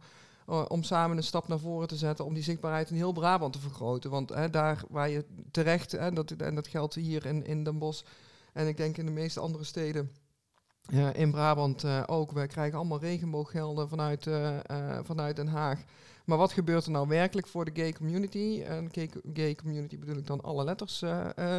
om 0.67 0.83
samen 0.83 1.17
een 1.17 1.23
stap 1.23 1.47
naar 1.47 1.59
voren 1.59 1.87
te 1.87 1.95
zetten, 1.95 2.25
om 2.25 2.33
die 2.33 2.43
zichtbaarheid 2.43 2.89
in 2.89 2.95
heel 2.95 3.11
Brabant 3.11 3.53
te 3.53 3.59
vergroten. 3.59 4.09
Want 4.09 4.27
daar 4.51 4.83
waar 4.89 5.09
je 5.09 5.25
terecht, 5.51 5.91
hè, 5.91 6.11
dat, 6.11 6.31
en 6.31 6.55
dat 6.55 6.67
geldt 6.67 6.93
hier 6.93 7.25
in, 7.25 7.45
in 7.45 7.63
Den 7.63 7.77
Bosch 7.77 8.03
en 8.53 8.67
ik 8.67 8.77
denk 8.77 8.97
in 8.97 9.05
de 9.05 9.11
meeste 9.11 9.39
andere 9.39 9.63
steden. 9.63 10.11
In 11.13 11.31
Brabant 11.31 11.83
eh, 11.83 12.03
ook. 12.05 12.31
Wij 12.31 12.47
krijgen 12.47 12.77
allemaal 12.77 12.99
regenbooggelden 12.99 13.89
vanuit, 13.89 14.27
eh, 14.27 14.57
eh, 14.57 14.99
vanuit 15.03 15.35
Den 15.35 15.47
Haag. 15.47 15.83
Maar 16.25 16.37
wat 16.37 16.51
gebeurt 16.51 16.85
er 16.85 16.91
nou 16.91 17.07
werkelijk 17.07 17.47
voor 17.47 17.65
de 17.65 17.71
gay 17.73 17.93
community? 17.93 18.63
En 18.67 18.89
gay, 19.33 19.55
community 19.55 19.99
bedoel 19.99 20.17
ik 20.17 20.27
dan 20.27 20.41
alle 20.41 20.63
letters 20.63 21.03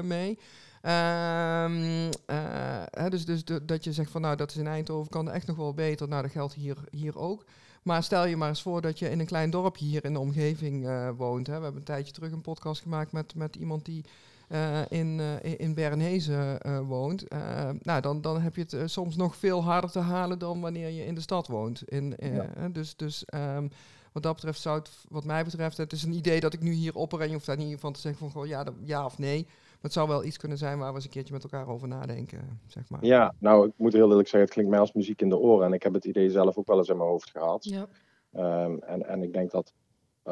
mee. 0.03 0.39
Ehm, 0.83 2.11
eh, 2.27 2.83
hè, 2.91 3.11
dus 3.11 3.25
dus 3.25 3.45
dat 3.63 3.85
je 3.85 3.93
zegt 3.93 4.11
van 4.11 4.21
nou 4.21 4.37
dat 4.37 4.51
is 4.51 4.57
in 4.57 4.67
Eindhoven 4.67 5.11
kan 5.11 5.31
echt 5.31 5.47
nog 5.47 5.57
wel 5.57 5.75
beter. 5.75 6.09
Nou 6.09 6.23
dat 6.23 6.31
geldt 6.31 6.55
hier, 6.55 6.77
hier 6.91 7.19
ook. 7.19 7.45
Maar 7.83 8.03
stel 8.03 8.27
je 8.27 8.37
maar 8.37 8.49
eens 8.49 8.63
voor 8.63 8.81
dat 8.81 8.99
je 8.99 9.11
in 9.11 9.21
een 9.21 9.27
klein 9.27 9.51
dorpje 9.51 9.85
hier 9.85 10.05
in 10.05 10.13
de 10.13 10.19
omgeving 10.19 10.89
woont. 11.17 11.47
Hè. 11.47 11.57
We 11.57 11.63
hebben 11.63 11.81
een 11.81 11.87
tijdje 11.87 12.13
terug 12.13 12.33
een 12.33 12.41
podcast 12.41 12.83
gemaakt 12.83 13.13
met, 13.13 13.35
met 13.35 13.57
iemand 13.57 13.85
die 13.85 14.05
eh, 14.49 14.81
in, 14.89 15.21
eh, 15.21 15.55
in- 15.59 15.75
Bernhezen 15.75 16.61
eh, 16.61 16.79
woont. 16.87 17.29
Eh, 17.29 17.71
nou, 17.81 18.01
dan, 18.01 18.21
dan 18.21 18.41
heb 18.41 18.55
je 18.57 18.65
het 18.69 18.91
soms 18.91 19.17
nog 19.17 19.37
veel 19.37 19.63
harder 19.63 19.91
te 19.91 19.99
halen 19.99 20.39
dan 20.39 20.61
wanneer 20.61 20.89
je 20.89 21.05
in 21.07 21.15
de 21.15 21.21
stad 21.21 21.47
woont. 21.47 21.83
In, 21.89 22.17
eh, 22.17 22.35
Ja. 22.37 22.69
dus 22.69 22.97
dus 22.97 23.25
ehm, 23.25 23.69
wat 24.13 24.23
dat 24.23 24.35
betreft 24.35 24.61
zou 24.61 24.79
het, 24.79 24.91
wat 25.09 25.25
mij 25.25 25.45
betreft, 25.45 25.77
het 25.77 25.93
is 25.93 26.03
een 26.03 26.13
idee 26.13 26.41
dat 26.41 26.53
ik 26.53 26.61
nu 26.61 26.73
hier 26.73 26.95
opper 26.95 27.21
en 27.21 27.27
je 27.27 27.33
hoeft 27.33 27.47
daar 27.47 27.57
niet 27.57 27.81
van 27.81 27.93
te 27.93 28.01
zeggen 28.01 28.21
van 28.31 28.31
goh, 28.43 28.49
ja, 28.49 28.65
dat- 28.65 28.75
ja 28.85 29.05
of 29.05 29.19
nee. 29.19 29.43
Maar 29.45 29.87
het 29.91 29.93
zou 29.93 30.09
wel 30.09 30.25
iets 30.25 30.37
kunnen 30.37 30.59
zijn 30.59 30.79
waar 30.79 30.89
we 30.89 30.95
eens 30.95 31.05
een 31.05 31.11
keertje 31.11 31.33
met 31.33 31.43
elkaar 31.43 31.69
over 31.69 31.89
nadenken, 31.89 32.61
zeg 32.67 32.89
maar. 32.89 33.05
Ja, 33.05 33.35
nou, 33.39 33.67
ik 33.67 33.73
moet 33.77 33.93
heel 33.93 34.09
eerlijk 34.09 34.29
zeggen, 34.29 34.41
het 34.41 34.51
klinkt 34.51 34.71
mij 34.71 34.81
als 34.81 34.93
muziek 34.93 35.21
in 35.21 35.29
de 35.29 35.37
oren. 35.39 35.67
En 35.67 35.73
ik 35.73 35.83
heb 35.83 35.93
het 35.95 36.05
idee 36.05 36.31
zelf 36.31 36.57
ook 36.57 36.67
wel 36.67 36.79
eens 36.79 36.89
in 36.89 36.97
mijn 36.97 37.09
hoofd 37.09 37.31
gehad. 37.31 37.65
Ja. 37.65 37.87
Ehm, 38.33 38.77
en, 38.79 39.09
en 39.09 39.23
ik 39.23 39.33
denk 39.33 39.51
dat 39.51 39.73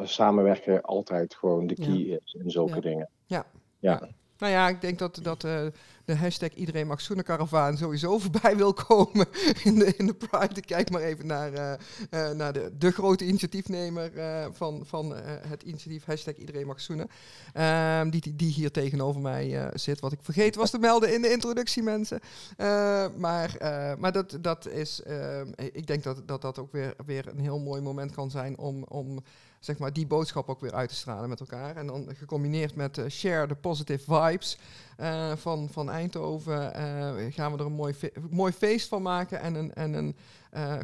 samenwerken 0.03 0.81
altijd 0.81 1.35
gewoon 1.35 1.67
de 1.67 1.73
key 1.75 1.95
is 2.23 2.33
in 2.33 2.51
zulke 2.51 2.75
Ja. 2.75 2.81
dingen. 2.81 3.09
Ja. 3.25 3.45
Ja. 3.79 4.09
Nou 4.37 4.51
ja, 4.51 4.69
ik 4.69 4.81
denk 4.81 4.99
dat, 4.99 5.19
dat 5.21 5.43
eh, 5.43 5.65
de 6.05 6.15
hashtag 6.15 6.53
iedereen 6.53 6.87
mag 6.87 7.01
schoenenkaravaan 7.01 7.77
sowieso 7.77 8.17
voorbij 8.19 8.57
wil 8.57 8.73
komen 8.73 9.27
in 9.63 9.75
de, 9.79 9.93
in 9.97 10.05
de 10.05 10.13
Pride. 10.13 10.61
Kijk 10.61 10.89
maar 10.89 11.01
even 11.01 11.27
naar, 11.27 11.53
eh, 11.53 11.73
eh, 12.09 12.35
naar 12.35 12.53
de, 12.53 12.71
de 12.77 12.91
grote 12.91 13.25
initiatiefnemer 13.25 14.11
van, 14.53 14.85
van 14.85 15.13
het 15.47 15.63
initiatief 15.63 16.05
hashtag 16.05 16.35
iedereen 16.35 16.67
mag 16.67 16.81
schoenen. 16.81 17.07
Ehm, 17.53 18.09
die, 18.09 18.35
die, 18.35 18.51
hier 18.51 18.71
tegenover 18.71 19.21
mij 19.21 19.69
zit. 19.73 19.99
Wat 19.99 20.11
ik 20.11 20.19
vergeten 20.21 20.59
was 20.59 20.69
te 20.69 20.79
melden 20.79 21.13
in 21.13 21.21
de 21.21 21.31
introductie, 21.31 21.83
mensen. 21.83 22.19
Eh, 22.57 23.07
maar 23.17 23.57
maar 23.99 24.11
dat, 24.11 24.37
dat 24.41 24.67
is, 24.67 25.01
eh, 25.01 25.41
ik 25.55 25.87
denk 25.87 26.03
dat, 26.03 26.27
dat 26.27 26.41
dat 26.41 26.59
ook 26.59 26.71
weer, 26.71 26.93
weer 27.05 27.27
een 27.27 27.39
heel 27.39 27.59
mooi 27.59 27.81
moment 27.81 28.11
kan 28.11 28.31
zijn 28.31 28.57
om, 28.57 28.83
om 28.83 29.23
zeg 29.59 29.77
maar, 29.77 29.93
die 29.93 30.07
boodschap 30.07 30.49
ook 30.49 30.59
weer 30.59 30.73
uit 30.73 30.89
te 30.89 30.95
stralen 30.95 31.29
met 31.29 31.39
elkaar. 31.39 31.75
En 31.75 31.87
dan 31.87 32.09
gecombineerd 32.15 32.75
met 32.75 32.97
eh, 32.97 33.09
share 33.09 33.47
the 33.47 33.55
positive 33.55 34.03
vibes 34.03 34.57
eh, 34.97 35.35
van, 35.35 35.69
van 35.69 35.89
Eindhoven, 35.89 36.73
eh, 36.73 37.33
gaan 37.33 37.51
we 37.51 37.57
er 37.57 37.65
een 37.65 37.71
mooi, 37.71 37.93
fe- 37.93 38.11
mooi 38.29 38.51
feest 38.53 38.87
van 38.87 39.01
maken 39.01 39.39
en 39.41 39.55
een, 39.55 39.73
en 39.73 39.93
een 39.93 40.15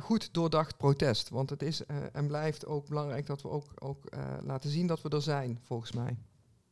goed 0.02 0.34
doordacht 0.34 0.78
protest. 0.78 1.30
Want 1.30 1.50
het 1.50 1.62
is 1.64 1.82
en 2.14 2.28
blijft 2.28 2.66
ook 2.66 2.88
belangrijk 2.88 3.26
dat 3.26 3.42
we 3.42 3.50
ook, 3.50 3.72
ook 3.80 4.04
laten 4.44 4.70
zien 4.70 4.88
dat 4.88 5.02
we 5.02 5.10
er 5.10 5.22
zijn, 5.22 5.60
volgens 5.64 5.92
mij. 5.92 6.18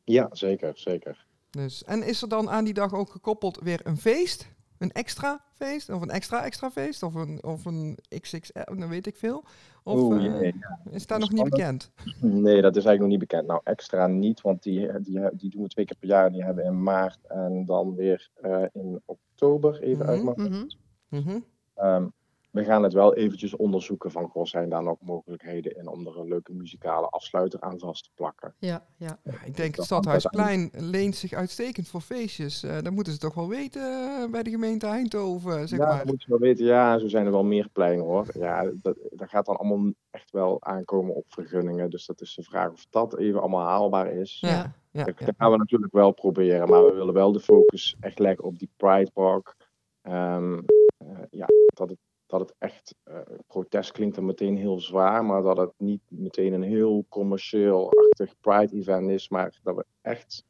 ja, 0.04 0.28
zeker, 0.32 0.72
zeker. 0.76 1.26
Dus, 1.50 1.84
en 1.84 2.04
is 2.04 2.22
er 2.22 2.28
dan 2.30 2.50
aan 2.50 2.64
die 2.64 2.74
dag 2.74 2.94
ook 2.94 3.10
gekoppeld 3.12 3.60
weer 3.64 3.80
een 3.84 3.98
feest? 3.98 4.48
Een 4.82 4.92
extra 4.92 5.42
feest? 5.54 5.90
Of 5.90 6.02
een 6.02 6.10
extra 6.10 6.44
extra 6.44 6.72
feest? 6.72 7.04
Of 7.04 7.14
een, 7.16 7.44
of 7.44 7.66
een 7.66 7.98
XXL, 8.20 8.76
dan 8.76 8.90
weet 8.90 9.08
ik 9.08 9.16
veel. 9.16 9.44
Of 9.84 10.00
Oeh, 10.00 10.26
eh, 10.26 10.42
jee. 10.42 10.54
is 10.92 11.08
daar 11.08 11.20
Dat 11.20 11.30
nog 11.30 11.40
niet 11.40 11.50
bekend? 11.50 11.92
Nee, 12.20 12.62
dat 12.62 12.76
is 12.76 12.86
eigenlijk 12.86 13.00
nog 13.00 13.08
niet 13.08 13.20
bekend. 13.20 13.48
Nou, 13.48 13.62
extra 13.64 14.08
niet, 14.08 14.42
want 14.42 14.64
die, 14.64 15.02
die, 15.02 15.20
die 15.34 15.50
doen 15.50 15.62
we 15.62 15.68
twee 15.68 15.86
keer 15.86 15.98
per 16.00 16.08
jaar. 16.08 16.32
Die 16.32 16.44
hebben 16.44 16.66
in 16.66 16.84
maart 16.84 17.20
en 17.28 17.66
dan 17.66 17.96
weer 17.96 18.30
eh, 18.42 18.64
in 18.72 19.02
oktober, 19.06 19.82
even 19.82 20.06
uit 20.06 20.24
Mhm. 20.24 20.42
Mhm. 20.42 20.66
Mhm. 21.08 21.40
Ehm, 21.76 22.06
we 22.52 22.64
gaan 22.64 22.84
het 22.84 22.94
wel 22.94 23.16
eventjes 23.16 23.56
onderzoeken 23.56 24.12
van, 24.12 24.28
goh, 24.28 24.46
zijn 24.46 24.70
daar 24.70 24.84
nog 24.84 24.98
mogelijkheden 25.02 25.76
in 25.78 25.88
om 25.88 26.08
er 26.08 26.20
een 26.20 26.28
leuke 26.28 26.54
muzikale 26.54 27.08
afsluiter 27.08 27.62
aan 27.62 27.80
vast 27.80 28.04
te 28.04 28.10
plakken. 28.16 28.54
Ja, 28.60 28.86
ja. 28.98 29.20
Ja, 29.24 29.44
ik 29.46 29.56
denk 29.56 29.76
het 29.76 29.86
Stadhuisplein 29.86 30.70
leent 30.74 31.16
zich 31.16 31.34
uitstekend 31.34 31.88
voor 31.88 32.02
feestjes. 32.02 32.64
Eh 32.64 32.80
dat 32.82 32.94
moeten 32.94 33.14
ze 33.14 33.20
toch 33.20 33.34
wel 33.34 33.48
weten 33.48 33.82
eh, 33.82 34.32
bij 34.32 34.44
de 34.44 34.50
gemeente 34.50 34.86
Eindhoven, 34.86 35.68
zeg 35.68 35.80
ja, 35.80 35.86
maar. 35.86 35.98
dat 35.98 36.06
moet 36.06 36.22
je 36.24 36.30
wel 36.30 36.40
weten. 36.40 36.66
Ja, 36.66 36.98
zo 36.98 37.08
zijn 37.08 37.26
er 37.26 37.32
wel 37.32 37.44
meer 37.44 37.70
pleinen 37.74 38.06
hoor. 38.06 38.26
Ja, 38.34 38.72
dat, 38.82 38.98
dat 39.10 39.30
gaat 39.30 39.46
dan 39.46 39.58
allemaal 39.58 39.94
echt 40.10 40.32
wel 40.32 40.64
aankomen 40.64 41.16
op 41.16 41.26
vergunningen. 41.28 41.90
Dus 41.90 42.06
dat 42.06 42.22
is 42.22 42.36
de 42.36 42.44
vraag 42.44 42.72
of 42.72 42.86
dat 42.90 43.18
even 43.18 43.40
allemaal 43.40 43.68
haalbaar 43.68 44.12
is. 44.12 44.38
Ja, 44.40 44.50
ja, 44.50 44.76
ja, 44.92 45.04
Dat 45.04 45.34
gaan 45.38 45.52
we 45.52 45.58
natuurlijk 45.58 45.94
wel 45.94 46.12
proberen, 46.12 46.70
maar 46.70 46.86
we 46.86 46.94
willen 46.94 47.14
wel 47.14 47.32
de 47.32 47.40
focus 47.40 47.96
echt 48.00 48.20
leggen 48.20 48.44
op 48.44 48.60
die 48.60 48.70
Pride 48.78 49.12
Park. 49.12 49.56
Ehm, 50.02 50.60
eh, 50.98 51.08
ja, 51.30 51.46
dat 51.66 51.90
het, 51.90 52.00
dat 52.32 52.40
het 52.40 52.56
echt, 52.58 52.96
eh, 53.04 53.20
protest 53.48 53.92
klinkt 53.92 54.16
dan 54.16 54.26
meteen 54.26 54.58
heel 54.58 54.80
zwaar, 54.80 55.26
maar 55.26 55.42
dat 55.42 55.58
het 55.58 55.74
niet 55.78 56.02
meteen 56.08 56.54
een 56.54 56.64
heel 56.64 57.06
commercieel-achtig 57.10 58.40
Pride 58.40 58.76
event 58.76 59.10
is, 59.10 59.30
maar 59.30 59.60
dat 59.64 59.76
we 59.76 59.86
echt 60.02 60.44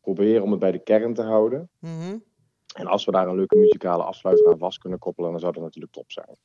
proberen 0.00 0.42
om 0.42 0.50
het 0.50 0.60
bij 0.60 0.72
de 0.72 0.82
kern 0.82 1.14
te 1.14 1.22
houden. 1.22 1.70
Mhm. 1.78 2.18
En 2.74 2.86
als 2.86 3.04
we 3.04 3.12
daar 3.12 3.28
een 3.28 3.36
leuke 3.36 3.56
muzikale 3.56 4.02
afsluiter 4.02 4.52
aan 4.52 4.58
vast 4.58 4.78
kunnen 4.78 4.98
koppelen, 4.98 5.30
dan 5.30 5.40
zou 5.40 5.52
dat 5.52 5.62
natuurlijk 5.62 5.92
top 5.92 6.12
zijn. 6.12 6.36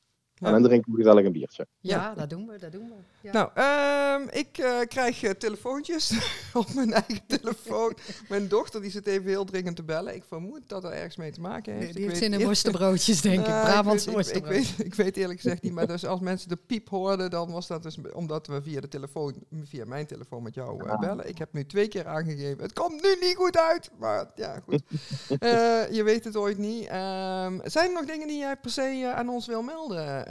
En 0.41 0.51
dan 0.51 0.63
drinken 0.63 0.91
we 0.91 0.97
gezellig 0.97 1.25
een 1.25 1.31
biertje. 1.31 1.67
Ja, 1.79 1.95
Ja. 1.97 2.13
dat 2.13 2.29
doen 2.29 2.47
we, 2.47 2.57
dat 2.59 2.71
doen 2.71 2.87
we. 2.89 2.95
Ja. 3.21 3.31
Nou, 3.31 3.49
ehm, 3.53 4.27
ik 4.37 4.57
eh, 4.57 4.79
krijg 4.87 5.23
eh, 5.23 5.31
telefoontjes 5.31 6.11
op 6.53 6.73
mijn 6.73 6.93
eigen 6.93 7.21
telefoon. 7.27 7.93
mijn 8.29 8.47
dochter 8.47 8.81
die 8.81 8.91
zit 8.91 9.07
even 9.07 9.27
heel 9.29 9.45
dringend 9.45 9.75
te 9.75 9.83
bellen. 9.83 10.15
Ik 10.15 10.23
vermoed 10.27 10.61
dat 10.69 10.83
er 10.83 10.91
ergens 10.91 11.15
mee 11.15 11.31
te 11.31 11.41
maken 11.41 11.73
heeft. 11.73 11.93
die 11.93 12.01
Ik 12.03 12.07
heeft 12.09 12.21
zin 12.21 12.33
in 12.33 12.45
worstenbroodjes, 12.45 13.21
denk 13.21 13.39
ik. 13.39 13.45
Brabantse 13.69 14.09
ik, 14.09 14.15
weet, 14.15 14.25
ik, 14.27 14.35
ik, 14.35 14.41
worstenbroodjes. 14.45 14.75
weet, 14.77 14.85
ik 14.85 14.93
weet 14.95 15.17
eerlijk 15.17 15.39
gezegd 15.41 15.61
niet, 15.61 15.73
maar 15.73 15.87
dus 15.87 16.05
als 16.05 16.19
mensen 16.19 16.49
de 16.49 16.55
piep 16.55 16.89
hoorden, 16.89 17.29
dan 17.29 17.51
was 17.51 17.67
dat 17.67 17.83
dus 17.83 17.97
omdat 18.13 18.47
we 18.47 18.61
via 18.61 18.81
de 18.81 18.87
telefoon, 18.87 19.33
via 19.63 19.85
mijn 19.85 20.05
telefoon 20.05 20.43
met 20.43 20.53
jou 20.53 20.83
eh, 20.85 20.91
Ah. 20.91 20.99
bellen. 20.99 21.29
Ik 21.29 21.37
heb 21.37 21.53
nu 21.53 21.65
twee 21.65 21.87
keer 21.87 22.07
aangegeven, 22.07 22.63
het 22.63 22.73
komt 22.73 23.01
nu 23.01 23.15
niet 23.27 23.35
goed 23.35 23.57
uit, 23.57 23.91
maar 23.97 24.31
ja, 24.35 24.59
goed. 24.59 24.81
Eh, 25.39 25.91
je 25.91 26.01
weet 26.03 26.23
het 26.23 26.35
ooit 26.35 26.57
niet. 26.57 26.87
Ehm, 26.87 27.59
zijn 27.63 27.87
er 27.87 27.93
nog 27.93 28.05
dingen 28.05 28.27
die 28.27 28.37
jij 28.37 28.55
per 28.55 28.71
se 28.71 29.11
aan 29.15 29.29
ons 29.29 29.47
wil 29.47 29.61
melden, 29.61 30.24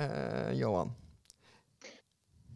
Johan? 0.53 0.95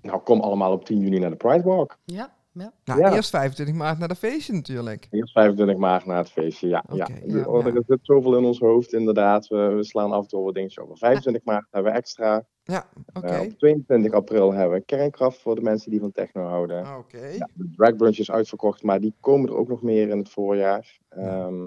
Nou, 0.02 0.20
kom 0.20 0.40
allemaal 0.40 0.72
op 0.72 0.84
10 0.84 0.98
juni 0.98 1.18
naar 1.18 1.30
de 1.30 1.36
Pride 1.36 1.62
Walk. 1.62 1.98
Ja, 2.04 2.32
ja. 2.52 2.72
Nou, 2.84 3.00
Ja. 3.00 3.14
eerst 3.14 3.30
25 3.30 3.74
maart 3.74 3.98
naar 3.98 4.08
de 4.08 4.14
feestje 4.14 4.52
natuurlijk. 4.52 5.06
Eerst 5.10 5.32
25 5.32 5.76
maart 5.76 6.06
na 6.06 6.16
het 6.16 6.30
feestje, 6.30 6.68
ja. 6.68 6.84
ja. 6.92 7.04
Oké, 7.04 7.20
ja, 7.26 7.44
Oh, 7.44 7.62
ja. 7.66 7.74
Er 7.74 7.82
zit 7.86 7.98
zoveel 8.02 8.36
in 8.36 8.44
ons 8.44 8.58
hoofd, 8.58 8.92
inderdaad. 8.92 9.46
We, 9.46 9.56
we 9.76 9.84
slaan 9.84 10.12
af 10.12 10.22
en 10.22 10.28
toe 10.28 10.44
wat 10.44 10.54
dingetjes 10.54 10.84
over. 10.84 10.96
25 10.96 11.44
maart 11.44 11.66
hebben 11.70 11.92
we 11.92 11.98
extra. 11.98 12.44
Ja, 12.62 12.86
oké. 13.12 13.26
Eh, 13.26 13.40
op 13.40 13.58
22 13.58 14.12
april 14.12 14.52
hebben 14.52 14.78
we 14.78 14.84
kernkracht 14.84 15.38
voor 15.38 15.54
de 15.54 15.60
mensen 15.62 15.90
die 15.90 16.00
van 16.00 16.12
techno 16.12 16.42
houden. 16.42 16.84
Ah, 16.84 16.98
Oké. 16.98 17.26
Ja, 17.26 17.48
de 17.54 17.70
drag 17.76 17.96
brunch 17.96 18.18
is 18.18 18.30
uitverkocht, 18.30 18.82
maar 18.82 19.00
die 19.00 19.14
komen 19.20 19.48
er 19.48 19.56
ook 19.56 19.68
nog 19.68 19.82
meer 19.82 20.08
in 20.08 20.18
het 20.18 20.28
voorjaar. 20.30 20.98
Ehm, 21.08 21.64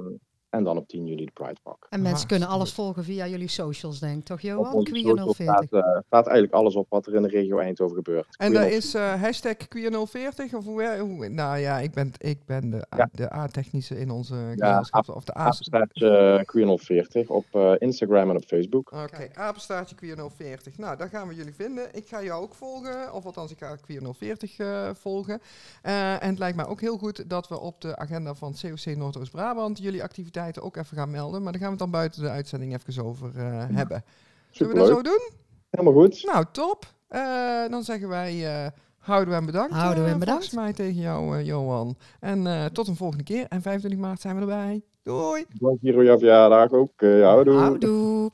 en 0.51 0.63
dan 0.63 0.77
op 0.77 0.87
10 0.87 1.05
juni 1.05 1.25
de 1.25 1.31
Pride 1.31 1.57
Walk. 1.63 1.87
En 1.89 2.01
mensen 2.01 2.21
Ah, 2.23 2.27
kunnen 2.27 2.47
alles 2.47 2.73
volgen 2.73 3.03
via 3.03 3.27
jullie 3.27 3.47
socials, 3.47 3.99
denk 3.99 4.17
ik. 4.19 4.25
Toch, 4.25 4.37
Op 4.37 4.43
Johan? 4.43 4.73
onze 4.73 4.91
Queer 4.91 5.03
social 5.17 5.33
040. 5.33 5.67
staat, 5.67 5.83
eh, 5.83 5.99
staat 6.05 6.25
eigenlijk 6.25 6.53
alles 6.53 6.75
op 6.75 6.85
wat 6.89 7.05
er 7.05 7.15
in 7.15 7.21
de 7.21 7.27
regio 7.27 7.57
Eindhoven 7.59 7.95
gebeurt. 7.95 8.27
En 8.37 8.53
dat 8.53 8.65
is 8.65 8.93
eh, 8.93 9.21
hashtag 9.21 9.55
queer040 9.57 10.53
of 10.55 10.65
hoe, 10.65 10.97
hoe- 10.99 11.29
Nou 11.29 11.57
ja, 11.57 11.79
ik 11.79 11.91
ben, 11.91 12.11
ik 12.17 12.45
ben 12.45 12.69
de, 12.69 12.85
Ja. 12.97 13.09
de 13.11 13.33
A-technische 13.33 13.99
in 13.99 14.09
onze 14.11 14.35
gezelschap. 14.55 15.09
Of 15.09 15.23
de 15.23 15.37
A... 15.37 15.39
Apenstaartje 15.45 16.41
Queer 16.45 16.77
040 16.79 17.29
op 17.29 17.45
eh, 17.51 17.73
Instagram 17.77 18.29
en 18.29 18.35
op 18.35 18.43
Facebook. 18.45 18.91
Oké, 18.91 19.07
Kijk. 19.17 19.37
apenstaartje 19.37 19.95
Queer040. 19.95 20.75
Nou, 20.77 20.97
daar 20.97 21.09
gaan 21.09 21.27
we 21.27 21.35
jullie 21.35 21.53
vinden. 21.55 21.87
Ik 21.95 22.07
ga 22.07 22.23
jou 22.23 22.43
ook 22.43 22.53
volgen, 22.55 23.13
of 23.13 23.25
althans 23.25 23.51
ik 23.51 23.57
ga 23.57 23.77
Queer040 23.77 24.55
eh, 24.57 24.89
volgen. 24.93 25.41
Eh, 25.81 26.23
en 26.23 26.29
het 26.29 26.39
lijkt 26.39 26.55
mij 26.55 26.65
ook 26.67 26.81
heel 26.81 26.97
goed 26.97 27.29
dat 27.29 27.47
we 27.47 27.59
op 27.59 27.81
de 27.81 27.95
agenda 27.97 28.33
van 28.35 28.55
COC 28.61 28.95
Noordoost-Brabant 28.95 29.77
jullie 29.79 30.03
activiteiten 30.03 30.39
ook 30.61 30.75
even 30.75 30.97
gaan 30.97 31.11
melden. 31.11 31.43
Maar 31.43 31.51
daar 31.51 31.61
gaan 31.61 31.71
we 31.71 31.83
het 31.83 31.91
dan 31.91 31.99
buiten 31.99 32.21
de 32.21 32.29
uitzending 32.29 32.73
even 32.73 33.05
over 33.05 33.37
eh, 33.37 33.65
hebben. 33.71 34.03
Zullen 34.49 34.73
we 34.73 34.79
dat 34.79 34.87
zo 34.87 35.01
doen? 35.01 35.29
Helemaal 35.69 35.93
goed. 35.93 36.23
Nou, 36.23 36.45
top. 36.51 36.85
Eh, 37.07 37.67
dan 37.69 37.83
zeggen 37.83 38.07
wij 38.07 38.63
uh, 38.65 38.71
houden 39.01 39.29
we 39.29 39.39
en 39.39 39.45
bedankt. 39.45 39.73
Houden 39.73 39.99
we 40.03 40.07
eh, 40.07 40.13
en 40.13 40.19
bedankt. 40.19 40.45
Volgens 40.45 40.63
mij 40.63 40.85
tegen 40.85 41.01
jou, 41.01 41.37
eh, 41.37 41.45
Johan. 41.45 41.95
En 42.19 42.47
eh, 42.47 42.65
tot 42.65 42.87
een 42.87 42.95
volgende 42.95 43.23
keer. 43.23 43.45
En 43.49 43.61
25 43.61 43.99
maart 43.99 44.21
zijn 44.21 44.35
we 44.35 44.41
erbij. 44.41 44.81
Doei. 45.03 45.45
Dank 45.59 45.77
hier 45.81 46.03
jouw 46.03 46.17
verjaardag 46.17 46.71
ook. 46.71 46.91
Eh, 46.95 47.19
ja, 47.19 47.25
houdoe. 47.25 47.59
Houdoe. 47.59 48.31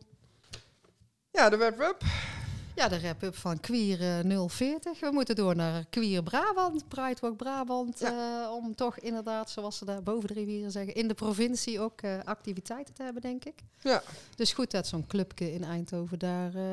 Ja, 1.31 1.49
de 1.49 1.57
web-web. 1.57 1.97
Ja, 2.77 2.87
de 2.87 2.99
wrap-up 2.99 3.35
van 3.35 3.59
Queer 3.59 4.01
eh, 4.01 4.41
040. 4.47 4.99
We 4.99 5.09
moeten 5.11 5.35
door 5.35 5.55
naar 5.55 5.85
Queer 5.89 6.23
Brabant, 6.23 6.87
Pride 6.87 7.17
Walk 7.21 7.37
Brabant. 7.37 8.01
eh, 8.01 8.11
om 8.51 8.75
toch 8.75 8.99
inderdaad, 8.99 9.49
zoals 9.49 9.77
ze 9.77 9.85
daar 9.85 10.03
boven 10.03 10.27
de 10.27 10.33
rivieren 10.33 10.71
zeggen, 10.71 10.93
in 10.93 11.07
de 11.07 11.13
provincie 11.13 11.79
ook 11.79 12.01
eh, 12.01 12.17
activiteiten 12.23 12.93
te 12.93 13.03
hebben, 13.03 13.21
denk 13.21 13.45
ik. 13.45 13.53
Ja. 13.81 14.03
Dus 14.35 14.53
goed 14.53 14.71
dat 14.71 14.87
zo'n 14.87 15.07
clubje 15.07 15.53
in 15.53 15.63
Eindhoven 15.63 16.19
daar 16.19 16.55
eh, 16.55 16.63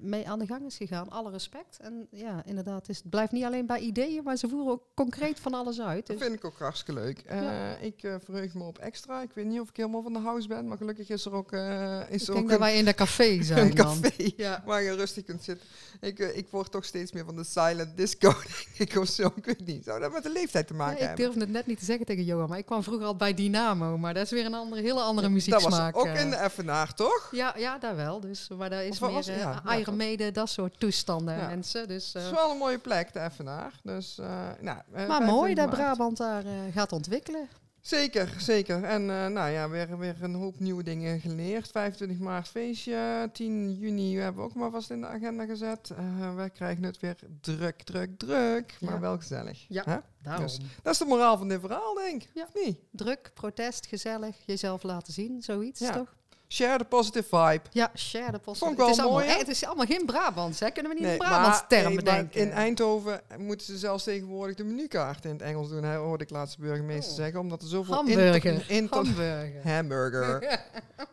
mee 0.00 0.28
aan 0.28 0.38
de 0.38 0.46
gang 0.46 0.66
is 0.66 0.76
gegaan. 0.76 1.08
Alle 1.10 1.30
respect. 1.30 1.78
En 1.80 2.06
ja, 2.10 2.42
inderdaad, 2.44 2.88
is, 2.88 2.96
het 2.98 3.10
blijft 3.10 3.32
niet 3.32 3.44
alleen 3.44 3.66
bij 3.66 3.78
ideeën, 3.80 4.22
maar 4.24 4.36
ze 4.36 4.48
voeren 4.48 4.72
ook 4.72 4.82
concreet 4.94 5.40
van 5.40 5.54
alles 5.54 5.80
uit. 5.80 6.06
Dat 6.06 6.16
Dus 6.18 6.26
vind 6.26 6.38
ik 6.38 6.44
ook 6.44 6.58
hartstikke 6.58 7.00
leuk. 7.00 7.18
Eh, 7.18 7.42
Ja. 7.42 7.76
Ik 7.76 8.02
eh, 8.02 8.14
verheug 8.24 8.54
me 8.54 8.64
op 8.64 8.78
extra. 8.78 9.22
Ik 9.22 9.30
weet 9.34 9.46
niet 9.46 9.60
of 9.60 9.68
ik 9.68 9.76
helemaal 9.76 10.02
van 10.02 10.12
de 10.12 10.18
house 10.18 10.48
ben, 10.48 10.68
maar 10.68 10.76
gelukkig 10.76 11.08
is 11.08 11.24
er 11.24 11.32
ook, 11.32 11.52
eh, 11.52 12.00
is 12.10 12.22
ik 12.22 12.28
er 12.28 12.34
denk 12.34 12.38
ook 12.38 12.42
dat 12.50 12.52
een, 12.52 12.58
wij 12.58 12.76
in 12.76 12.84
de 12.84 12.94
café 12.94 13.42
zijn 13.42 13.68
een 13.68 13.74
dan. 13.74 14.00
café 14.00 14.30
Ja. 14.36 14.62
waar 14.66 14.82
je 14.82 14.94
rustig 14.94 15.24
kunt 15.30 15.44
zitten. 15.44 15.66
Ik, 16.00 16.18
eh, 16.18 16.36
ik 16.36 16.46
word 16.50 16.70
toch 16.72 16.84
steeds 16.84 17.12
meer 17.12 17.24
van 17.24 17.36
de 17.36 17.44
silent 17.44 17.96
disco, 17.96 18.32
denk 18.76 18.90
ik, 18.90 18.98
of 18.98 19.08
zo. 19.08 19.32
Ik 19.36 19.44
weet 19.44 19.66
niet. 19.66 19.84
Zou 19.84 20.00
dat 20.00 20.12
met 20.12 20.22
de 20.22 20.30
leeftijd 20.32 20.66
te 20.66 20.72
Ja, 20.72 20.78
maken 20.78 20.94
ik 21.00 21.06
hebben? 21.06 21.24
durfde 21.24 21.40
het 21.40 21.50
net 21.50 21.66
niet 21.66 21.78
te 21.78 21.84
zeggen 21.84 22.06
tegen 22.06 22.24
Johan, 22.24 22.48
maar 22.48 22.58
ik 22.58 22.66
kwam 22.66 22.82
vroeger 22.82 23.06
al 23.06 23.16
bij 23.16 23.34
Dynamo. 23.34 23.98
Maar 23.98 24.14
dat 24.14 24.24
is 24.24 24.30
weer 24.30 24.44
een 24.44 24.54
andere, 24.54 24.82
hele 24.82 25.00
andere 25.00 25.26
Dat 25.26 25.30
muzieksmaak. 25.36 25.94
was 25.94 26.04
ook 26.04 26.14
eh. 26.14 26.20
in 26.20 26.30
de 26.30 26.40
Evenaar, 26.40 26.94
toch? 26.94 27.28
Ja, 27.30 27.54
ja, 27.56 27.78
daar 27.78 27.96
wel. 27.96 28.20
Dus, 28.20 28.48
maar 28.58 28.70
daar 28.70 28.84
is 28.84 28.98
meer 28.98 29.10
was- 29.10 29.26
eh, 29.28 29.38
ja, 29.38 29.76
Iron 29.76 29.96
Maiden, 29.96 30.32
dat 30.34 30.48
soort 30.48 30.80
toestanden 30.80 31.36
mensen. 31.36 31.88
Dus, 31.88 32.06
Het 32.12 32.22
eh, 32.22 32.28
is 32.28 32.30
wel 32.34 32.50
een 32.50 32.56
mooie 32.58 32.78
plek, 32.78 33.12
de 33.12 33.20
Evenaar. 33.20 33.72
Dus, 33.82 34.18
eh, 34.18 34.26
nou, 34.60 34.78
eh, 34.92 35.06
maar 35.08 35.22
mooi 35.22 35.54
25 35.54 35.64
dat. 35.64 35.70
Brabant 35.70 36.16
daar 36.16 36.44
eh, 36.44 36.52
gaat 36.74 36.92
ontwikkelen. 36.92 37.48
Zeker, 37.80 38.34
zeker. 38.38 38.84
En 38.84 39.10
eh, 39.10 39.26
nou 39.26 39.50
ja, 39.50 39.68
weer, 39.68 39.98
weer 39.98 40.16
een 40.22 40.34
hoop 40.34 40.58
nieuwe 40.60 40.82
dingen 40.82 41.20
geleerd. 41.20 41.68
25 41.68 42.18
maart 42.18 42.48
feestje, 42.48 43.28
10 43.32 43.74
juni 43.74 44.16
hebben 44.16 44.42
we 44.42 44.48
ook 44.50 44.54
maar 44.54 44.70
vast 44.70 44.90
in 44.90 45.00
de 45.00 45.06
agenda 45.06 45.44
gezet. 45.46 45.90
Eh 45.90 46.34
wij 46.34 46.50
krijgen 46.50 46.82
het 46.84 47.00
weer 47.00 47.16
druk, 47.40 47.82
druk, 47.82 48.18
druk, 48.18 48.76
maar 48.80 48.94
Ja. 48.94 49.00
wel 49.00 49.16
gezellig. 49.18 49.64
Ja. 49.68 50.02
Daarom. 50.22 50.44
Dus- 50.44 50.60
Dat 50.82 50.92
is 50.92 50.98
de 50.98 51.04
moraal 51.04 51.38
van 51.38 51.48
dit 51.48 51.60
verhaal, 51.60 51.94
denk 51.94 52.22
ik. 52.22 52.30
Ja. 52.34 52.42
Of 52.54 52.64
niet? 52.64 52.78
Druk, 52.90 53.30
protest, 53.34 53.86
gezellig, 53.86 54.36
jezelf 54.46 54.82
laten 54.82 55.12
zien, 55.12 55.42
zoiets 55.42 55.80
Ja. 55.80 55.92
toch? 55.92 56.14
Share 56.52 56.78
the 56.78 56.84
positive 56.84 57.26
vibe. 57.30 57.60
Ja, 57.72 57.90
share 57.96 58.38
post. 58.38 58.58
Vond 58.58 58.72
ik 58.72 58.78
het, 58.78 58.88
is 58.88 58.98
allemaal, 58.98 59.18
mooi, 59.20 59.38
het 59.38 59.48
is 59.48 59.64
allemaal 59.64 59.86
geen 59.86 60.06
Brabants, 60.06 60.60
hè? 60.60 60.70
Kunnen 60.70 60.90
we 60.92 60.96
niet 60.98 61.06
Nee, 61.06 61.16
in 61.16 61.18
Brabants 61.18 61.58
maar- 61.58 61.66
termen 61.68 61.92
hey, 61.92 62.02
maar 62.04 62.14
denken? 62.14 62.40
in 62.40 62.50
Eindhoven 62.50 63.20
moeten 63.38 63.66
ze 63.66 63.78
zelfs 63.78 64.04
tegenwoordig 64.04 64.56
de 64.56 64.64
menukaart 64.64 65.24
in 65.24 65.30
het 65.30 65.42
Engels 65.42 65.68
doen. 65.68 65.82
Hij 65.84 65.96
hoorde 65.96 66.24
ik 66.24 66.30
laatst 66.30 66.56
de 66.56 66.62
burgemeester 66.62 67.10
Oh. 67.12 67.16
zeggen, 67.18 67.40
omdat 67.40 67.62
er 67.62 67.68
zoveel 67.68 67.94
Hamburger. 67.94 68.34
inter- 68.34 68.70
inter- 68.70 68.96
Hamburger. 68.96 69.62
hamburger. 69.72 70.60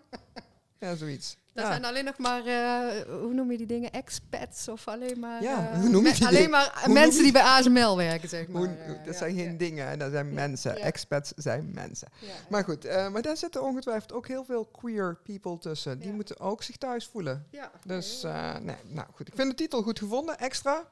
ja, 0.80 0.95
zoiets. 0.95 1.38
Dat 1.57 1.65
Ja. 1.65 1.71
zijn 1.71 1.85
alleen 1.85 2.05
nog 2.05 2.17
maar, 2.17 2.45
eh, 2.45 3.01
hoe 3.21 3.33
noem 3.33 3.51
je 3.51 3.57
die 3.57 3.65
dingen? 3.67 3.91
Expats 3.91 4.67
of 4.67 4.87
alleen 4.87 5.19
maar... 5.19 5.41
Ja, 5.43 5.69
eh, 5.71 5.79
hoe 5.79 5.89
noem 5.89 6.05
je 6.05 6.13
die 6.13 6.27
Alleen 6.27 6.49
maar 6.49 6.81
Hoe 6.83 6.93
mensen 6.93 7.23
die 7.23 7.31
bij 7.31 7.41
ASML 7.41 7.97
werken, 7.97 8.29
zeg 8.29 8.47
maar. 8.47 8.61
Hoe- 8.61 8.75
eh, 8.77 9.05
dat 9.05 9.15
zijn 9.15 9.35
geen 9.35 9.57
dingen, 9.57 9.99
dat 9.99 10.11
zijn 10.11 10.33
mensen. 10.33 10.75
Expats 10.75 11.31
zijn 11.35 11.71
mensen. 11.73 12.07
Maar 12.49 12.63
goed, 12.63 12.83
maar 13.11 13.21
daar 13.21 13.37
zitten 13.37 13.63
ongetwijfeld 13.63 14.13
ook 14.13 14.27
heel 14.27 14.45
veel 14.45 14.65
queer 14.65 15.17
people 15.23 15.57
tussen. 15.57 15.99
Die 15.99 16.13
moeten 16.13 16.39
ook 16.39 16.63
zich 16.63 16.77
thuis 16.77 17.05
voelen. 17.05 17.45
Ja. 17.51 17.71
Dus, 17.85 18.21
nee, 18.61 18.75
nou 18.87 19.07
goed. 19.15 19.27
Ik 19.27 19.35
vind 19.35 19.49
de 19.49 19.55
titel 19.55 19.81
goed 19.81 19.99
gevonden, 19.99 20.37
extra. 20.37 20.83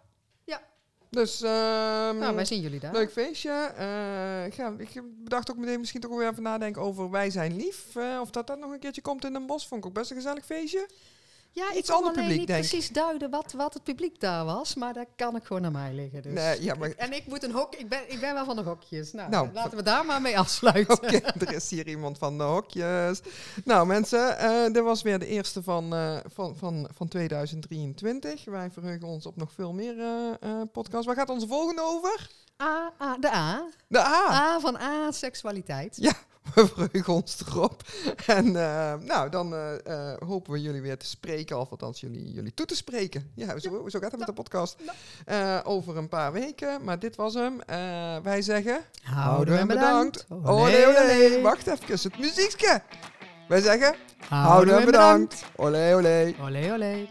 Ja. 0.43 0.62
Dus, 1.10 1.41
ehm, 1.41 2.18
nou, 2.18 2.36
wij 2.36 2.46
zien 2.46 2.62
jullie 2.62 2.80
daar. 2.80 2.94
leuk 2.94 3.12
feestje. 3.12 3.52
Eh, 3.78 4.46
ik 4.78 5.02
bedacht 5.24 5.52
ook 5.52 5.58
meteen 5.58 5.80
misschien 5.80 6.02
toch 6.02 6.18
weer 6.18 6.30
even 6.30 6.44
nadenken 6.44 6.82
over 6.82 7.10
Wij 7.10 7.30
zijn 7.30 7.56
lief. 7.56 7.96
eh, 7.96 8.18
of 8.22 8.30
dat 8.30 8.48
dat 8.48 8.60
nog 8.60 8.72
een 8.72 8.80
keertje 8.80 9.02
komt 9.02 9.26
in 9.26 9.36
een 9.36 9.46
bos. 9.46 9.68
Vond 9.68 9.82
ik 9.82 9.88
ook 9.88 9.94
best 9.94 10.10
een 10.10 10.15
gezellig 10.15 10.46
feestje. 10.46 10.88
Ja, 11.56 11.74
Iets 11.74 11.89
ander 11.89 12.12
publiek, 12.12 12.38
niet 12.38 12.48
denk 12.48 12.63
ik. 12.63 12.70
precies 12.70 12.89
duiden 12.89 13.30
wat, 13.30 13.52
wat 13.52 13.74
het 13.74 13.84
publiek 13.84 14.20
daar 14.20 14.46
was, 14.46 14.76
maar 14.76 14.94
dat 14.94 15.06
kan 15.15 15.36
ik 15.36 15.44
gewoon 15.44 15.65
aan 15.65 15.72
mij 15.72 15.94
liggen. 15.94 16.22
Dus. 16.22 16.34
Nee, 16.34 16.63
ja, 16.63 16.76
maar... 16.76 16.89
En 16.91 17.13
ik 17.13 17.28
moet 17.28 17.44
een 17.44 17.52
hok, 17.52 17.76
ik 17.76 17.89
ben, 17.89 18.00
ik 18.12 18.20
ben 18.20 18.34
wel 18.34 18.46
van 18.46 18.56
de 18.56 18.62
hokjes. 18.62 19.13
Nou, 19.13 19.30
Nou, 19.30 19.50
laten 19.54 19.78
we 19.78 19.84
daar 19.84 20.06
maar 20.06 20.22
mee 20.22 20.39
afsluiten. 20.39 20.94
Oké, 21.04 21.15
er 21.15 21.54
is 21.54 21.70
hier 21.70 21.88
iemand 21.88 22.18
van 22.18 22.38
de 22.38 22.44
hokjes. 22.44 23.22
Nou 23.63 23.88
mensen, 23.88 24.38
eh 24.38 24.63
dit 24.74 24.84
was 24.84 25.02
weer 25.02 25.20
de 25.20 25.26
eerste 25.26 25.63
van, 25.63 25.94
eh, 25.94 26.18
van, 26.34 26.56
van, 26.56 26.89
van 26.94 27.08
2023. 27.08 28.46
Wij 28.46 28.72
verheugen 28.72 29.08
ons 29.08 29.26
op 29.26 29.36
nog 29.36 29.52
veel 29.52 29.74
meer 29.74 30.00
eh 30.39 30.62
podcasts. 30.72 31.06
Waar 31.06 31.15
gaat 31.15 31.30
onze 31.30 31.48
volgende 31.48 31.82
over? 31.82 32.30
A, 32.63 32.94
A, 33.02 33.18
de 33.18 33.32
A. 33.34 33.70
De 33.88 34.00
A. 34.00 34.30
A 34.32 34.60
van 34.60 34.78
A-seksualiteit. 34.78 35.96
Ja, 36.00 36.13
we 36.56 36.68
verheugen 36.68 37.14
ons 37.14 37.42
erop. 37.48 37.82
En 38.26 38.46
eh, 38.56 38.94
nou, 39.00 39.30
dan 39.30 39.54
eh, 39.54 40.12
eh, 40.12 40.18
hopen 40.28 40.52
we 40.54 40.62
jullie 40.62 40.82
weer 40.82 40.98
te 40.98 41.06
spreken, 41.06 41.60
of 41.60 41.72
althans 41.72 42.00
jullie, 42.00 42.32
jullie 42.32 42.54
toe 42.54 42.66
te 42.66 42.76
spreken. 42.76 43.32
Ja, 43.36 43.60
zo, 43.60 43.90
zo 43.90 44.00
gaat 44.00 44.12
het 44.12 44.18
met 44.20 44.28
de 44.28 44.34
podcast. 44.34 44.76
Eh, 45.26 45.60
over 45.64 45.98
een 45.98 46.10
paar 46.10 46.32
weken, 46.32 46.84
maar 46.84 47.00
dit 47.00 47.16
was 47.16 47.34
hem. 47.34 47.62
Eh, 47.62 47.78
wij 48.24 48.42
zeggen... 48.42 48.82
Houden 49.04 49.58
en 49.58 49.68
bedankt. 49.68 50.26
Olé, 50.30 50.88
olé. 50.88 51.42
Wacht 51.42 51.68
even, 51.68 52.10
het 52.10 52.20
muziekje. 52.20 52.82
Wij 53.48 53.62
zeggen... 53.62 53.96
Houden 54.30 54.80
en 54.80 54.86
bedankt. 54.86 55.44
Olé, 55.56 55.96
olé. 55.96 56.36
Olé, 56.42 56.74
olé. 56.74 57.08